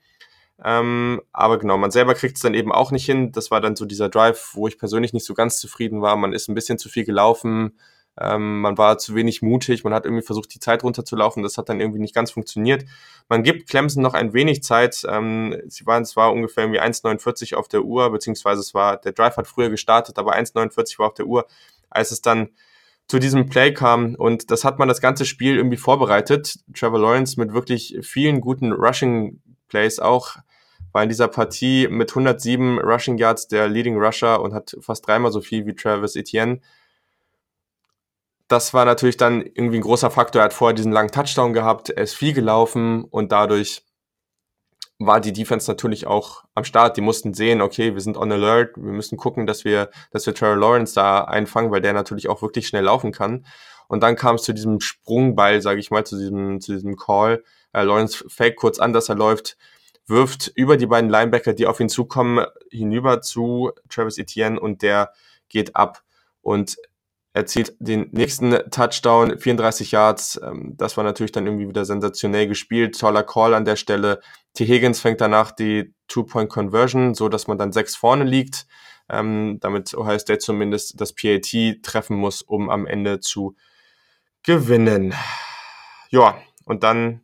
Ähm, 0.64 1.20
aber 1.32 1.58
genau, 1.58 1.76
man 1.76 1.90
selber 1.90 2.14
kriegt 2.14 2.36
es 2.36 2.42
dann 2.42 2.54
eben 2.54 2.72
auch 2.72 2.92
nicht 2.92 3.04
hin. 3.04 3.32
Das 3.32 3.50
war 3.50 3.60
dann 3.60 3.76
so 3.76 3.84
dieser 3.84 4.08
Drive, 4.08 4.50
wo 4.54 4.68
ich 4.68 4.78
persönlich 4.78 5.12
nicht 5.12 5.26
so 5.26 5.34
ganz 5.34 5.58
zufrieden 5.58 6.02
war. 6.02 6.16
Man 6.16 6.32
ist 6.32 6.48
ein 6.48 6.54
bisschen 6.54 6.78
zu 6.78 6.88
viel 6.88 7.04
gelaufen. 7.04 7.78
Ähm, 8.20 8.60
man 8.60 8.78
war 8.78 8.98
zu 8.98 9.14
wenig 9.14 9.42
mutig. 9.42 9.84
Man 9.84 9.94
hat 9.94 10.04
irgendwie 10.04 10.24
versucht, 10.24 10.54
die 10.54 10.60
Zeit 10.60 10.84
runterzulaufen. 10.84 11.42
Das 11.42 11.58
hat 11.58 11.68
dann 11.68 11.80
irgendwie 11.80 11.98
nicht 11.98 12.14
ganz 12.14 12.30
funktioniert. 12.30 12.84
Man 13.28 13.42
gibt 13.42 13.68
Clemson 13.68 14.02
noch 14.02 14.14
ein 14.14 14.34
wenig 14.34 14.62
Zeit. 14.62 15.02
Ähm, 15.08 15.56
sie 15.66 15.86
waren 15.86 16.04
zwar 16.04 16.32
ungefähr 16.32 16.64
irgendwie 16.64 16.80
1,49 16.80 17.54
auf 17.54 17.68
der 17.68 17.82
Uhr, 17.82 18.10
beziehungsweise 18.10 18.60
es 18.60 18.74
war, 18.74 18.98
der 18.98 19.12
Drive 19.12 19.36
hat 19.36 19.46
früher 19.48 19.70
gestartet, 19.70 20.18
aber 20.18 20.36
1,49 20.36 20.98
war 20.98 21.08
auf 21.08 21.14
der 21.14 21.26
Uhr, 21.26 21.46
als 21.90 22.12
es 22.12 22.20
dann 22.20 22.50
zu 23.08 23.18
diesem 23.18 23.48
Play 23.48 23.72
kam. 23.72 24.14
Und 24.14 24.50
das 24.50 24.64
hat 24.64 24.78
man 24.78 24.88
das 24.88 25.00
ganze 25.00 25.24
Spiel 25.24 25.56
irgendwie 25.56 25.76
vorbereitet. 25.76 26.60
Trevor 26.74 27.00
Lawrence 27.00 27.40
mit 27.40 27.52
wirklich 27.52 27.98
vielen 28.02 28.40
guten 28.40 28.72
Rushing 28.72 29.40
Plays 29.68 29.98
auch 29.98 30.36
war 30.92 31.02
in 31.02 31.08
dieser 31.08 31.28
Partie 31.28 31.88
mit 31.88 32.10
107 32.10 32.78
Rushing 32.78 33.18
Yards 33.18 33.48
der 33.48 33.68
Leading 33.68 33.96
Rusher 33.96 34.40
und 34.40 34.54
hat 34.54 34.76
fast 34.80 35.06
dreimal 35.06 35.32
so 35.32 35.40
viel 35.40 35.66
wie 35.66 35.74
Travis 35.74 36.16
Etienne. 36.16 36.60
Das 38.48 38.74
war 38.74 38.84
natürlich 38.84 39.16
dann 39.16 39.42
irgendwie 39.42 39.78
ein 39.78 39.82
großer 39.82 40.10
Faktor. 40.10 40.42
Er 40.42 40.46
hat 40.46 40.52
vorher 40.52 40.74
diesen 40.74 40.92
langen 40.92 41.10
Touchdown 41.10 41.54
gehabt, 41.54 41.90
er 41.90 42.02
ist 42.02 42.14
viel 42.14 42.34
gelaufen 42.34 43.04
und 43.04 43.32
dadurch 43.32 43.82
war 44.98 45.20
die 45.20 45.32
Defense 45.32 45.70
natürlich 45.70 46.06
auch 46.06 46.44
am 46.54 46.64
Start. 46.64 46.96
Die 46.96 47.00
mussten 47.00 47.34
sehen, 47.34 47.60
okay, 47.60 47.94
wir 47.94 48.00
sind 48.00 48.16
on 48.16 48.30
alert, 48.30 48.76
wir 48.76 48.92
müssen 48.92 49.16
gucken, 49.16 49.46
dass 49.46 49.64
wir, 49.64 49.90
dass 50.10 50.26
wir 50.26 50.34
Trevor 50.34 50.56
Lawrence 50.56 50.94
da 50.94 51.24
einfangen, 51.24 51.70
weil 51.70 51.80
der 51.80 51.92
natürlich 51.92 52.28
auch 52.28 52.42
wirklich 52.42 52.66
schnell 52.68 52.84
laufen 52.84 53.12
kann. 53.12 53.46
Und 53.88 54.02
dann 54.02 54.16
kam 54.16 54.36
es 54.36 54.42
zu 54.42 54.52
diesem 54.52 54.80
Sprungball, 54.80 55.60
sage 55.60 55.80
ich 55.80 55.90
mal, 55.90 56.04
zu 56.04 56.16
diesem, 56.16 56.60
zu 56.60 56.72
diesem 56.72 56.96
Call. 56.96 57.42
Äh, 57.72 57.82
Lawrence 57.82 58.24
fake 58.28 58.56
kurz 58.56 58.78
an, 58.78 58.92
dass 58.92 59.08
er 59.08 59.16
läuft, 59.16 59.56
wirft 60.06 60.52
über 60.54 60.76
die 60.76 60.86
beiden 60.86 61.10
Linebacker, 61.10 61.52
die 61.52 61.66
auf 61.66 61.80
ihn 61.80 61.88
zukommen, 61.88 62.44
hinüber 62.70 63.20
zu 63.20 63.72
Travis 63.88 64.18
Etienne 64.18 64.58
und 64.58 64.82
der 64.82 65.12
geht 65.48 65.76
ab 65.76 66.02
und 66.40 66.76
erzielt 67.34 67.74
den 67.78 68.08
nächsten 68.12 68.50
Touchdown, 68.70 69.38
34 69.38 69.92
Yards. 69.92 70.40
Ähm, 70.42 70.74
das 70.76 70.96
war 70.96 71.04
natürlich 71.04 71.32
dann 71.32 71.46
irgendwie 71.46 71.68
wieder 71.68 71.84
sensationell 71.84 72.46
gespielt. 72.46 72.98
Toller 72.98 73.22
Call 73.22 73.54
an 73.54 73.64
der 73.64 73.76
Stelle. 73.76 74.20
T. 74.54 74.66
Higgins 74.66 75.00
fängt 75.00 75.20
danach 75.20 75.50
die 75.52 75.94
Two-Point-Conversion, 76.08 77.14
so 77.14 77.28
dass 77.28 77.46
man 77.46 77.56
dann 77.56 77.72
sechs 77.72 77.96
vorne 77.96 78.24
liegt, 78.24 78.66
ähm, 79.08 79.58
damit 79.60 79.94
Ohio 79.94 80.18
State 80.18 80.40
zumindest 80.40 81.00
das 81.00 81.14
PAT 81.14 81.82
treffen 81.82 82.16
muss, 82.16 82.42
um 82.42 82.68
am 82.68 82.86
Ende 82.86 83.20
zu 83.20 83.56
gewinnen. 84.42 85.14
Ja, 86.10 86.36
und 86.66 86.82
dann 86.82 87.22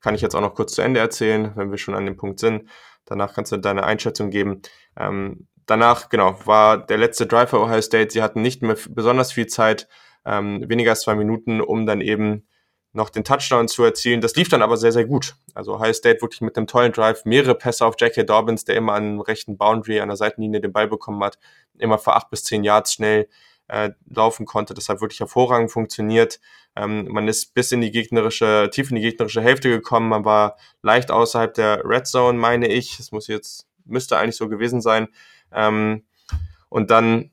kann 0.00 0.14
ich 0.14 0.20
jetzt 0.20 0.34
auch 0.34 0.40
noch 0.40 0.54
kurz 0.54 0.74
zu 0.74 0.82
Ende 0.82 1.00
erzählen, 1.00 1.52
wenn 1.54 1.70
wir 1.70 1.78
schon 1.78 1.94
an 1.94 2.06
dem 2.06 2.16
Punkt 2.16 2.40
sind. 2.40 2.68
Danach 3.04 3.34
kannst 3.34 3.52
du 3.52 3.56
deine 3.56 3.84
Einschätzung 3.84 4.30
geben. 4.30 4.62
Ähm, 4.98 5.46
danach, 5.66 6.08
genau, 6.08 6.38
war 6.46 6.84
der 6.84 6.98
letzte 6.98 7.26
Drive 7.26 7.50
für 7.50 7.60
Ohio 7.60 7.80
State. 7.80 8.10
Sie 8.12 8.22
hatten 8.22 8.42
nicht 8.42 8.62
mehr 8.62 8.76
besonders 8.90 9.32
viel 9.32 9.46
Zeit, 9.46 9.88
ähm, 10.24 10.64
weniger 10.68 10.90
als 10.90 11.02
zwei 11.02 11.14
Minuten, 11.14 11.60
um 11.60 11.86
dann 11.86 12.00
eben 12.00 12.46
noch 12.92 13.10
den 13.10 13.24
Touchdown 13.24 13.66
zu 13.68 13.82
erzielen. 13.82 14.20
Das 14.20 14.36
lief 14.36 14.48
dann 14.48 14.62
aber 14.62 14.76
sehr, 14.76 14.92
sehr 14.92 15.04
gut. 15.04 15.34
Also 15.52 15.74
Ohio 15.74 15.92
State 15.92 16.22
wirklich 16.22 16.40
mit 16.40 16.56
einem 16.56 16.68
tollen 16.68 16.92
Drive, 16.92 17.24
mehrere 17.24 17.56
Pässe 17.56 17.84
auf 17.84 17.96
J.K. 17.98 18.22
Dobbins, 18.22 18.64
der 18.64 18.76
immer 18.76 18.92
an 18.92 19.20
rechten 19.20 19.58
Boundary, 19.58 20.00
an 20.00 20.08
der 20.08 20.16
Seitenlinie 20.16 20.60
den 20.60 20.72
Ball 20.72 20.86
bekommen 20.86 21.22
hat, 21.22 21.38
immer 21.76 21.98
für 21.98 22.14
acht 22.14 22.30
bis 22.30 22.44
zehn 22.44 22.62
Yards 22.62 22.94
schnell 22.94 23.28
äh, 23.68 23.90
laufen 24.08 24.46
konnte. 24.46 24.74
Das 24.74 24.88
hat 24.88 25.00
wirklich 25.00 25.20
hervorragend 25.20 25.70
funktioniert. 25.70 26.40
Ähm, 26.76 27.06
man 27.08 27.28
ist 27.28 27.54
bis 27.54 27.72
in 27.72 27.80
die 27.80 27.90
gegnerische, 27.90 28.70
tief 28.72 28.90
in 28.90 28.96
die 28.96 29.02
gegnerische 29.02 29.40
Hälfte 29.40 29.70
gekommen. 29.70 30.08
Man 30.08 30.24
war 30.24 30.56
leicht 30.82 31.10
außerhalb 31.10 31.54
der 31.54 31.82
Red 31.84 32.06
Zone, 32.06 32.38
meine 32.38 32.68
ich. 32.68 32.98
Es 32.98 33.12
muss 33.12 33.26
jetzt, 33.28 33.66
müsste 33.84 34.18
eigentlich 34.18 34.36
so 34.36 34.48
gewesen 34.48 34.80
sein. 34.80 35.08
Ähm, 35.52 36.04
und 36.68 36.90
dann 36.90 37.30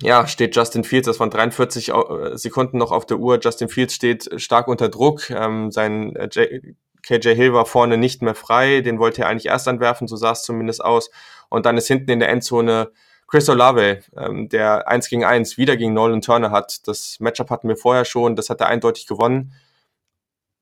ja, 0.00 0.26
steht 0.28 0.54
Justin 0.54 0.84
Fields, 0.84 1.06
das 1.06 1.18
waren 1.18 1.30
43 1.30 1.88
äh, 1.88 2.36
Sekunden 2.36 2.78
noch 2.78 2.92
auf 2.92 3.04
der 3.06 3.18
Uhr. 3.18 3.40
Justin 3.40 3.68
Fields 3.68 3.94
steht 3.94 4.28
stark 4.40 4.68
unter 4.68 4.88
Druck. 4.88 5.30
Ähm, 5.30 5.72
sein 5.72 6.14
äh, 6.14 6.60
KJ 7.02 7.34
Hill 7.34 7.52
war 7.52 7.66
vorne 7.66 7.96
nicht 7.96 8.22
mehr 8.22 8.34
frei. 8.34 8.80
Den 8.80 8.98
wollte 8.98 9.22
er 9.22 9.28
eigentlich 9.28 9.46
erst 9.46 9.66
anwerfen, 9.66 10.06
so 10.06 10.16
sah 10.16 10.32
es 10.32 10.42
zumindest 10.42 10.84
aus. 10.84 11.10
Und 11.48 11.66
dann 11.66 11.76
ist 11.76 11.88
hinten 11.88 12.10
in 12.10 12.20
der 12.20 12.28
Endzone 12.28 12.92
Chris 13.28 13.48
Olave, 13.50 14.00
ähm, 14.16 14.48
der 14.48 14.88
1 14.88 15.08
gegen 15.10 15.24
1 15.24 15.58
wieder 15.58 15.76
gegen 15.76 15.92
Nolan 15.92 16.22
Turner 16.22 16.50
hat. 16.50 16.88
Das 16.88 17.20
Matchup 17.20 17.50
hatten 17.50 17.68
wir 17.68 17.76
vorher 17.76 18.06
schon, 18.06 18.36
das 18.36 18.48
hat 18.48 18.62
er 18.62 18.68
eindeutig 18.68 19.06
gewonnen. 19.06 19.52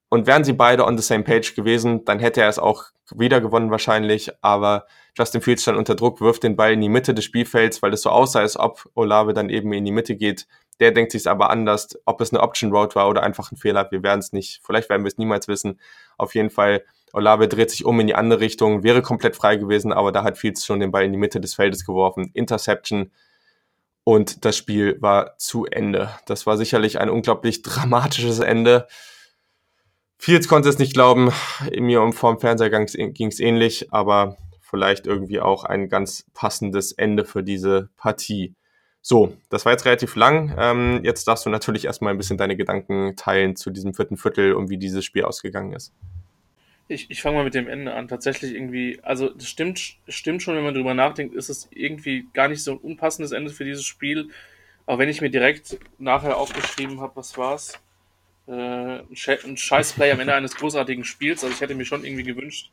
Und 0.08 0.26
wären 0.26 0.44
sie 0.44 0.52
beide 0.52 0.84
on 0.84 0.98
the 0.98 1.02
same 1.02 1.22
page 1.24 1.54
gewesen, 1.54 2.04
dann 2.04 2.18
hätte 2.18 2.40
er 2.40 2.48
es 2.48 2.58
auch 2.58 2.84
wieder 3.14 3.40
gewonnen 3.40 3.70
wahrscheinlich. 3.70 4.32
Aber 4.42 4.86
Justin 5.16 5.42
Fields 5.42 5.62
stand 5.62 5.78
unter 5.78 5.94
Druck, 5.94 6.20
wirft 6.20 6.42
den 6.42 6.56
Ball 6.56 6.72
in 6.72 6.80
die 6.80 6.88
Mitte 6.88 7.14
des 7.14 7.24
Spielfelds, 7.24 7.82
weil 7.82 7.92
es 7.92 8.02
so 8.02 8.10
aussah, 8.10 8.40
als 8.40 8.58
ob 8.58 8.84
Olave 8.94 9.32
dann 9.32 9.48
eben 9.48 9.72
in 9.72 9.84
die 9.84 9.92
Mitte 9.92 10.16
geht. 10.16 10.46
Der 10.80 10.90
denkt 10.90 11.12
sich 11.12 11.26
aber 11.28 11.50
anders, 11.50 11.98
ob 12.04 12.20
es 12.20 12.32
eine 12.32 12.42
Option 12.42 12.72
Road 12.72 12.96
war 12.96 13.08
oder 13.08 13.22
einfach 13.22 13.50
ein 13.52 13.56
Fehler. 13.56 13.88
Wir 13.90 14.02
werden 14.02 14.20
es 14.20 14.32
nicht, 14.32 14.60
vielleicht 14.64 14.90
werden 14.90 15.04
wir 15.04 15.08
es 15.08 15.18
niemals 15.18 15.48
wissen. 15.48 15.80
Auf 16.18 16.34
jeden 16.34 16.50
Fall, 16.50 16.84
Olave 17.16 17.48
dreht 17.48 17.70
sich 17.70 17.86
um 17.86 17.98
in 17.98 18.06
die 18.06 18.14
andere 18.14 18.40
Richtung, 18.40 18.82
wäre 18.82 19.00
komplett 19.00 19.36
frei 19.36 19.56
gewesen, 19.56 19.90
aber 19.90 20.12
da 20.12 20.22
hat 20.22 20.36
Fields 20.36 20.66
schon 20.66 20.80
den 20.80 20.90
Ball 20.90 21.02
in 21.02 21.12
die 21.12 21.18
Mitte 21.18 21.40
des 21.40 21.54
Feldes 21.54 21.86
geworfen. 21.86 22.30
Interception 22.34 23.10
und 24.04 24.44
das 24.44 24.54
Spiel 24.54 25.00
war 25.00 25.38
zu 25.38 25.64
Ende. 25.64 26.10
Das 26.26 26.46
war 26.46 26.58
sicherlich 26.58 27.00
ein 27.00 27.08
unglaublich 27.08 27.62
dramatisches 27.64 28.40
Ende. 28.40 28.86
Fields 30.18 30.46
konnte 30.46 30.68
es 30.68 30.78
nicht 30.78 30.92
glauben. 30.92 31.32
Mir 31.78 32.02
um 32.02 32.12
vorm 32.12 32.38
Fernseher 32.38 32.68
ging 32.68 33.28
es 33.28 33.40
ähnlich, 33.40 33.94
aber 33.94 34.36
vielleicht 34.60 35.06
irgendwie 35.06 35.40
auch 35.40 35.64
ein 35.64 35.88
ganz 35.88 36.26
passendes 36.34 36.92
Ende 36.92 37.24
für 37.24 37.42
diese 37.42 37.88
Partie. 37.96 38.54
So, 39.00 39.34
das 39.48 39.64
war 39.64 39.72
jetzt 39.72 39.86
relativ 39.86 40.16
lang. 40.16 40.54
Ähm, 40.58 41.00
jetzt 41.02 41.26
darfst 41.26 41.46
du 41.46 41.50
natürlich 41.50 41.86
erstmal 41.86 42.12
ein 42.12 42.18
bisschen 42.18 42.36
deine 42.36 42.56
Gedanken 42.56 43.16
teilen 43.16 43.56
zu 43.56 43.70
diesem 43.70 43.94
vierten 43.94 44.18
Viertel 44.18 44.52
und 44.52 44.68
wie 44.68 44.76
dieses 44.76 45.02
Spiel 45.02 45.24
ausgegangen 45.24 45.72
ist. 45.72 45.94
Ich, 46.88 47.10
ich 47.10 47.20
fange 47.20 47.36
mal 47.36 47.44
mit 47.44 47.54
dem 47.54 47.68
Ende 47.68 47.94
an. 47.94 48.08
Tatsächlich 48.08 48.54
irgendwie, 48.54 49.00
also 49.02 49.28
das 49.28 49.48
stimmt, 49.48 49.96
stimmt 50.08 50.42
schon, 50.42 50.56
wenn 50.56 50.64
man 50.64 50.74
drüber 50.74 50.94
nachdenkt, 50.94 51.34
ist 51.34 51.48
es 51.48 51.68
irgendwie 51.72 52.26
gar 52.32 52.48
nicht 52.48 52.62
so 52.62 52.72
ein 52.72 52.78
unpassendes 52.78 53.32
Ende 53.32 53.50
für 53.50 53.64
dieses 53.64 53.84
Spiel. 53.84 54.28
Aber 54.86 54.98
wenn 54.98 55.08
ich 55.08 55.20
mir 55.20 55.30
direkt 55.30 55.78
nachher 55.98 56.36
aufgeschrieben 56.36 57.00
habe, 57.00 57.16
was 57.16 57.36
war's? 57.36 57.80
äh, 58.46 58.52
ein 58.52 59.56
Scheißplay 59.56 60.10
am 60.12 60.20
Ende 60.20 60.34
eines 60.34 60.56
großartigen 60.56 61.04
Spiels. 61.04 61.42
Also 61.42 61.54
ich 61.54 61.60
hätte 61.60 61.74
mir 61.74 61.84
schon 61.84 62.04
irgendwie 62.04 62.22
gewünscht, 62.22 62.70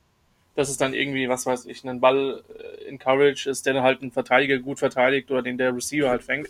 dass 0.55 0.69
es 0.69 0.77
dann 0.77 0.93
irgendwie, 0.93 1.29
was 1.29 1.45
weiß 1.45 1.65
ich, 1.65 1.83
ein 1.83 1.99
Ball 1.99 2.43
äh, 2.57 2.83
in 2.85 2.99
Courage 2.99 3.49
ist, 3.49 3.65
der 3.65 3.81
halt 3.81 4.01
ein 4.01 4.11
Verteidiger 4.11 4.59
gut 4.59 4.79
verteidigt 4.79 5.31
oder 5.31 5.41
den 5.41 5.57
der 5.57 5.75
Receiver 5.75 6.09
halt 6.09 6.23
fängt. 6.23 6.49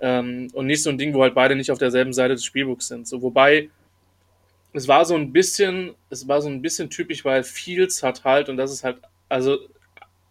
Ähm, 0.00 0.48
und 0.52 0.66
nicht 0.66 0.82
so 0.82 0.90
ein 0.90 0.98
Ding, 0.98 1.14
wo 1.14 1.22
halt 1.22 1.34
beide 1.34 1.56
nicht 1.56 1.70
auf 1.70 1.78
derselben 1.78 2.12
Seite 2.12 2.34
des 2.34 2.44
Spielbuchs 2.44 2.88
sind. 2.88 3.06
So, 3.06 3.22
wobei, 3.22 3.68
es 4.74 4.88
war 4.88 5.04
so 5.04 5.14
ein 5.14 5.32
bisschen, 5.32 5.94
es 6.10 6.26
war 6.26 6.42
so 6.42 6.48
ein 6.48 6.60
bisschen 6.60 6.90
typisch, 6.90 7.24
weil 7.24 7.44
Fields 7.44 8.02
hat 8.02 8.24
halt, 8.24 8.48
und 8.48 8.56
das 8.56 8.72
ist 8.72 8.84
halt, 8.84 8.98
also 9.28 9.58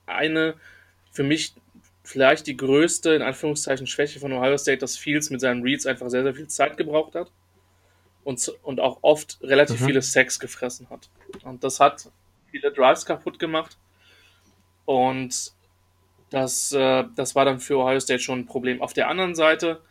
eine 0.05 0.55
für 1.11 1.23
mich 1.23 1.53
vielleicht 2.03 2.47
die 2.47 2.57
größte, 2.57 3.13
in 3.13 3.21
Anführungszeichen, 3.21 3.87
Schwäche 3.87 4.19
von 4.19 4.33
Ohio 4.33 4.57
State, 4.57 4.79
dass 4.79 4.97
Fields 4.97 5.29
mit 5.29 5.39
seinen 5.39 5.63
Reads 5.63 5.85
einfach 5.85 6.09
sehr, 6.09 6.23
sehr 6.23 6.35
viel 6.35 6.47
Zeit 6.47 6.75
gebraucht 6.75 7.15
hat 7.15 7.31
und, 8.25 8.51
und 8.63 8.81
auch 8.81 8.99
oft 9.01 9.39
relativ 9.41 9.79
mhm. 9.79 9.85
viele 9.85 10.01
Sex 10.01 10.39
gefressen 10.39 10.89
hat. 10.89 11.09
Und 11.43 11.63
das 11.63 11.79
hat 11.79 12.11
viele 12.51 12.73
Drives 12.73 13.05
kaputt 13.05 13.39
gemacht. 13.39 13.77
Und 14.83 15.53
das, 16.31 16.73
äh, 16.73 17.05
das 17.15 17.35
war 17.35 17.45
dann 17.45 17.61
für 17.61 17.77
Ohio 17.77 18.01
State 18.01 18.19
schon 18.19 18.39
ein 18.39 18.45
Problem. 18.45 18.81
Auf 18.81 18.91
der 18.91 19.07
anderen 19.07 19.35
Seite, 19.35 19.81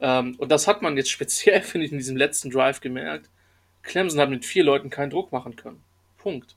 ähm, 0.00 0.36
und 0.38 0.50
das 0.50 0.66
hat 0.66 0.80
man 0.80 0.96
jetzt 0.96 1.10
speziell, 1.10 1.60
finde 1.60 1.84
ich, 1.84 1.92
in 1.92 1.98
diesem 1.98 2.16
letzten 2.16 2.48
Drive 2.48 2.80
gemerkt, 2.80 3.28
Clemson 3.84 4.20
hat 4.20 4.30
mit 4.30 4.44
vier 4.44 4.64
Leuten 4.64 4.90
keinen 4.90 5.10
Druck 5.10 5.30
machen 5.30 5.56
können. 5.56 5.82
Punkt. 6.18 6.56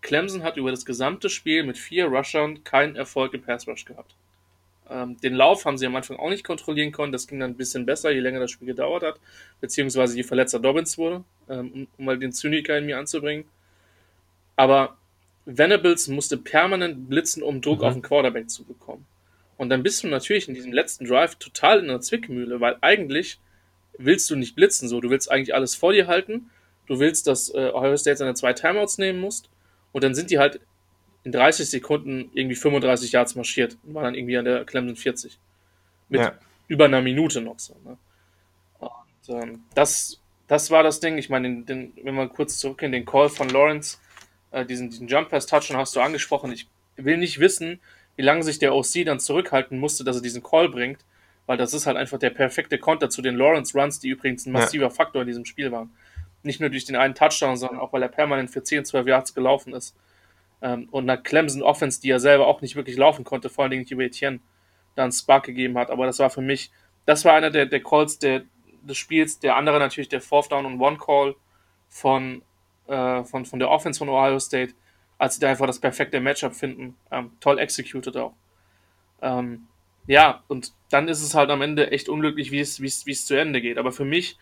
Clemson 0.00 0.42
hat 0.42 0.56
über 0.56 0.70
das 0.70 0.84
gesamte 0.84 1.30
Spiel 1.30 1.62
mit 1.62 1.78
vier 1.78 2.06
Rushern 2.06 2.64
keinen 2.64 2.96
Erfolg 2.96 3.34
im 3.34 3.42
Pass 3.42 3.68
Rush 3.68 3.84
gehabt. 3.84 4.16
Ähm, 4.90 5.16
den 5.20 5.34
Lauf 5.34 5.64
haben 5.64 5.78
sie 5.78 5.86
am 5.86 5.94
Anfang 5.94 6.16
auch 6.16 6.28
nicht 6.28 6.44
kontrollieren 6.44 6.92
können. 6.92 7.12
Das 7.12 7.28
ging 7.28 7.38
dann 7.38 7.52
ein 7.52 7.56
bisschen 7.56 7.86
besser, 7.86 8.10
je 8.10 8.20
länger 8.20 8.40
das 8.40 8.50
Spiel 8.50 8.66
gedauert 8.66 9.04
hat, 9.04 9.20
beziehungsweise 9.60 10.16
je 10.16 10.24
verletzter 10.24 10.58
Dobbins 10.58 10.98
wurde, 10.98 11.24
ähm, 11.48 11.72
um, 11.72 11.86
um, 11.98 12.04
mal 12.04 12.18
den 12.18 12.32
Zyniker 12.32 12.76
in 12.76 12.86
mir 12.86 12.98
anzubringen. 12.98 13.44
Aber 14.56 14.96
Venables 15.44 16.08
musste 16.08 16.36
permanent 16.36 17.08
blitzen, 17.08 17.42
um 17.42 17.60
Druck 17.60 17.80
mhm. 17.80 17.84
auf 17.84 17.92
den 17.94 18.02
Quarterback 18.02 18.50
zu 18.50 18.64
bekommen. 18.64 19.06
Und 19.56 19.68
dann 19.68 19.82
bist 19.82 20.02
du 20.02 20.08
natürlich 20.08 20.48
in 20.48 20.54
diesem 20.54 20.72
letzten 20.72 21.04
Drive 21.04 21.36
total 21.36 21.78
in 21.78 21.90
einer 21.90 22.00
Zwickmühle, 22.00 22.60
weil 22.60 22.76
eigentlich 22.80 23.38
willst 23.98 24.28
du 24.30 24.36
nicht 24.36 24.56
blitzen 24.56 24.88
so. 24.88 25.00
Du 25.00 25.10
willst 25.10 25.30
eigentlich 25.30 25.54
alles 25.54 25.74
vor 25.74 25.92
dir 25.92 26.06
halten. 26.06 26.50
Du 26.92 27.00
willst, 27.00 27.26
dass 27.26 27.48
äh, 27.48 27.70
Ohio 27.72 27.96
State 27.96 28.18
seine 28.18 28.34
zwei 28.34 28.52
Timeouts 28.52 28.98
nehmen 28.98 29.18
muss. 29.18 29.44
Und 29.92 30.04
dann 30.04 30.14
sind 30.14 30.30
die 30.30 30.38
halt 30.38 30.60
in 31.24 31.32
30 31.32 31.70
Sekunden 31.70 32.30
irgendwie 32.34 32.54
35 32.54 33.12
Yards 33.12 33.34
marschiert 33.34 33.78
und 33.82 33.94
war 33.94 34.02
dann 34.02 34.14
irgendwie 34.14 34.36
an 34.36 34.44
der 34.44 34.66
Clemson 34.66 34.94
40. 34.94 35.38
Mit 36.10 36.20
ja. 36.20 36.34
über 36.68 36.84
einer 36.84 37.00
Minute 37.00 37.40
noch 37.40 37.58
so. 37.58 37.74
Ne? 37.82 37.96
Und 38.78 39.34
ähm, 39.42 39.60
das, 39.74 40.20
das 40.48 40.70
war 40.70 40.82
das 40.82 41.00
Ding. 41.00 41.16
Ich 41.16 41.30
meine, 41.30 41.48
den, 41.48 41.64
den, 41.64 41.92
wenn 42.02 42.14
wir 42.14 42.28
kurz 42.28 42.58
zurückgehen, 42.58 42.92
den 42.92 43.06
Call 43.06 43.30
von 43.30 43.48
Lawrence, 43.48 43.96
äh, 44.50 44.66
diesen, 44.66 44.90
diesen 44.90 45.08
Jump 45.08 45.30
Pass 45.30 45.46
Touch, 45.46 45.72
hast 45.72 45.96
du 45.96 46.00
angesprochen. 46.00 46.52
Ich 46.52 46.68
will 46.96 47.16
nicht 47.16 47.40
wissen, 47.40 47.80
wie 48.16 48.22
lange 48.22 48.42
sich 48.42 48.58
der 48.58 48.74
OC 48.74 49.06
dann 49.06 49.18
zurückhalten 49.18 49.78
musste, 49.78 50.04
dass 50.04 50.16
er 50.16 50.22
diesen 50.22 50.42
Call 50.42 50.68
bringt, 50.68 50.98
weil 51.46 51.56
das 51.56 51.72
ist 51.72 51.86
halt 51.86 51.96
einfach 51.96 52.18
der 52.18 52.28
perfekte 52.28 52.76
Konter 52.76 53.08
zu 53.08 53.22
den 53.22 53.36
Lawrence 53.36 53.78
Runs, 53.78 53.98
die 53.98 54.10
übrigens 54.10 54.44
ein 54.44 54.52
massiver 54.52 54.84
ja. 54.84 54.90
Faktor 54.90 55.22
in 55.22 55.28
diesem 55.28 55.46
Spiel 55.46 55.72
waren. 55.72 55.90
Nicht 56.42 56.60
nur 56.60 56.70
durch 56.70 56.84
den 56.84 56.96
einen 56.96 57.14
Touchdown, 57.14 57.56
sondern 57.56 57.80
auch, 57.80 57.92
weil 57.92 58.02
er 58.02 58.08
permanent 58.08 58.50
für 58.50 58.62
10, 58.62 58.84
12 58.84 59.06
Yards 59.06 59.34
gelaufen 59.34 59.72
ist. 59.74 59.96
Ähm, 60.60 60.88
und 60.90 61.08
einer 61.08 61.20
Clemson 61.20 61.62
Offense, 61.62 62.00
die 62.00 62.10
er 62.10 62.20
selber 62.20 62.46
auch 62.46 62.60
nicht 62.60 62.76
wirklich 62.76 62.96
laufen 62.96 63.24
konnte, 63.24 63.48
vor 63.48 63.64
allen 63.64 63.70
Dingen 63.70 63.86
über 63.88 64.04
Etienne, 64.04 64.40
da 64.94 65.02
einen 65.04 65.12
Spark 65.12 65.44
gegeben 65.44 65.78
hat. 65.78 65.90
Aber 65.90 66.06
das 66.06 66.18
war 66.18 66.30
für 66.30 66.42
mich, 66.42 66.70
das 67.06 67.24
war 67.24 67.34
einer 67.34 67.50
der, 67.50 67.66
der 67.66 67.82
Calls 67.82 68.18
der, 68.18 68.42
des 68.82 68.96
Spiels. 68.96 69.38
Der 69.40 69.56
andere 69.56 69.78
natürlich 69.78 70.08
der 70.08 70.20
Fourth 70.20 70.52
Down 70.52 70.66
und 70.66 70.80
One 70.80 70.98
Call 70.98 71.34
von, 71.88 72.42
äh, 72.86 73.24
von, 73.24 73.44
von 73.44 73.58
der 73.58 73.70
Offense 73.70 73.98
von 73.98 74.08
Ohio 74.08 74.38
State, 74.38 74.74
als 75.18 75.34
sie 75.34 75.40
da 75.40 75.48
einfach 75.48 75.66
das 75.66 75.80
perfekte 75.80 76.20
Matchup 76.20 76.54
finden. 76.54 76.96
Ähm, 77.10 77.32
toll 77.40 77.58
executed 77.58 78.16
auch. 78.16 78.34
Ähm, 79.20 79.68
ja, 80.06 80.42
und 80.48 80.72
dann 80.90 81.08
ist 81.08 81.22
es 81.22 81.34
halt 81.34 81.50
am 81.50 81.62
Ende 81.62 81.90
echt 81.90 82.08
unglücklich, 82.08 82.50
wie 82.50 82.60
es, 82.60 82.80
wie 82.80 82.86
es, 82.86 83.06
wie 83.06 83.12
es 83.12 83.24
zu 83.24 83.34
Ende 83.34 83.60
geht. 83.60 83.78
Aber 83.78 83.92
für 83.92 84.04
mich, 84.04 84.36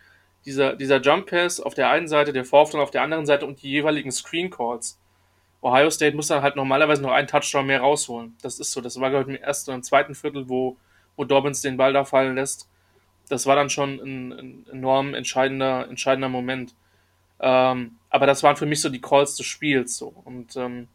dieser, 0.45 0.75
dieser 0.75 1.01
Jump 1.01 1.29
Pass 1.29 1.59
auf 1.59 1.73
der 1.73 1.89
einen 1.89 2.07
Seite, 2.07 2.33
der 2.33 2.43
Down 2.43 2.79
auf 2.79 2.91
der 2.91 3.03
anderen 3.03 3.25
Seite 3.25 3.45
und 3.45 3.61
die 3.61 3.69
jeweiligen 3.69 4.11
Screen 4.11 4.49
Calls, 4.49 4.99
Ohio 5.61 5.89
State 5.91 6.15
muss 6.15 6.27
dann 6.27 6.41
halt 6.41 6.55
normalerweise 6.55 7.01
noch 7.03 7.11
einen 7.11 7.27
Touchdown 7.27 7.67
mehr 7.67 7.81
rausholen. 7.81 8.35
Das 8.41 8.59
ist 8.59 8.71
so. 8.71 8.81
Das 8.81 8.99
war, 8.99 9.11
glaube 9.11 9.31
ich, 9.31 9.37
im 9.37 9.43
ersten 9.43 9.71
und 9.71 9.85
zweiten 9.85 10.15
Viertel, 10.15 10.49
wo, 10.49 10.77
wo 11.15 11.23
Dobbins 11.23 11.61
den 11.61 11.77
Ball 11.77 11.93
da 11.93 12.03
fallen 12.03 12.35
lässt. 12.35 12.67
Das 13.29 13.45
war 13.45 13.55
dann 13.55 13.69
schon 13.69 13.99
ein, 13.99 14.31
ein 14.31 14.65
enorm 14.71 15.13
entscheidender, 15.13 15.87
entscheidender 15.87 16.29
Moment. 16.29 16.73
Ähm, 17.39 17.97
aber 18.09 18.25
das 18.25 18.41
waren 18.43 18.55
für 18.55 18.65
mich 18.65 18.81
so 18.81 18.89
die 18.89 19.01
Calls 19.01 19.35
des 19.35 19.45
Spiels. 19.45 19.97
So. 19.97 20.13
Und 20.25 20.55
ähm, 20.55 20.87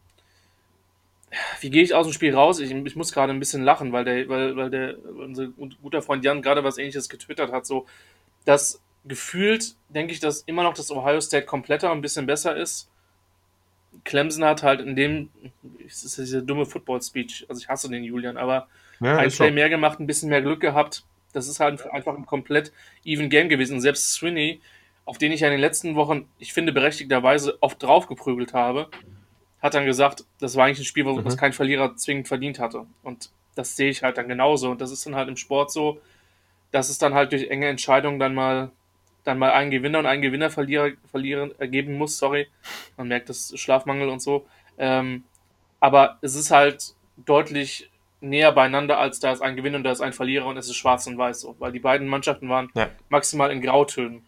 wie 1.61 1.70
gehe 1.70 1.82
ich 1.82 1.94
aus 1.94 2.07
dem 2.07 2.12
Spiel 2.12 2.34
raus? 2.34 2.59
Ich, 2.59 2.72
ich 2.72 2.97
muss 2.97 3.12
gerade 3.12 3.32
ein 3.32 3.38
bisschen 3.38 3.62
lachen, 3.62 3.92
weil 3.92 4.05
der, 4.05 4.28
weil, 4.28 4.57
weil 4.57 4.70
der, 4.70 4.97
unser 5.16 5.47
guter 5.47 6.03
Freund 6.03 6.24
Jan 6.24 6.42
gerade 6.42 6.64
was 6.64 6.78
ähnliches 6.78 7.09
getwittert 7.09 7.53
hat. 7.53 7.66
So, 7.66 7.86
dass 8.44 8.82
gefühlt 9.07 9.77
denke 9.89 10.13
ich, 10.13 10.21
dass 10.21 10.41
immer 10.43 10.63
noch 10.63 10.75
das 10.75 10.91
Ohio 10.91 11.21
State 11.21 11.47
kompletter 11.47 11.91
und 11.93 11.99
ein 11.99 12.03
bisschen 12.03 12.27
besser 12.27 12.57
ist 12.57 12.91
Clemson 14.05 14.45
hat 14.45 14.63
halt 14.63 14.81
in 14.81 14.97
dem, 14.97 15.31
das 15.85 16.05
ist 16.05 16.19
dieser 16.19 16.43
dumme 16.43 16.67
Football-Speech, 16.67 17.47
also 17.49 17.61
ich 17.61 17.69
hasse 17.69 17.89
den 17.89 18.05
Julian, 18.05 18.37
aber 18.37 18.69
ja, 19.01 19.17
ein 19.19 19.31
Play 19.31 19.51
mehr 19.51 19.69
gemacht, 19.69 20.01
ein 20.01 20.07
bisschen 20.07 20.29
mehr 20.29 20.43
Glück 20.43 20.61
gehabt. 20.61 21.05
Das 21.33 21.49
ist 21.49 21.61
halt 21.61 21.85
einfach 21.91 22.17
ein 22.17 22.25
komplett 22.25 22.73
even 23.05 23.29
Game 23.29 23.49
gewesen. 23.49 23.75
Und 23.75 23.81
selbst 23.83 24.13
Sweeney, 24.13 24.61
auf 25.05 25.19
den 25.19 25.33
ich 25.33 25.41
ja 25.41 25.49
in 25.49 25.53
den 25.53 25.61
letzten 25.61 25.95
Wochen, 25.95 26.29
ich 26.39 26.55
finde, 26.55 26.73
berechtigterweise 26.73 27.59
oft 27.61 27.83
draufgeprügelt 27.83 28.55
habe, 28.55 28.89
hat 29.61 29.75
dann 29.75 29.85
gesagt, 29.85 30.25
das 30.41 30.57
war 30.57 30.65
eigentlich 30.65 30.81
ein 30.81 30.85
Spiel, 30.85 31.05
was 31.05 31.35
mhm. 31.35 31.39
kein 31.39 31.53
Verlierer 31.53 31.95
zwingend 31.97 32.29
verdient 32.29 32.59
hatte. 32.59 32.87
Und 33.03 33.31
das 33.55 33.77
sehe 33.77 33.91
ich 33.91 34.03
halt 34.03 34.17
dann 34.17 34.29
genauso. 34.29 34.71
Und 34.71 34.81
das 34.81 34.91
ist 34.91 35.05
dann 35.05 35.15
halt 35.15 35.29
im 35.29 35.37
Sport 35.37 35.73
so, 35.73 36.01
dass 36.71 36.89
es 36.89 36.99
dann 36.99 37.13
halt 37.13 37.33
durch 37.33 37.49
enge 37.49 37.69
Entscheidungen 37.69 38.19
dann 38.19 38.35
mal 38.35 38.71
dann 39.27 39.39
mal 39.39 39.51
einen 39.51 39.70
Gewinner 39.70 39.99
und 39.99 40.07
einen 40.07 40.22
Gewinnerverlierer 40.22 40.91
verlieren, 41.11 41.53
ergeben 41.59 41.95
muss, 41.95 42.18
sorry. 42.18 42.49
Man 42.97 43.09
merkt 43.09 43.29
das 43.29 43.53
Schlafmangel 43.57 44.09
und 44.09 44.20
so. 44.20 44.47
Ähm, 44.79 45.24
aber 45.81 46.18
es 46.22 46.35
ist 46.35 46.51
halt 46.51 46.95
deutlich 47.16 47.91
näher 48.20 48.53
beieinander, 48.53 48.99
als 48.99 49.20
da 49.20 49.33
ist 49.33 49.43
ein 49.43 49.57
Gewinner 49.57 49.79
und 49.79 49.85
da 49.85 49.93
ist 49.93 50.01
ein 50.01 50.12
Verlierer 50.12 50.47
und 50.47 50.57
es 50.57 50.66
ist 50.66 50.77
schwarz 50.77 51.07
und 51.07 51.18
weiß 51.18 51.41
so, 51.41 51.57
weil 51.59 51.72
die 51.72 51.81
beiden 51.81 52.09
Mannschaften 52.09 52.49
waren 52.49 52.70
ja. 52.74 52.89
maximal 53.09 53.51
in 53.51 53.61
Grautönen 53.61 54.24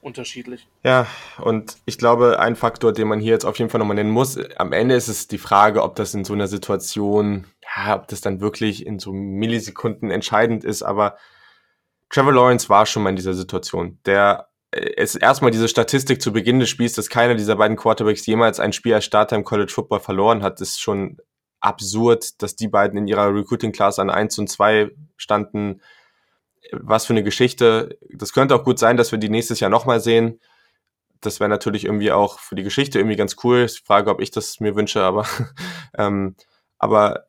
unterschiedlich. 0.00 0.68
Ja, 0.82 1.06
und 1.38 1.78
ich 1.86 1.98
glaube, 1.98 2.38
ein 2.38 2.56
Faktor, 2.56 2.92
den 2.92 3.08
man 3.08 3.20
hier 3.20 3.32
jetzt 3.32 3.46
auf 3.46 3.58
jeden 3.58 3.70
Fall 3.70 3.78
nochmal 3.78 3.96
nennen 3.96 4.10
muss, 4.10 4.38
am 4.56 4.72
Ende 4.72 4.94
ist 4.94 5.08
es 5.08 5.28
die 5.28 5.38
Frage, 5.38 5.82
ob 5.82 5.96
das 5.96 6.14
in 6.14 6.24
so 6.24 6.34
einer 6.34 6.46
Situation, 6.46 7.46
ja, 7.76 7.96
ob 7.96 8.08
das 8.08 8.20
dann 8.20 8.40
wirklich 8.40 8.86
in 8.86 8.98
so 8.98 9.12
Millisekunden 9.12 10.10
entscheidend 10.10 10.62
ist, 10.62 10.82
aber 10.82 11.16
Trevor 12.10 12.32
Lawrence 12.32 12.68
war 12.68 12.86
schon 12.86 13.02
mal 13.02 13.10
in 13.10 13.16
dieser 13.16 13.34
Situation. 13.34 13.98
Der 14.06 14.48
ist 14.74 15.16
äh, 15.16 15.20
erstmal 15.20 15.50
diese 15.50 15.68
Statistik 15.68 16.20
zu 16.20 16.32
Beginn 16.32 16.60
des 16.60 16.68
Spiels, 16.68 16.94
dass 16.94 17.08
keiner 17.08 17.34
dieser 17.34 17.56
beiden 17.56 17.76
Quarterbacks 17.76 18.26
jemals 18.26 18.60
ein 18.60 18.72
Spiel 18.72 18.94
als 18.94 19.04
Starter 19.04 19.36
im 19.36 19.44
College 19.44 19.72
Football 19.72 20.00
verloren 20.00 20.42
hat, 20.42 20.60
ist 20.60 20.80
schon 20.80 21.18
absurd, 21.60 22.42
dass 22.42 22.56
die 22.56 22.68
beiden 22.68 22.98
in 22.98 23.08
ihrer 23.08 23.34
Recruiting 23.34 23.72
Class 23.72 23.98
an 23.98 24.10
1 24.10 24.38
und 24.38 24.48
2 24.48 24.90
standen. 25.16 25.80
Was 26.72 27.06
für 27.06 27.12
eine 27.12 27.22
Geschichte. 27.22 27.98
Das 28.10 28.32
könnte 28.32 28.54
auch 28.54 28.64
gut 28.64 28.78
sein, 28.78 28.96
dass 28.96 29.12
wir 29.12 29.18
die 29.18 29.28
nächstes 29.28 29.60
Jahr 29.60 29.70
nochmal 29.70 30.00
sehen. 30.00 30.40
Das 31.20 31.40
wäre 31.40 31.48
natürlich 31.48 31.84
irgendwie 31.84 32.12
auch 32.12 32.38
für 32.38 32.54
die 32.54 32.62
Geschichte 32.62 32.98
irgendwie 32.98 33.16
ganz 33.16 33.36
cool. 33.44 33.64
Ich 33.64 33.82
frage, 33.82 34.10
ob 34.10 34.20
ich 34.20 34.30
das 34.30 34.60
mir 34.60 34.74
wünsche, 34.74 35.02
aber, 35.02 35.26
ähm, 35.96 36.36
aber 36.78 37.26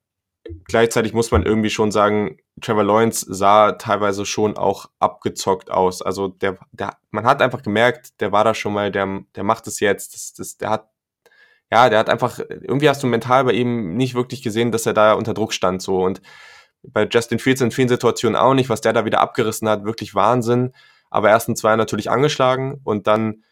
gleichzeitig 0.68 1.14
muss 1.14 1.32
man 1.32 1.43
irgendwie 1.43 1.70
schon 1.70 1.91
sagen, 1.91 2.38
Trevor 2.62 2.84
Lawrence 2.84 3.26
sah 3.28 3.74
teilweise 3.74 4.26
schon 4.26 4.58
auch 4.58 4.88
abgezockt 5.00 5.72
aus. 5.72 6.02
Also 6.02 6.28
der, 6.28 6.58
der, 6.72 6.98
man 7.12 7.26
hat 7.26 7.41
einfach 7.41 7.62
gemerkt, 7.62 8.22
der 8.22 8.32
war 8.32 8.43
da 8.43 8.54
schon 8.54 8.74
mal, 8.74 8.91
der, 8.91 9.22
der 9.36 9.43
macht 9.43 9.68
es 9.68 9.80
jetzt. 9.80 10.14
Das, 10.14 10.34
das, 10.34 10.58
der 10.58 10.70
hat, 10.70 10.89
ja, 11.72 11.89
der 11.89 12.00
hat 12.00 12.10
einfach, 12.10 12.39
irgendwie 12.39 12.89
hast 12.89 13.02
du 13.04 13.08
mental 13.08 13.46
bei 13.46 13.54
ihm 13.54 13.96
nicht 13.96 14.14
wirklich 14.14 14.43
gesehen, 14.43 14.72
dass 14.72 14.86
er 14.86 14.93
da 14.93 15.14
unter 15.14 15.34
Druck 15.34 15.54
stand, 15.54 15.82
so. 15.82 16.04
Und 16.04 16.22
bei 16.84 17.08
Justin 17.12 17.39
Fields 17.39 17.62
in 17.62 17.72
vielen 17.72 17.89
Situationen 17.89 18.36
auch 18.36 18.54
nicht, 18.54 18.70
was 18.70 18.82
der 18.82 18.93
da 18.93 19.06
wieder 19.06 19.22
abgerissen 19.22 19.68
hat, 19.68 19.86
wirklich 19.86 20.14
Wahnsinn. 20.14 20.74
Aber 21.10 21.30
ersten 21.30 21.56
zwei 21.56 21.76
natürlich 21.76 22.10
angeschlagen 22.12 22.82
und 22.84 23.08
dann 23.08 23.43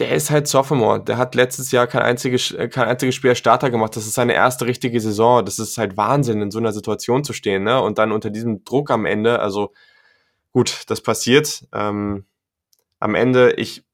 der 0.00 0.12
ist 0.12 0.30
halt 0.30 0.48
Sophomore. 0.48 1.04
Der 1.04 1.18
hat 1.18 1.34
letztes 1.34 1.70
Jahr 1.72 1.86
kein 1.86 2.02
einziges, 2.02 2.52
äh, 2.52 2.68
kein 2.68 2.88
einziges 2.88 3.14
Spiel 3.14 3.30
als 3.30 3.38
Starter 3.38 3.70
gemacht. 3.70 3.94
Das 3.94 4.06
ist 4.06 4.14
seine 4.14 4.32
erste 4.32 4.66
richtige 4.66 4.98
Saison. 5.00 5.44
Das 5.44 5.58
ist 5.58 5.76
halt 5.76 5.96
Wahnsinn, 5.98 6.40
in 6.40 6.50
so 6.50 6.58
einer 6.58 6.72
Situation 6.72 7.22
zu 7.22 7.34
stehen, 7.34 7.64
ne? 7.64 7.80
Und 7.82 7.98
dann 7.98 8.10
unter 8.10 8.30
diesem 8.30 8.64
Druck 8.64 8.90
am 8.90 9.04
Ende, 9.04 9.40
also 9.40 9.72
gut, 10.52 10.84
das 10.88 11.02
passiert. 11.02 11.66
Ähm, 11.74 12.24
am 12.98 13.14
Ende, 13.14 13.52
ich, 13.52 13.84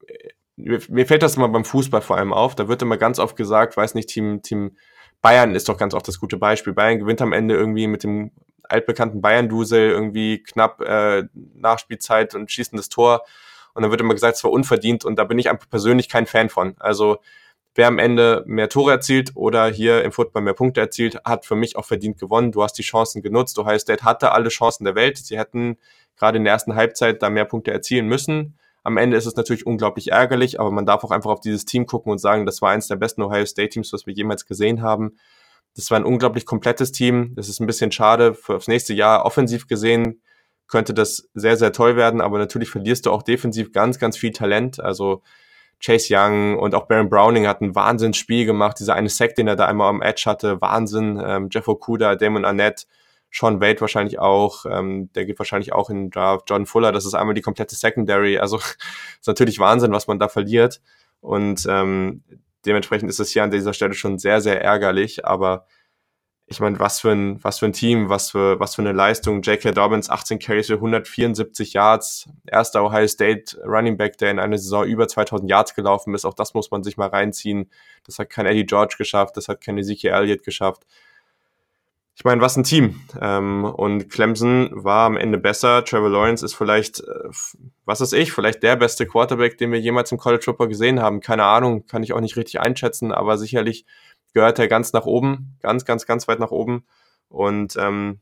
mir 0.55 1.05
fällt 1.05 1.23
das 1.23 1.35
immer 1.35 1.49
beim 1.49 1.65
Fußball 1.65 2.01
vor 2.01 2.17
allem 2.17 2.33
auf. 2.33 2.55
Da 2.55 2.69
wird 2.69 2.81
immer 2.81 2.97
ganz 2.97 3.19
oft 3.19 3.35
gesagt, 3.35 3.75
weiß 3.75 3.93
nicht, 3.93 4.09
Team, 4.09 4.41
Team 4.41 4.77
Bayern 5.21 5.55
ist 5.55 5.67
doch 5.67 5.77
ganz 5.77 5.93
oft 5.93 6.07
das 6.07 6.19
gute 6.19 6.37
Beispiel. 6.37 6.73
Bayern 6.73 6.99
gewinnt 6.99 7.21
am 7.21 7.33
Ende 7.33 7.55
irgendwie 7.55 7.87
mit 7.87 8.03
dem 8.03 8.31
altbekannten 8.63 9.21
Bayern-Dusel 9.21 9.89
irgendwie 9.89 10.41
knapp 10.41 10.81
äh, 10.81 11.23
Nachspielzeit 11.33 12.33
und 12.33 12.51
schießen 12.51 12.77
das 12.77 12.89
Tor 12.89 13.23
und 13.77 13.83
dann 13.83 13.91
wird 13.91 14.01
immer 14.01 14.15
gesagt, 14.15 14.37
es 14.37 14.43
war 14.43 14.51
unverdient 14.51 15.05
und 15.05 15.19
da 15.19 15.23
bin 15.23 15.37
ich 15.37 15.51
einfach 15.51 15.69
persönlich 15.69 16.09
kein 16.09 16.25
Fan 16.25 16.49
von. 16.49 16.73
Also 16.79 17.19
wer 17.75 17.87
am 17.87 17.99
Ende 17.99 18.43
mehr 18.47 18.69
Tore 18.69 18.91
erzielt 18.91 19.33
oder 19.35 19.67
hier 19.67 20.03
im 20.03 20.11
Football 20.11 20.41
mehr 20.41 20.55
Punkte 20.55 20.81
erzielt, 20.81 21.23
hat 21.23 21.45
für 21.45 21.55
mich 21.55 21.75
auch 21.75 21.85
verdient 21.85 22.17
gewonnen. 22.17 22.51
Du 22.51 22.63
hast 22.63 22.73
die 22.73 22.81
Chancen 22.81 23.21
genutzt. 23.21 23.59
Ohio 23.59 23.77
State 23.77 24.03
hatte 24.03 24.31
alle 24.31 24.49
Chancen 24.49 24.83
der 24.83 24.95
Welt. 24.95 25.19
Sie 25.19 25.37
hätten 25.37 25.77
gerade 26.17 26.39
in 26.39 26.43
der 26.43 26.53
ersten 26.53 26.73
Halbzeit 26.73 27.21
da 27.21 27.29
mehr 27.29 27.45
Punkte 27.45 27.69
erzielen 27.69 28.07
müssen. 28.07 28.57
Am 28.81 28.97
Ende 28.97 29.15
ist 29.15 29.27
es 29.27 29.35
natürlich 29.35 29.67
unglaublich 29.67 30.11
ärgerlich, 30.11 30.59
aber 30.59 30.71
man 30.71 30.87
darf 30.87 31.03
auch 31.03 31.11
einfach 31.11 31.29
auf 31.29 31.41
dieses 31.41 31.65
Team 31.65 31.85
gucken 31.85 32.11
und 32.11 32.17
sagen, 32.17 32.47
das 32.47 32.63
war 32.63 32.71
eines 32.71 32.87
der 32.87 32.95
besten 32.95 33.21
Ohio 33.21 33.45
State 33.45 33.69
Teams, 33.69 33.93
was 33.93 34.07
wir 34.07 34.13
jemals 34.15 34.47
gesehen 34.47 34.81
haben. 34.81 35.19
Das 35.75 35.91
war 35.91 35.99
ein 35.99 36.05
unglaublich 36.05 36.47
komplettes 36.47 36.91
Team. 36.91 37.33
Das 37.35 37.47
ist 37.47 37.59
ein 37.59 37.67
bisschen 37.67 37.91
schade 37.91 38.33
für 38.33 38.53
das 38.53 38.67
nächste 38.67 38.95
Jahr 38.95 39.23
offensiv 39.23 39.67
gesehen 39.67 40.23
könnte 40.67 40.93
das 40.93 41.29
sehr, 41.33 41.57
sehr 41.57 41.71
toll 41.71 41.95
werden, 41.95 42.21
aber 42.21 42.37
natürlich 42.37 42.69
verlierst 42.69 43.05
du 43.05 43.11
auch 43.11 43.23
defensiv 43.23 43.71
ganz, 43.71 43.99
ganz 43.99 44.17
viel 44.17 44.31
Talent. 44.31 44.79
Also 44.79 45.21
Chase 45.79 46.07
Young 46.11 46.57
und 46.57 46.73
auch 46.75 46.87
Baron 46.87 47.09
Browning 47.09 47.47
hat 47.47 47.61
ein 47.61 47.75
Wahnsinnsspiel 47.75 48.45
gemacht. 48.45 48.79
Dieser 48.79 48.95
eine 48.95 49.09
Sack, 49.09 49.35
den 49.35 49.47
er 49.47 49.55
da 49.55 49.65
einmal 49.65 49.89
am 49.89 50.01
Edge 50.01 50.23
hatte, 50.25 50.59
Wahnsinn. 50.61 51.21
Ähm, 51.23 51.49
Jeff 51.51 51.67
Okuda, 51.67 52.15
Damon 52.15 52.45
Arnett, 52.45 52.87
Sean 53.31 53.61
Wade 53.61 53.79
wahrscheinlich 53.81 54.19
auch. 54.19 54.65
Ähm, 54.65 55.11
der 55.13 55.25
geht 55.25 55.39
wahrscheinlich 55.39 55.73
auch 55.73 55.89
in 55.89 55.97
den 55.97 56.09
Draft. 56.09 56.49
John 56.49 56.65
Fuller, 56.65 56.91
das 56.91 57.05
ist 57.05 57.13
einmal 57.13 57.35
die 57.35 57.41
komplette 57.41 57.75
Secondary. 57.75 58.39
Also 58.39 58.57
ist 59.19 59.27
natürlich 59.27 59.59
Wahnsinn, 59.59 59.91
was 59.91 60.07
man 60.07 60.19
da 60.19 60.27
verliert. 60.27 60.81
Und 61.21 61.65
ähm, 61.69 62.23
dementsprechend 62.65 63.09
ist 63.09 63.19
es 63.19 63.29
hier 63.29 63.43
an 63.43 63.51
dieser 63.51 63.73
Stelle 63.73 63.93
schon 63.93 64.17
sehr, 64.17 64.41
sehr 64.41 64.61
ärgerlich. 64.61 65.25
Aber 65.25 65.65
ich 66.49 66.61
meine, 66.61 66.79
was 66.79 67.01
für 67.01 67.11
ein, 67.11 67.43
was 67.43 67.59
für 67.59 67.65
ein 67.65 67.73
Team, 67.73 68.07
was 68.07 68.31
für, 68.31 68.57
was 68.57 68.75
für 68.75 68.81
eine 68.81 68.93
Leistung. 68.93 69.41
J.K. 69.41 69.73
Dobbins, 69.73 70.09
18 70.09 70.39
Carries 70.39 70.67
für 70.67 70.75
174 70.75 71.73
Yards, 71.73 72.29
erster 72.45 72.85
Ohio 72.85 73.07
State 73.07 73.57
Running 73.65 73.97
Back, 73.97 74.17
der 74.17 74.31
in 74.31 74.39
einer 74.39 74.57
Saison 74.57 74.85
über 74.85 75.09
2000 75.09 75.49
Yards 75.49 75.75
gelaufen 75.75 76.15
ist. 76.15 76.23
Auch 76.23 76.33
das 76.33 76.53
muss 76.53 76.71
man 76.71 76.83
sich 76.83 76.95
mal 76.95 77.09
reinziehen. 77.09 77.69
Das 78.05 78.17
hat 78.17 78.29
kein 78.29 78.45
Eddie 78.45 78.65
George 78.65 78.95
geschafft, 78.97 79.35
das 79.35 79.49
hat 79.49 79.59
kein 79.59 79.77
Ezekiel 79.77 80.11
Elliott 80.11 80.43
geschafft. 80.43 80.85
Ich 82.15 82.23
meine, 82.23 82.41
was 82.41 82.55
ein 82.55 82.63
Team. 82.63 83.01
Ähm, 83.21 83.65
und 83.65 84.09
Clemson 84.09 84.69
war 84.71 85.05
am 85.05 85.17
Ende 85.17 85.37
besser. 85.37 85.83
Trevor 85.83 86.09
Lawrence 86.09 86.43
ist 86.43 86.55
vielleicht, 86.55 87.01
äh, 87.01 87.29
was 87.85 87.99
ist 87.99 88.13
ich, 88.13 88.31
vielleicht 88.31 88.63
der 88.63 88.77
beste 88.77 89.05
Quarterback, 89.05 89.57
den 89.57 89.73
wir 89.73 89.79
jemals 89.79 90.13
im 90.13 90.17
College 90.17 90.43
Football 90.43 90.69
gesehen 90.69 91.01
haben. 91.01 91.19
Keine 91.19 91.43
Ahnung, 91.43 91.85
kann 91.87 92.03
ich 92.03 92.13
auch 92.13 92.21
nicht 92.21 92.37
richtig 92.37 92.61
einschätzen, 92.61 93.11
aber 93.11 93.37
sicherlich 93.37 93.85
gehört 94.33 94.59
er 94.59 94.67
ganz 94.67 94.93
nach 94.93 95.05
oben, 95.05 95.57
ganz, 95.61 95.85
ganz, 95.85 96.05
ganz 96.05 96.27
weit 96.27 96.39
nach 96.39 96.51
oben. 96.51 96.85
Und 97.29 97.75
ähm, 97.77 98.21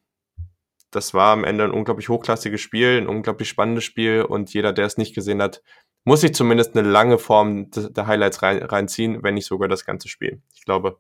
das 0.92 1.14
war 1.14 1.34
am 1.34 1.44
Ende 1.44 1.66
ein 1.66 1.72
unglaublich 1.72 2.10
hochklassiges 2.10 2.62
Spiel, 2.62 3.02
ein 3.02 3.08
unglaublich 3.08 3.50
spannendes 3.50 3.84
Spiel 3.84 4.22
und 4.22 4.54
jeder, 4.54 4.74
der 4.74 4.86
es 4.86 4.98
nicht 4.98 5.14
gesehen 5.14 5.42
hat, 5.42 5.62
muss 6.06 6.22
sich 6.22 6.34
zumindest 6.34 6.78
eine 6.78 6.88
lange 6.88 7.18
Form 7.18 7.70
der 7.72 8.08
Highlights 8.08 8.42
rein, 8.44 8.62
reinziehen, 8.62 9.24
wenn 9.24 9.34
nicht 9.34 9.48
sogar 9.48 9.68
das 9.68 9.86
ganze 9.86 10.08
Spiel. 10.08 10.42
Ich 10.54 10.64
glaube, 10.64 11.00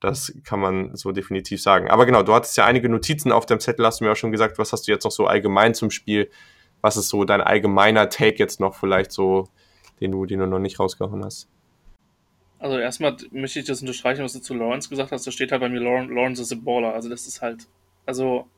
das 0.00 0.32
kann 0.44 0.60
man 0.60 0.96
so 0.96 1.12
definitiv 1.12 1.62
sagen. 1.62 1.90
Aber 1.90 2.06
genau, 2.06 2.22
du 2.22 2.34
hattest 2.34 2.56
ja 2.56 2.64
einige 2.64 2.88
Notizen 2.88 3.30
auf 3.30 3.46
dem 3.46 3.60
Zettel, 3.60 3.84
hast 3.84 4.00
du 4.00 4.04
mir 4.04 4.12
auch 4.12 4.16
schon 4.16 4.32
gesagt, 4.32 4.58
was 4.58 4.72
hast 4.72 4.88
du 4.88 4.92
jetzt 4.92 5.04
noch 5.04 5.10
so 5.10 5.26
allgemein 5.26 5.74
zum 5.74 5.90
Spiel? 5.90 6.30
Was 6.80 6.96
ist 6.96 7.08
so 7.08 7.24
dein 7.24 7.40
allgemeiner 7.40 8.08
Take 8.08 8.38
jetzt 8.38 8.60
noch 8.60 8.74
vielleicht 8.74 9.12
so, 9.12 9.48
den 10.00 10.12
du, 10.12 10.24
den 10.24 10.40
du 10.40 10.46
noch 10.46 10.60
nicht 10.60 10.78
rausgehauen 10.78 11.24
hast? 11.24 11.48
Also 12.58 12.78
erstmal 12.78 13.16
möchte 13.30 13.60
ich 13.60 13.66
das 13.66 13.80
unterstreichen, 13.80 14.24
was 14.24 14.32
du 14.32 14.40
zu 14.40 14.54
Lawrence 14.54 14.88
gesagt 14.88 15.12
hast. 15.12 15.26
Da 15.26 15.30
steht 15.30 15.52
halt 15.52 15.60
bei 15.60 15.68
mir, 15.68 15.80
Lawrence 15.80 16.42
is 16.42 16.52
a 16.52 16.56
Baller. 16.56 16.92
Also 16.92 17.08
das 17.08 17.26
ist 17.26 17.40
halt, 17.40 17.66
also 18.04 18.48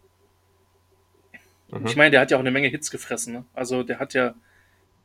mhm. 1.71 1.87
ich 1.87 1.97
meine, 1.97 2.11
der 2.11 2.21
hat 2.21 2.31
ja 2.31 2.39
auch 2.39 2.41
eine 2.41 2.51
Menge 2.51 2.69
Hits 2.69 2.91
gefressen. 2.91 3.35
Ne? 3.35 3.45
Also 3.55 3.83
der 3.83 3.99
hat 3.99 4.15
ja, 4.15 4.35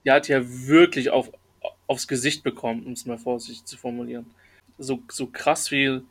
der 0.06 0.14
hat 0.14 0.28
ja 0.30 0.42
wirklich 0.44 1.10
auf, 1.10 1.32
aufs 1.88 2.08
Gesicht 2.08 2.44
bekommen, 2.44 2.86
um 2.86 2.94
es 2.94 3.06
mal 3.06 3.18
vorsichtig 3.18 3.66
zu 3.66 3.78
formulieren. 3.78 4.28
So, 4.78 5.02
so 5.10 5.28
krass 5.28 5.68
viel 5.68 6.04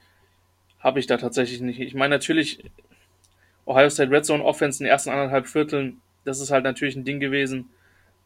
habe 0.78 1.00
ich 1.00 1.06
da 1.06 1.16
tatsächlich 1.16 1.60
nicht. 1.62 1.80
Ich 1.80 1.94
meine, 1.94 2.14
natürlich, 2.14 2.62
Ohio 3.64 3.88
State 3.88 4.10
Red 4.10 4.26
Zone 4.26 4.44
Offense 4.44 4.82
in 4.82 4.84
den 4.84 4.90
ersten 4.90 5.08
anderthalb 5.08 5.46
Vierteln, 5.46 6.02
das 6.24 6.40
ist 6.40 6.50
halt 6.50 6.64
natürlich 6.64 6.96
ein 6.96 7.04
Ding 7.04 7.20
gewesen, 7.20 7.70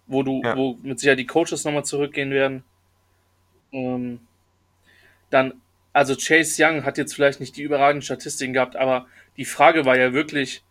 wo 0.08 0.24
du, 0.24 0.42
ja. 0.42 0.56
wo 0.56 0.76
mit 0.82 0.98
Sicherheit 0.98 1.20
die 1.20 1.26
Coaches 1.26 1.64
nochmal 1.64 1.84
zurückgehen 1.84 2.30
werden. 2.30 2.64
Ähm, 3.72 4.20
dann, 5.30 5.54
also 5.92 6.14
Chase 6.16 6.62
Young 6.62 6.84
hat 6.84 6.98
jetzt 6.98 7.14
vielleicht 7.14 7.40
nicht 7.40 7.56
die 7.56 7.62
überragenden 7.62 8.02
Statistiken 8.02 8.52
gehabt, 8.52 8.76
aber 8.76 9.06
die 9.36 9.44
Frage 9.44 9.84
war 9.84 9.96
ja 9.96 10.12
wirklich, 10.12 10.62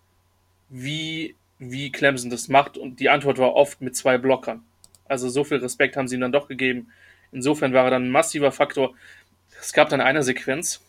wie, 0.69 1.35
wie 1.59 1.91
Clemson 1.91 2.29
das 2.29 2.47
macht 2.47 2.77
und 2.77 2.99
die 2.99 3.09
Antwort 3.09 3.37
war 3.37 3.53
oft 3.53 3.81
mit 3.81 3.95
zwei 3.95 4.17
Blockern. 4.17 4.63
Also 5.05 5.29
so 5.29 5.43
viel 5.43 5.57
Respekt 5.57 5.95
haben 5.95 6.07
sie 6.07 6.15
ihm 6.15 6.21
dann 6.21 6.31
doch 6.31 6.47
gegeben. 6.47 6.91
Insofern 7.31 7.73
war 7.73 7.85
er 7.85 7.91
dann 7.91 8.05
ein 8.05 8.11
massiver 8.11 8.51
Faktor. 8.51 8.93
Es 9.59 9.73
gab 9.73 9.89
dann 9.89 10.01
eine 10.01 10.23
Sequenz, 10.23 10.81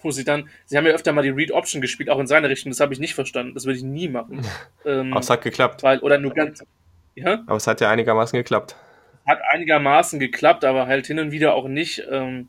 wo 0.00 0.10
sie 0.10 0.24
dann, 0.24 0.48
sie 0.66 0.76
haben 0.76 0.86
ja 0.86 0.92
öfter 0.92 1.12
mal 1.12 1.22
die 1.22 1.30
Read 1.30 1.52
Option 1.52 1.80
gespielt, 1.80 2.10
auch 2.10 2.18
in 2.18 2.26
seine 2.26 2.48
Richtung, 2.48 2.70
das 2.70 2.80
habe 2.80 2.92
ich 2.92 3.00
nicht 3.00 3.14
verstanden, 3.14 3.54
das 3.54 3.64
würde 3.64 3.78
ich 3.78 3.84
nie 3.84 4.08
machen. 4.08 4.44
ähm, 4.84 5.12
Aber 5.12 5.20
es 5.20 5.30
hat 5.30 5.42
geklappt. 5.42 5.82
Weil, 5.82 5.98
oder 6.00 6.18
nur 6.18 6.34
ganz, 6.34 6.64
ja? 7.14 7.42
Aber 7.46 7.56
es 7.56 7.66
hat 7.66 7.80
ja 7.80 7.90
einigermaßen 7.90 8.36
geklappt. 8.36 8.76
Hat 9.26 9.40
einigermaßen 9.50 10.18
geklappt, 10.18 10.64
aber 10.64 10.86
halt 10.86 11.06
hin 11.06 11.18
und 11.18 11.30
wieder 11.30 11.54
auch 11.54 11.68
nicht. 11.68 12.02
Ähm, 12.10 12.48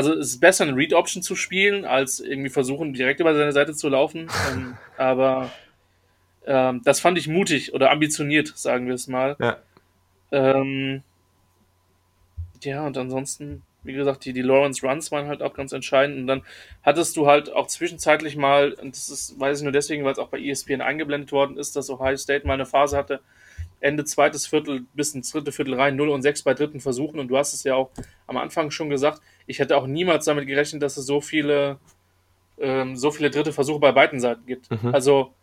also 0.00 0.14
es 0.14 0.28
ist 0.28 0.40
besser, 0.40 0.64
eine 0.64 0.74
Read 0.74 0.94
Option 0.94 1.22
zu 1.22 1.36
spielen, 1.36 1.84
als 1.84 2.20
irgendwie 2.20 2.48
versuchen, 2.48 2.94
direkt 2.94 3.20
über 3.20 3.34
seine 3.34 3.52
Seite 3.52 3.74
zu 3.74 3.90
laufen. 3.90 4.28
ähm, 4.50 4.78
aber 4.96 5.50
ähm, 6.46 6.80
das 6.86 7.00
fand 7.00 7.18
ich 7.18 7.28
mutig 7.28 7.74
oder 7.74 7.90
ambitioniert, 7.90 8.48
sagen 8.56 8.86
wir 8.86 8.94
es 8.94 9.08
mal. 9.08 9.36
Ja. 9.38 9.58
Ähm, 10.32 11.02
ja, 12.62 12.86
und 12.86 12.96
ansonsten, 12.96 13.60
wie 13.82 13.92
gesagt, 13.92 14.24
die, 14.24 14.32
die 14.32 14.40
Lawrence 14.40 14.86
Runs 14.86 15.12
waren 15.12 15.28
halt 15.28 15.42
auch 15.42 15.52
ganz 15.52 15.72
entscheidend. 15.72 16.18
Und 16.20 16.26
dann 16.26 16.44
hattest 16.82 17.14
du 17.18 17.26
halt 17.26 17.52
auch 17.52 17.66
zwischenzeitlich 17.66 18.36
mal, 18.36 18.72
und 18.72 18.96
das 18.96 19.10
ist, 19.10 19.38
weiß 19.38 19.58
ich 19.58 19.64
nur 19.64 19.72
deswegen, 19.72 20.04
weil 20.04 20.12
es 20.12 20.18
auch 20.18 20.28
bei 20.28 20.40
ESPN 20.40 20.80
eingeblendet 20.80 21.30
worden 21.30 21.58
ist, 21.58 21.76
dass 21.76 21.90
Ohio 21.90 22.16
State 22.16 22.46
mal 22.46 22.54
eine 22.54 22.64
Phase 22.64 22.96
hatte, 22.96 23.20
Ende 23.80 24.06
zweites 24.06 24.46
Viertel 24.46 24.86
bis 24.94 25.14
ins 25.14 25.30
dritte 25.30 25.52
Viertel 25.52 25.74
rein, 25.74 25.96
0 25.96 26.08
und 26.08 26.22
6 26.22 26.42
bei 26.42 26.54
dritten 26.54 26.80
Versuchen. 26.80 27.20
Und 27.20 27.28
du 27.28 27.36
hast 27.36 27.52
es 27.52 27.64
ja 27.64 27.74
auch 27.74 27.90
am 28.26 28.38
Anfang 28.38 28.70
schon 28.70 28.88
gesagt, 28.88 29.20
ich 29.50 29.58
hätte 29.58 29.76
auch 29.76 29.86
niemals 29.86 30.24
damit 30.24 30.46
gerechnet, 30.46 30.80
dass 30.80 30.96
es 30.96 31.06
so 31.06 31.20
viele, 31.20 31.78
ähm, 32.58 32.96
so 32.96 33.10
viele 33.10 33.30
dritte 33.30 33.52
Versuche 33.52 33.80
bei 33.80 33.90
beiden 33.90 34.20
Seiten 34.20 34.46
gibt. 34.46 34.70
Mhm. 34.70 34.94
Also 34.94 35.34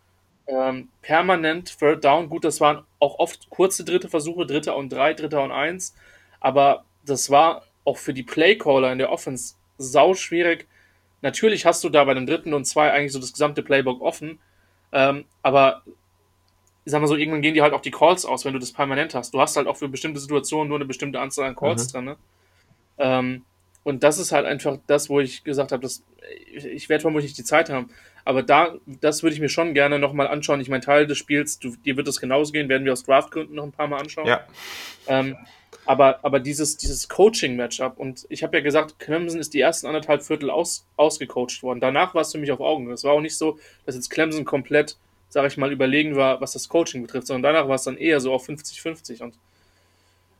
ähm, 0.46 0.88
permanent 1.02 1.78
Third 1.78 2.02
Down, 2.02 2.30
gut, 2.30 2.44
das 2.44 2.60
waren 2.60 2.84
auch 3.00 3.18
oft 3.18 3.50
kurze 3.50 3.84
dritte 3.84 4.08
Versuche, 4.08 4.46
dritter 4.46 4.76
und 4.76 4.90
drei, 4.90 5.12
dritter 5.12 5.42
und 5.42 5.52
eins, 5.52 5.94
aber 6.40 6.84
das 7.04 7.30
war 7.30 7.64
auch 7.84 7.98
für 7.98 8.14
die 8.14 8.22
Playcaller 8.22 8.90
in 8.90 8.98
der 8.98 9.12
Offense 9.12 9.54
sau 9.76 10.14
schwierig. 10.14 10.66
Natürlich 11.20 11.66
hast 11.66 11.84
du 11.84 11.90
da 11.90 12.04
bei 12.04 12.14
dem 12.14 12.26
dritten 12.26 12.54
und 12.54 12.64
zwei 12.64 12.90
eigentlich 12.90 13.12
so 13.12 13.18
das 13.18 13.32
gesamte 13.32 13.62
Playbook 13.62 14.00
offen, 14.00 14.38
ähm, 14.92 15.26
aber 15.42 15.82
ich 16.86 16.92
sag 16.92 17.02
mal 17.02 17.08
so, 17.08 17.16
irgendwann 17.16 17.42
gehen 17.42 17.52
die 17.52 17.60
halt 17.60 17.74
auch 17.74 17.82
die 17.82 17.90
Calls 17.90 18.24
aus, 18.24 18.46
wenn 18.46 18.54
du 18.54 18.58
das 18.58 18.72
permanent 18.72 19.14
hast. 19.14 19.34
Du 19.34 19.40
hast 19.40 19.54
halt 19.58 19.66
auch 19.66 19.76
für 19.76 19.88
bestimmte 19.88 20.20
Situationen 20.20 20.68
nur 20.68 20.78
eine 20.78 20.86
bestimmte 20.86 21.20
Anzahl 21.20 21.46
an 21.46 21.54
Calls 21.54 21.88
mhm. 21.88 21.92
drin. 21.92 22.04
Ne? 22.06 22.16
Ähm, 22.96 23.44
und 23.88 24.04
das 24.04 24.18
ist 24.18 24.32
halt 24.32 24.44
einfach 24.44 24.76
das, 24.86 25.08
wo 25.08 25.18
ich 25.18 25.44
gesagt 25.44 25.72
habe, 25.72 25.82
dass 25.82 26.02
ich, 26.52 26.66
ich 26.66 26.88
werde 26.90 27.00
vermutlich 27.00 27.32
die 27.32 27.42
Zeit 27.42 27.70
haben. 27.70 27.88
Aber 28.22 28.42
da, 28.42 28.74
das 28.84 29.22
würde 29.22 29.32
ich 29.32 29.40
mir 29.40 29.48
schon 29.48 29.72
gerne 29.72 29.98
nochmal 29.98 30.28
anschauen. 30.28 30.60
Ich 30.60 30.68
meine, 30.68 30.84
Teil 30.84 31.06
des 31.06 31.16
Spiels, 31.16 31.58
du, 31.58 31.74
dir 31.74 31.96
wird 31.96 32.06
es 32.06 32.20
genauso 32.20 32.52
gehen, 32.52 32.68
werden 32.68 32.84
wir 32.84 32.92
aus 32.92 33.04
Draftgründen 33.04 33.56
noch 33.56 33.64
ein 33.64 33.72
paar 33.72 33.88
Mal 33.88 33.98
anschauen. 33.98 34.26
Ja. 34.26 34.44
Ähm, 35.06 35.38
aber, 35.86 36.22
aber 36.22 36.38
dieses, 36.38 36.76
dieses 36.76 37.08
Coaching-Matchup, 37.08 37.96
und 37.96 38.26
ich 38.28 38.42
habe 38.42 38.58
ja 38.58 38.62
gesagt, 38.62 38.98
Clemson 38.98 39.40
ist 39.40 39.54
die 39.54 39.60
ersten 39.62 39.86
anderthalb 39.86 40.22
Viertel 40.22 40.50
aus, 40.50 40.86
ausgecoacht 40.98 41.62
worden. 41.62 41.80
Danach 41.80 42.14
war 42.14 42.20
es 42.20 42.32
für 42.32 42.38
mich 42.38 42.52
auf 42.52 42.60
Augen. 42.60 42.90
Es 42.90 43.04
war 43.04 43.14
auch 43.14 43.22
nicht 43.22 43.38
so, 43.38 43.58
dass 43.86 43.94
jetzt 43.94 44.10
Clemson 44.10 44.44
komplett, 44.44 44.98
sage 45.30 45.48
ich 45.48 45.56
mal, 45.56 45.72
überlegen 45.72 46.14
war, 46.14 46.42
was 46.42 46.52
das 46.52 46.68
Coaching 46.68 47.00
betrifft, 47.00 47.26
sondern 47.26 47.54
danach 47.54 47.68
war 47.68 47.76
es 47.76 47.84
dann 47.84 47.96
eher 47.96 48.20
so 48.20 48.34
auf 48.34 48.46
50-50. 48.46 49.22
Und 49.22 49.34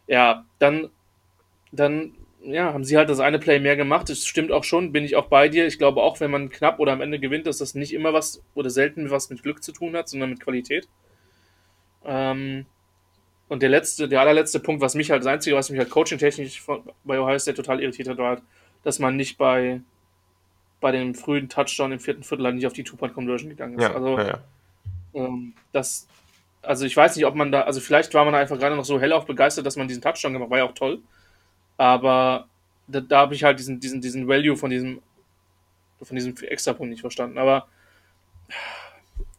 ja, 0.06 0.44
dann, 0.58 0.90
dann 1.72 2.12
ja, 2.42 2.72
haben 2.72 2.84
sie 2.84 2.96
halt 2.96 3.08
das 3.08 3.20
eine 3.20 3.38
Play 3.38 3.58
mehr 3.58 3.76
gemacht. 3.76 4.08
Das 4.08 4.24
stimmt 4.24 4.52
auch 4.52 4.64
schon, 4.64 4.92
bin 4.92 5.04
ich 5.04 5.16
auch 5.16 5.26
bei 5.26 5.48
dir. 5.48 5.66
Ich 5.66 5.78
glaube 5.78 6.02
auch, 6.02 6.20
wenn 6.20 6.30
man 6.30 6.50
knapp 6.50 6.78
oder 6.78 6.92
am 6.92 7.00
Ende 7.00 7.18
gewinnt, 7.18 7.46
dass 7.46 7.58
das 7.58 7.74
nicht 7.74 7.92
immer 7.92 8.12
was 8.12 8.42
oder 8.54 8.70
selten 8.70 9.10
was 9.10 9.30
mit 9.30 9.42
Glück 9.42 9.62
zu 9.62 9.72
tun 9.72 9.96
hat, 9.96 10.08
sondern 10.08 10.30
mit 10.30 10.40
Qualität. 10.40 10.88
Ähm, 12.04 12.66
und 13.48 13.62
der 13.62 13.70
letzte, 13.70 14.08
der 14.08 14.20
allerletzte 14.20 14.60
Punkt, 14.60 14.82
was 14.82 14.94
mich 14.94 15.10
halt, 15.10 15.22
das 15.22 15.26
Einzige, 15.26 15.56
was 15.56 15.70
mich 15.70 15.78
halt 15.78 15.90
coaching-technisch 15.90 16.64
bei 17.04 17.18
Ohio 17.18 17.38
State 17.38 17.56
total 17.56 17.80
irritiert 17.82 18.08
hat, 18.08 18.18
war 18.18 18.28
halt, 18.30 18.42
dass 18.84 18.98
man 18.98 19.16
nicht 19.16 19.38
bei, 19.38 19.80
bei 20.80 20.92
dem 20.92 21.14
frühen 21.14 21.48
Touchdown 21.48 21.92
im 21.92 22.00
vierten 22.00 22.22
Viertel 22.22 22.44
halt 22.44 22.54
nicht 22.54 22.66
auf 22.66 22.72
die 22.72 22.84
Two-Point-Conversion 22.84 23.50
gegangen 23.50 23.78
ist. 23.78 23.82
Ja, 23.82 23.94
also, 23.94 24.18
ja, 24.18 24.26
ja. 24.26 24.38
Ähm, 25.14 25.54
das, 25.72 26.06
also 26.62 26.84
ich 26.84 26.96
weiß 26.96 27.16
nicht, 27.16 27.26
ob 27.26 27.34
man 27.34 27.50
da, 27.50 27.62
also 27.62 27.80
vielleicht 27.80 28.12
war 28.14 28.24
man 28.24 28.34
einfach 28.34 28.58
gerade 28.58 28.76
noch 28.76 28.84
so 28.84 29.00
hellauf 29.00 29.26
begeistert, 29.26 29.66
dass 29.66 29.76
man 29.76 29.88
diesen 29.88 30.02
Touchdown 30.02 30.34
gemacht 30.34 30.46
hat, 30.46 30.50
war 30.50 30.58
ja 30.58 30.64
auch 30.64 30.74
toll. 30.74 31.00
Aber 31.78 32.48
da, 32.88 33.00
da 33.00 33.20
habe 33.20 33.34
ich 33.34 33.44
halt 33.44 33.58
diesen, 33.58 33.80
diesen, 33.80 34.02
diesen 34.02 34.28
Value 34.28 34.56
von 34.56 34.70
diesem, 34.70 35.00
von 36.02 36.14
diesem 36.14 36.36
Extrapunkt 36.36 36.90
nicht 36.90 37.00
verstanden. 37.00 37.38
Aber 37.38 37.68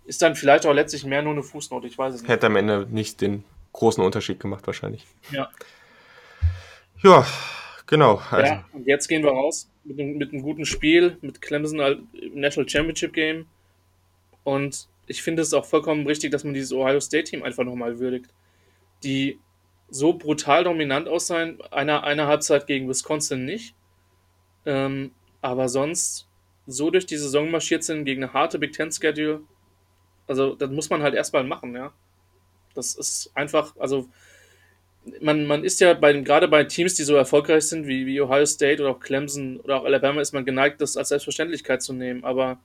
ist 0.06 0.24
dann 0.24 0.36
vielleicht 0.36 0.66
auch 0.66 0.74
letztlich 0.74 1.06
mehr 1.06 1.22
nur 1.22 1.34
eine 1.34 1.44
Fußnote, 1.44 1.86
ich 1.86 1.98
weiß 1.98 2.16
es 2.16 2.22
nicht. 2.22 2.30
Hätte 2.30 2.48
am 2.48 2.56
Ende 2.56 2.88
nicht 2.90 3.22
den 3.22 3.44
großen 3.74 4.04
Unterschied 4.04 4.40
gemacht, 4.40 4.66
wahrscheinlich. 4.66 5.06
Ja. 5.32 5.50
Ja, 7.04 7.26
genau. 7.86 8.22
Also. 8.32 8.54
Ja, 8.54 8.66
und 8.74 8.88
jetzt 8.88 9.08
gehen 9.08 9.24
wir 9.24 9.32
raus 9.32 9.70
mit, 9.84 9.98
mit 9.98 10.34
einem 10.34 10.42
guten 10.42 10.66
Spiel, 10.66 11.18
mit 11.22 11.42
Clemson 11.42 12.08
National 12.34 12.68
Championship 12.68 13.14
Game. 13.14 13.46
Und 14.44 14.88
ich 15.08 15.22
finde 15.22 15.42
es 15.42 15.54
auch 15.54 15.66
vollkommen 15.66 16.06
richtig, 16.08 16.32
dass 16.32 16.44
man 16.44 16.54
dieses 16.54 16.74
Ohio 16.74 17.00
State 17.00 17.26
Team 17.26 17.44
einfach 17.44 17.64
nochmal 17.64 18.00
würdigt. 18.00 18.32
Die 19.04 19.40
so 19.90 20.14
brutal 20.14 20.64
dominant 20.64 21.08
aus 21.08 21.28
sein. 21.28 21.60
Einer, 21.72 22.04
eine 22.04 22.28
Halbzeit 22.28 22.68
gegen 22.68 22.88
Wisconsin 22.90 23.46
nicht. 23.46 23.76
Ähm, 24.66 25.12
aber 25.42 25.70
sonst 25.70 26.28
so 26.68 26.92
durch 26.92 27.06
die 27.06 27.18
Saison 27.18 27.50
marschiert 27.50 27.84
sind 27.84 28.06
gegen 28.06 28.24
eine 28.24 28.34
harte 28.34 28.60
Big 28.60 28.74
Ten 28.74 28.92
Schedule. 28.92 29.42
Also, 30.28 30.56
das 30.56 30.70
muss 30.70 30.90
man 30.90 31.02
halt 31.02 31.16
erstmal 31.16 31.44
machen, 31.44 31.76
ja. 31.76 31.92
Das 32.76 32.96
ist 32.96 33.32
einfach, 33.34 33.76
also, 33.78 34.08
man, 35.22 35.46
man 35.46 35.64
ist 35.64 35.80
ja 35.80 35.94
bei, 35.94 36.14
gerade 36.14 36.48
bei 36.48 36.64
Teams, 36.66 36.94
die 36.94 37.04
so 37.04 37.16
erfolgreich 37.16 37.64
sind, 37.64 37.88
wie, 37.88 38.06
wie 38.06 38.22
Ohio 38.22 38.46
State 38.46 38.82
oder 38.82 38.92
auch 38.92 39.00
Clemson 39.00 39.60
oder 39.62 39.78
auch 39.78 39.86
Alabama, 39.86 40.22
ist 40.22 40.34
man 40.34 40.46
geneigt, 40.46 40.82
das 40.82 40.98
als 40.98 41.10
Selbstverständlichkeit 41.10 41.82
zu 41.82 41.94
nehmen. 41.94 42.24
Aber 42.24 42.60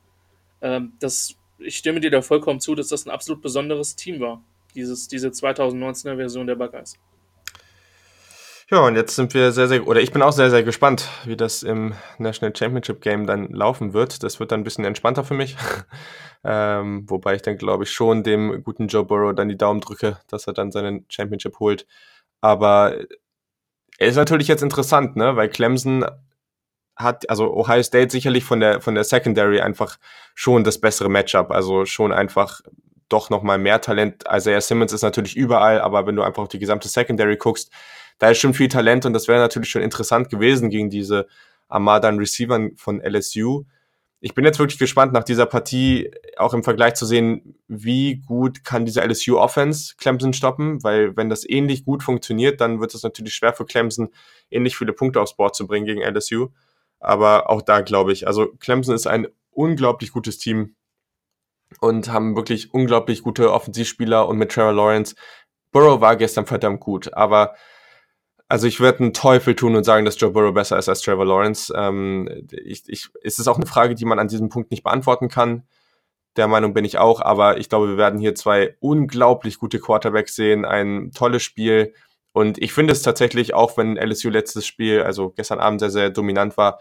ähm, 0.61 0.93
das, 1.01 1.37
ich 1.59 1.77
stimme 1.77 2.01
dir 2.01 2.11
da 2.11 2.21
vollkommen 2.21 2.61
zu, 2.61 2.75
dass 2.75 2.89
das 2.89 3.07
ein 3.07 3.11
absolut 3.11 3.43
besonderes 3.43 3.97
Team 3.97 4.21
war, 4.21 4.43
dieses, 4.75 5.09
diese 5.09 5.29
2019er 5.29 6.17
Version 6.17 6.47
der 6.47 6.57
Buckeyes. 6.57 6.99
Ja, 8.71 8.81
und 8.81 8.97
jetzt 8.97 9.15
sind 9.15 9.35
wir 9.35 9.53
sehr, 9.53 9.69
sehr, 9.69 9.87
oder 9.87 10.01
ich 10.01 10.11
bin 10.11 10.23
auch 10.23 10.33
sehr, 10.33 10.49
sehr 10.49 10.63
gespannt, 10.63 11.09
wie 11.27 11.37
das 11.37 11.63
im 11.63 11.93
National 12.19 12.57
Championship 12.57 13.03
Game 13.03 13.27
dann 13.27 13.49
laufen 13.51 13.93
wird. 13.93 14.23
Das 14.23 14.41
wird 14.41 14.53
dann 14.53 14.61
ein 14.61 14.65
bisschen 14.65 14.87
entspannter 14.87 15.23
für 15.23 15.35
mich. 15.35 15.57
ähm, 16.45 17.05
wobei 17.09 17.35
ich 17.35 17.43
dann, 17.43 17.59
glaube 17.59 17.85
ich, 17.85 17.91
schon 17.93 18.23
dem 18.23 18.63
guten 18.65 18.89
Joe 18.89 19.05
Burrow 19.05 19.35
dann 19.35 19.51
die 19.51 19.59
Daumen 19.59 19.83
drücke, 19.83 20.19
dass 20.29 20.47
er 20.47 20.55
dann 20.55 20.73
seinen 20.73 21.05
Championship 21.11 21.59
holt. 21.61 21.87
Aber 22.41 22.97
er 23.99 24.09
ist 24.09 24.17
natürlich 24.17 24.49
jetzt 24.49 24.63
interessant, 24.63 25.15
ne, 25.17 25.37
weil 25.37 25.51
Clemson 25.51 26.07
hat, 26.97 27.29
also 27.29 27.53
Ohio 27.55 27.83
State 27.83 28.11
sicherlich 28.11 28.45
von 28.45 28.61
der, 28.61 28.81
von 28.81 28.95
der 28.95 29.05
Secondary 29.05 29.61
einfach 29.61 29.99
schon 30.35 30.65
das 30.65 30.81
bessere 30.81 31.11
Matchup. 31.11 31.51
Also 31.51 31.85
schon 31.85 32.13
einfach 32.13 32.63
doch 33.11 33.29
nochmal 33.29 33.59
mehr 33.59 33.81
Talent. 33.83 34.25
Isaiah 34.33 34.61
Simmons 34.61 34.93
ist 34.93 35.03
natürlich 35.03 35.37
überall, 35.37 35.81
aber 35.83 36.07
wenn 36.07 36.17
du 36.17 36.23
einfach 36.23 36.45
auf 36.45 36.49
die 36.49 36.59
gesamte 36.59 36.89
Secondary 36.89 37.37
guckst, 37.37 37.71
da 38.19 38.31
ist 38.31 38.39
schon 38.39 38.55
viel 38.55 38.69
Talent 38.69 39.07
und 39.07 39.13
das 39.13 39.29
wäre 39.29 39.41
natürlich 39.41 39.71
schon 39.71 39.83
interessant 39.83 40.31
gewesen 40.31 40.71
gegen 40.71 40.91
diese 40.91 41.27
Armada 41.69 42.09
Receivern 42.09 42.77
von 42.77 43.01
LSU. 43.01 43.65
Ich 44.21 44.35
bin 44.35 44.45
jetzt 44.45 44.59
wirklich 44.59 44.79
gespannt, 44.79 45.13
nach 45.13 45.25
dieser 45.25 45.45
Partie 45.45 46.11
auch 46.39 46.55
im 46.55 46.65
Vergleich 46.65 46.95
zu 46.95 47.05
sehen, 47.05 47.57
wie 47.69 48.23
gut 48.27 48.65
kann 48.65 48.87
diese 48.87 49.03
LSU 49.03 49.39
Offense 49.39 49.97
Clemson 49.99 50.33
stoppen, 50.33 50.83
weil 50.83 51.15
wenn 51.17 51.29
das 51.29 51.47
ähnlich 51.47 51.85
gut 51.85 52.03
funktioniert, 52.03 52.61
dann 52.61 52.81
wird 52.81 52.95
es 52.95 53.03
natürlich 53.03 53.35
schwer 53.35 53.53
für 53.53 53.67
Clemson, 53.67 54.09
ähnlich 54.51 54.79
viele 54.79 54.95
Punkte 54.95 55.21
aufs 55.21 55.37
Board 55.37 55.55
zu 55.55 55.67
bringen 55.67 55.85
gegen 55.85 56.01
LSU. 56.01 56.49
Aber 57.01 57.51
auch 57.51 57.61
da 57.61 57.83
glaube 57.83 58.13
ich, 58.13 58.27
also 58.27 58.47
Clemson 58.61 58.95
ist 58.95 59.07
ein 59.07 59.29
unglaublich 59.51 60.11
gutes 60.11 60.39
Team 60.39 60.75
und 61.81 62.09
haben 62.11 62.37
wirklich 62.37 62.73
unglaublich 62.73 63.23
gute 63.23 63.53
Offensivspieler 63.53 64.27
und 64.27 64.39
mit 64.39 64.53
Trevor 64.53 64.73
Lawrence. 64.73 65.15
Burrow 65.71 66.01
war 66.01 66.17
gestern 66.17 66.47
verdammt 66.47 66.81
gut, 66.81 67.13
aber 67.13 67.55
also 68.49 68.67
ich 68.67 68.81
würde 68.81 69.01
einen 69.01 69.15
Teufel 69.15 69.55
tun 69.55 69.75
und 69.75 69.85
sagen, 69.85 70.05
dass 70.05 70.21
Joe 70.21 70.31
Burrow 70.31 70.53
besser 70.53 70.79
ist 70.79 70.89
als 70.89 71.01
Trevor 71.01 71.27
Lawrence. 71.27 71.73
Ähm, 71.77 72.29
ich, 72.51 72.85
ich, 72.89 73.09
es 73.23 73.39
ist 73.39 73.49
auch 73.49 73.57
eine 73.57 73.67
Frage, 73.67 73.95
die 73.95 74.05
man 74.05 74.19
an 74.19 74.29
diesem 74.29 74.49
Punkt 74.49 74.71
nicht 74.71 74.85
beantworten 74.85 75.29
kann. 75.29 75.65
Der 76.37 76.49
Meinung 76.49 76.75
bin 76.75 76.85
ich 76.85 76.99
auch, 76.99 77.21
aber 77.21 77.59
ich 77.59 77.69
glaube, 77.69 77.89
wir 77.89 77.97
werden 77.97 78.19
hier 78.19 78.35
zwei 78.35 78.77
unglaublich 78.81 79.59
gute 79.59 79.79
Quarterbacks 79.79 80.35
sehen, 80.35 80.65
ein 80.65 81.13
tolles 81.13 81.43
Spiel. 81.43 81.95
Und 82.33 82.59
ich 82.59 82.73
finde 82.73 82.93
es 82.93 83.03
tatsächlich, 83.03 83.55
auch 83.55 83.77
wenn 83.77 83.97
LSU 83.97 84.31
letztes 84.31 84.67
Spiel, 84.67 85.03
also 85.03 85.31
gestern 85.31 85.61
Abend 85.61 85.81
sehr, 85.81 85.91
sehr 85.91 86.11
dominant 86.11 86.57
war, 86.57 86.81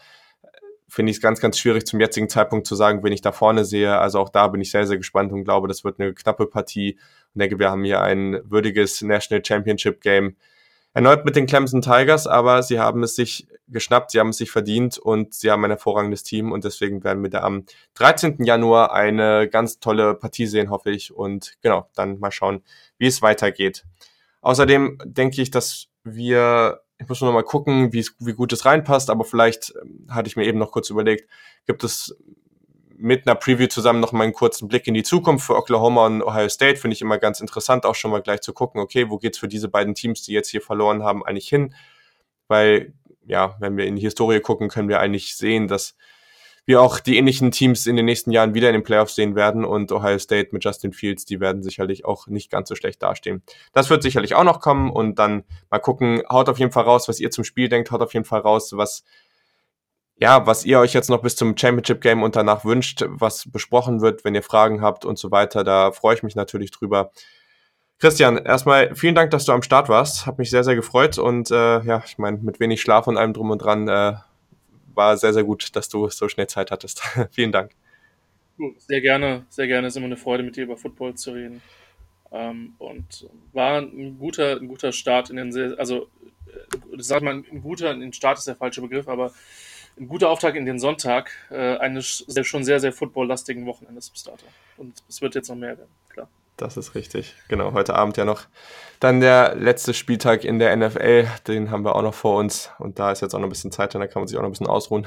finde 0.89 1.11
ich 1.11 1.17
es 1.17 1.21
ganz, 1.21 1.39
ganz 1.39 1.57
schwierig 1.57 1.85
zum 1.85 1.99
jetzigen 1.99 2.29
Zeitpunkt 2.29 2.67
zu 2.67 2.75
sagen, 2.75 3.03
wen 3.03 3.13
ich 3.13 3.21
da 3.21 3.31
vorne 3.31 3.63
sehe. 3.63 3.97
Also 3.97 4.19
auch 4.19 4.29
da 4.29 4.47
bin 4.47 4.61
ich 4.61 4.71
sehr, 4.71 4.85
sehr 4.85 4.97
gespannt 4.97 5.31
und 5.31 5.43
glaube, 5.43 5.67
das 5.67 5.83
wird 5.83 5.99
eine 5.99 6.13
knappe 6.13 6.47
Partie. 6.47 6.99
Und 7.33 7.39
denke, 7.39 7.57
wir 7.57 7.69
haben 7.69 7.83
hier 7.83 8.01
ein 8.01 8.41
würdiges 8.45 9.01
National 9.01 9.43
Championship 9.45 10.01
Game 10.01 10.35
erneut 10.93 11.25
mit 11.25 11.35
den 11.35 11.47
Clemson 11.47 11.81
Tigers, 11.81 12.27
aber 12.27 12.61
sie 12.63 12.79
haben 12.79 13.03
es 13.03 13.15
sich 13.15 13.47
geschnappt, 13.67 14.11
sie 14.11 14.19
haben 14.19 14.29
es 14.29 14.37
sich 14.37 14.51
verdient 14.51 14.97
und 14.97 15.33
sie 15.33 15.49
haben 15.49 15.63
ein 15.65 15.71
hervorragendes 15.71 16.23
Team 16.23 16.51
und 16.51 16.63
deswegen 16.63 17.03
werden 17.03 17.23
wir 17.23 17.29
da 17.29 17.41
am 17.41 17.65
13. 17.95 18.43
Januar 18.43 18.93
eine 18.93 19.49
ganz 19.49 19.79
tolle 19.79 20.13
Partie 20.13 20.45
sehen, 20.45 20.69
hoffe 20.69 20.91
ich. 20.91 21.13
Und 21.13 21.57
genau, 21.61 21.89
dann 21.95 22.19
mal 22.19 22.31
schauen, 22.31 22.63
wie 22.97 23.07
es 23.07 23.21
weitergeht. 23.21 23.83
Außerdem 24.41 24.99
denke 25.05 25.41
ich, 25.41 25.49
dass 25.49 25.87
wir, 26.03 26.81
ich 26.99 27.07
muss 27.07 27.21
nur 27.21 27.31
noch 27.31 27.35
mal 27.35 27.43
gucken, 27.43 27.91
wie, 27.93 28.05
wie 28.19 28.33
gut 28.33 28.53
es 28.53 28.65
reinpasst, 28.65 29.09
aber 29.09 29.23
vielleicht 29.23 29.73
ähm, 29.81 30.07
hatte 30.09 30.27
ich 30.27 30.35
mir 30.35 30.45
eben 30.45 30.59
noch 30.59 30.71
kurz 30.71 30.89
überlegt, 30.89 31.27
gibt 31.65 31.83
es 31.83 32.15
mit 33.03 33.27
einer 33.27 33.35
Preview 33.35 33.67
zusammen 33.67 33.99
noch 33.99 34.13
mal 34.13 34.23
einen 34.23 34.31
kurzen 34.31 34.69
Blick 34.69 34.87
in 34.87 34.93
die 34.93 35.03
Zukunft 35.03 35.45
für 35.45 35.57
Oklahoma 35.57 36.05
und 36.05 36.23
Ohio 36.23 36.47
State. 36.47 36.77
Finde 36.77 36.93
ich 36.95 37.01
immer 37.01 37.17
ganz 37.17 37.41
interessant, 37.41 37.85
auch 37.85 37.95
schon 37.95 38.11
mal 38.11 38.21
gleich 38.21 38.39
zu 38.39 38.53
gucken, 38.53 38.79
okay, 38.79 39.09
wo 39.09 39.17
geht's 39.17 39.37
für 39.37 39.49
diese 39.49 39.67
beiden 39.67 39.93
Teams, 39.93 40.21
die 40.21 40.31
jetzt 40.31 40.49
hier 40.49 40.61
verloren 40.61 41.03
haben, 41.03 41.21
eigentlich 41.25 41.49
hin? 41.49 41.75
Weil, 42.47 42.93
ja, 43.25 43.57
wenn 43.59 43.75
wir 43.75 43.87
in 43.87 43.97
die 43.97 44.01
Historie 44.01 44.39
gucken, 44.39 44.69
können 44.69 44.87
wir 44.87 45.01
eigentlich 45.01 45.35
sehen, 45.35 45.67
dass 45.67 45.97
wir 46.65 46.81
auch 46.81 47.01
die 47.01 47.17
ähnlichen 47.17 47.51
Teams 47.51 47.87
in 47.87 47.97
den 47.97 48.05
nächsten 48.05 48.31
Jahren 48.31 48.53
wieder 48.53 48.69
in 48.69 48.73
den 48.73 48.83
Playoffs 48.83 49.15
sehen 49.15 49.35
werden 49.35 49.65
und 49.65 49.91
Ohio 49.91 50.17
State 50.17 50.51
mit 50.53 50.63
Justin 50.63 50.93
Fields, 50.93 51.25
die 51.25 51.41
werden 51.41 51.61
sicherlich 51.61 52.05
auch 52.05 52.27
nicht 52.27 52.49
ganz 52.49 52.69
so 52.69 52.75
schlecht 52.75 53.03
dastehen. 53.03 53.43
Das 53.73 53.89
wird 53.89 54.01
sicherlich 54.01 54.33
auch 54.35 54.45
noch 54.45 54.61
kommen 54.61 54.89
und 54.89 55.19
dann 55.19 55.43
mal 55.69 55.79
gucken, 55.79 56.23
haut 56.31 56.47
auf 56.47 56.59
jeden 56.59 56.71
Fall 56.71 56.85
raus, 56.85 57.09
was 57.09 57.19
ihr 57.19 57.31
zum 57.31 57.43
Spiel 57.43 57.67
denkt, 57.67 57.91
haut 57.91 58.01
auf 58.01 58.13
jeden 58.13 58.25
Fall 58.25 58.39
raus, 58.39 58.71
was 58.77 59.03
ja, 60.17 60.45
was 60.45 60.65
ihr 60.65 60.79
euch 60.79 60.93
jetzt 60.93 61.09
noch 61.09 61.21
bis 61.21 61.35
zum 61.35 61.57
Championship 61.57 62.01
Game 62.01 62.23
und 62.23 62.35
danach 62.35 62.65
wünscht, 62.65 63.03
was 63.07 63.49
besprochen 63.51 64.01
wird, 64.01 64.23
wenn 64.23 64.35
ihr 64.35 64.43
Fragen 64.43 64.81
habt 64.81 65.05
und 65.05 65.17
so 65.17 65.31
weiter. 65.31 65.63
Da 65.63 65.91
freue 65.91 66.15
ich 66.15 66.23
mich 66.23 66.35
natürlich 66.35 66.71
drüber. 66.71 67.11
Christian, 67.99 68.37
erstmal 68.37 68.95
vielen 68.95 69.15
Dank, 69.15 69.31
dass 69.31 69.45
du 69.45 69.53
am 69.53 69.63
Start 69.63 69.89
warst. 69.89 70.25
Hat 70.25 70.37
mich 70.37 70.49
sehr, 70.49 70.63
sehr 70.63 70.75
gefreut 70.75 71.17
und 71.17 71.51
äh, 71.51 71.81
ja, 71.83 72.03
ich 72.05 72.17
meine, 72.17 72.37
mit 72.37 72.59
wenig 72.59 72.81
Schlaf 72.81 73.07
und 73.07 73.17
allem 73.17 73.33
drum 73.33 73.51
und 73.51 73.59
dran 73.59 73.87
äh, 73.87 74.13
war 74.93 75.17
sehr, 75.17 75.33
sehr 75.33 75.43
gut, 75.43 75.75
dass 75.75 75.89
du 75.89 76.09
so 76.09 76.27
schnell 76.27 76.47
Zeit 76.47 76.71
hattest. 76.71 77.01
vielen 77.31 77.51
Dank. 77.51 77.71
Sehr 78.77 79.01
gerne, 79.01 79.45
sehr 79.49 79.67
gerne. 79.67 79.87
Es 79.87 79.93
ist 79.93 79.97
immer 79.97 80.05
eine 80.05 80.17
Freude, 80.17 80.43
mit 80.43 80.55
dir 80.55 80.65
über 80.65 80.77
Football 80.77 81.15
zu 81.15 81.31
reden. 81.31 81.61
Ähm, 82.31 82.75
und 82.77 83.27
war 83.51 83.79
ein 83.79 84.17
guter, 84.19 84.57
ein 84.57 84.67
guter 84.67 84.91
Start 84.91 85.29
in 85.29 85.37
den, 85.37 85.79
also 85.79 86.07
äh, 86.47 86.97
sag 86.97 87.23
mal, 87.23 87.35
ein 87.35 87.61
guter, 87.61 87.91
ein 87.91 88.13
Start 88.13 88.37
ist 88.37 88.47
der 88.47 88.55
falsche 88.55 88.81
Begriff, 88.81 89.07
aber 89.07 89.31
ein 89.99 90.07
guter 90.07 90.29
Auftakt 90.29 90.57
in 90.57 90.65
den 90.65 90.79
Sonntag 90.79 91.31
äh, 91.51 91.77
eines 91.77 92.25
schon 92.43 92.63
sehr, 92.63 92.79
sehr 92.79 92.93
footballlastigen 92.93 93.65
Wochenendes 93.65 94.09
bis 94.09 94.23
dato. 94.23 94.45
Und 94.77 95.03
es 95.07 95.21
wird 95.21 95.35
jetzt 95.35 95.49
noch 95.49 95.55
mehr 95.55 95.77
werden, 95.77 95.91
klar. 96.09 96.27
Das 96.57 96.77
ist 96.77 96.95
richtig. 96.95 97.35
Genau, 97.47 97.73
heute 97.73 97.95
Abend 97.95 98.17
ja 98.17 98.25
noch 98.25 98.47
dann 99.03 99.19
der 99.19 99.55
letzte 99.55 99.93
Spieltag 99.93 100.45
in 100.45 100.59
der 100.59 100.75
NFL. 100.75 101.27
Den 101.47 101.71
haben 101.71 101.83
wir 101.83 101.95
auch 101.95 102.01
noch 102.01 102.13
vor 102.13 102.37
uns. 102.37 102.69
Und 102.79 102.99
da 102.99 103.11
ist 103.11 103.21
jetzt 103.21 103.35
auch 103.35 103.39
noch 103.39 103.47
ein 103.47 103.49
bisschen 103.49 103.71
Zeit, 103.71 103.93
dann 103.93 104.01
da 104.01 104.07
kann 104.07 104.21
man 104.21 104.27
sich 104.27 104.37
auch 104.37 104.41
noch 104.41 104.47
ein 104.47 104.53
bisschen 104.53 104.67
ausruhen 104.67 105.05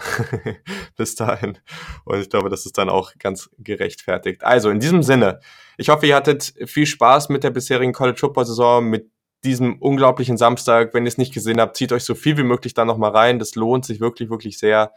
bis 0.97 1.15
dahin. 1.15 1.57
Und 2.05 2.21
ich 2.21 2.29
glaube, 2.29 2.51
das 2.51 2.67
ist 2.67 2.77
dann 2.77 2.91
auch 2.91 3.13
ganz 3.19 3.49
gerechtfertigt. 3.59 4.45
Also 4.45 4.69
in 4.69 4.81
diesem 4.81 5.03
Sinne, 5.03 5.41
ich 5.79 5.89
hoffe, 5.89 6.07
ihr 6.07 6.15
hattet 6.15 6.53
viel 6.67 6.85
Spaß 6.85 7.31
mit 7.31 7.43
der 7.43 7.51
bisherigen 7.51 7.95
College 7.95 8.19
Football 8.19 8.45
Saison, 8.45 8.85
mit 8.85 9.11
diesem 9.45 9.81
unglaublichen 9.81 10.37
Samstag. 10.37 10.95
Wenn 10.95 11.05
ihr 11.05 11.09
es 11.09 11.19
nicht 11.19 11.35
gesehen 11.35 11.61
habt, 11.61 11.77
zieht 11.77 11.93
euch 11.93 12.05
so 12.05 12.15
viel 12.15 12.37
wie 12.37 12.43
möglich 12.43 12.75
da 12.75 12.85
nochmal 12.85 13.13
rein. 13.13 13.39
Das 13.39 13.55
lohnt 13.55 13.85
sich 13.85 14.01
wirklich, 14.01 14.31
wirklich 14.31 14.59
sehr. 14.59 14.93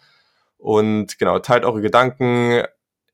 Und 0.57 1.17
genau, 1.19 1.39
teilt 1.39 1.65
eure 1.65 1.81
Gedanken. 1.81 2.63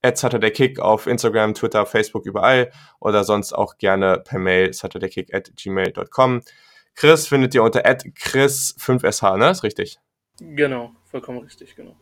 At 0.02 0.22
Kick 0.54 0.80
auf 0.80 1.08
Instagram, 1.08 1.56
Twitter, 1.56 1.86
Facebook, 1.86 2.26
überall. 2.26 2.72
Oder 3.00 3.24
sonst 3.24 3.54
auch 3.54 3.78
gerne 3.78 4.20
per 4.24 4.38
Mail 4.38 4.72
saturdaykick 4.72 5.34
at 5.34 5.52
gmail.com. 5.56 6.42
Chris 6.94 7.28
findet 7.28 7.56
ihr 7.56 7.64
unter 7.64 7.86
at 7.86 8.04
chris5sh, 8.06 9.38
ne? 9.38 9.50
Ist 9.50 9.64
richtig? 9.64 10.00
Genau, 10.40 10.92
vollkommen 11.06 11.40
richtig, 11.40 11.76
genau. 11.76 11.96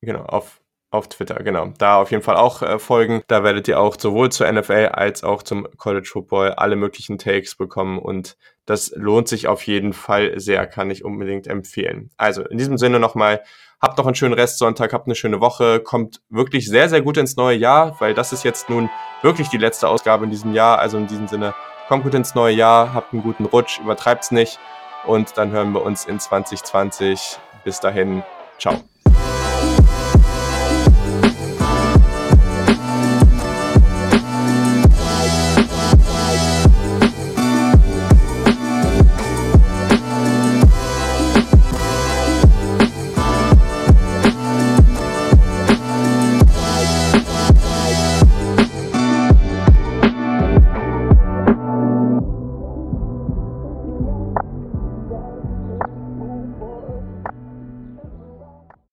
Genau, 0.00 0.22
auf 0.22 0.60
auf 0.96 1.08
Twitter, 1.08 1.36
genau. 1.42 1.72
Da 1.78 1.96
auf 1.96 2.10
jeden 2.10 2.22
Fall 2.22 2.36
auch 2.36 2.62
äh, 2.62 2.78
folgen. 2.78 3.22
Da 3.28 3.44
werdet 3.44 3.68
ihr 3.68 3.78
auch 3.80 3.96
sowohl 3.98 4.30
zur 4.30 4.50
NFL 4.50 4.90
als 4.92 5.22
auch 5.24 5.42
zum 5.42 5.68
College 5.76 6.08
Football 6.10 6.52
alle 6.52 6.76
möglichen 6.76 7.18
Takes 7.18 7.54
bekommen 7.54 7.98
und 7.98 8.36
das 8.66 8.92
lohnt 8.96 9.28
sich 9.28 9.46
auf 9.46 9.62
jeden 9.66 9.92
Fall 9.92 10.40
sehr, 10.40 10.66
kann 10.66 10.90
ich 10.90 11.04
unbedingt 11.04 11.46
empfehlen. 11.46 12.10
Also 12.16 12.42
in 12.42 12.58
diesem 12.58 12.78
Sinne 12.78 12.98
nochmal, 12.98 13.42
habt 13.80 13.96
noch 13.98 14.06
einen 14.06 14.16
schönen 14.16 14.34
Restsonntag, 14.34 14.92
habt 14.92 15.06
eine 15.06 15.14
schöne 15.14 15.40
Woche, 15.40 15.80
kommt 15.80 16.20
wirklich 16.30 16.68
sehr, 16.68 16.88
sehr 16.88 17.02
gut 17.02 17.16
ins 17.16 17.36
neue 17.36 17.56
Jahr, 17.56 18.00
weil 18.00 18.14
das 18.14 18.32
ist 18.32 18.42
jetzt 18.42 18.68
nun 18.68 18.90
wirklich 19.22 19.48
die 19.48 19.58
letzte 19.58 19.88
Ausgabe 19.88 20.24
in 20.24 20.30
diesem 20.30 20.52
Jahr. 20.52 20.80
Also 20.80 20.98
in 20.98 21.06
diesem 21.06 21.28
Sinne, 21.28 21.54
kommt 21.88 22.04
gut 22.04 22.14
ins 22.14 22.34
neue 22.34 22.54
Jahr, 22.54 22.92
habt 22.94 23.12
einen 23.12 23.22
guten 23.22 23.44
Rutsch, 23.44 23.78
übertreibt's 23.78 24.30
nicht 24.30 24.58
und 25.06 25.36
dann 25.36 25.52
hören 25.52 25.72
wir 25.72 25.82
uns 25.82 26.04
in 26.04 26.18
2020. 26.18 27.38
Bis 27.64 27.80
dahin, 27.80 28.22
ciao. 28.58 28.95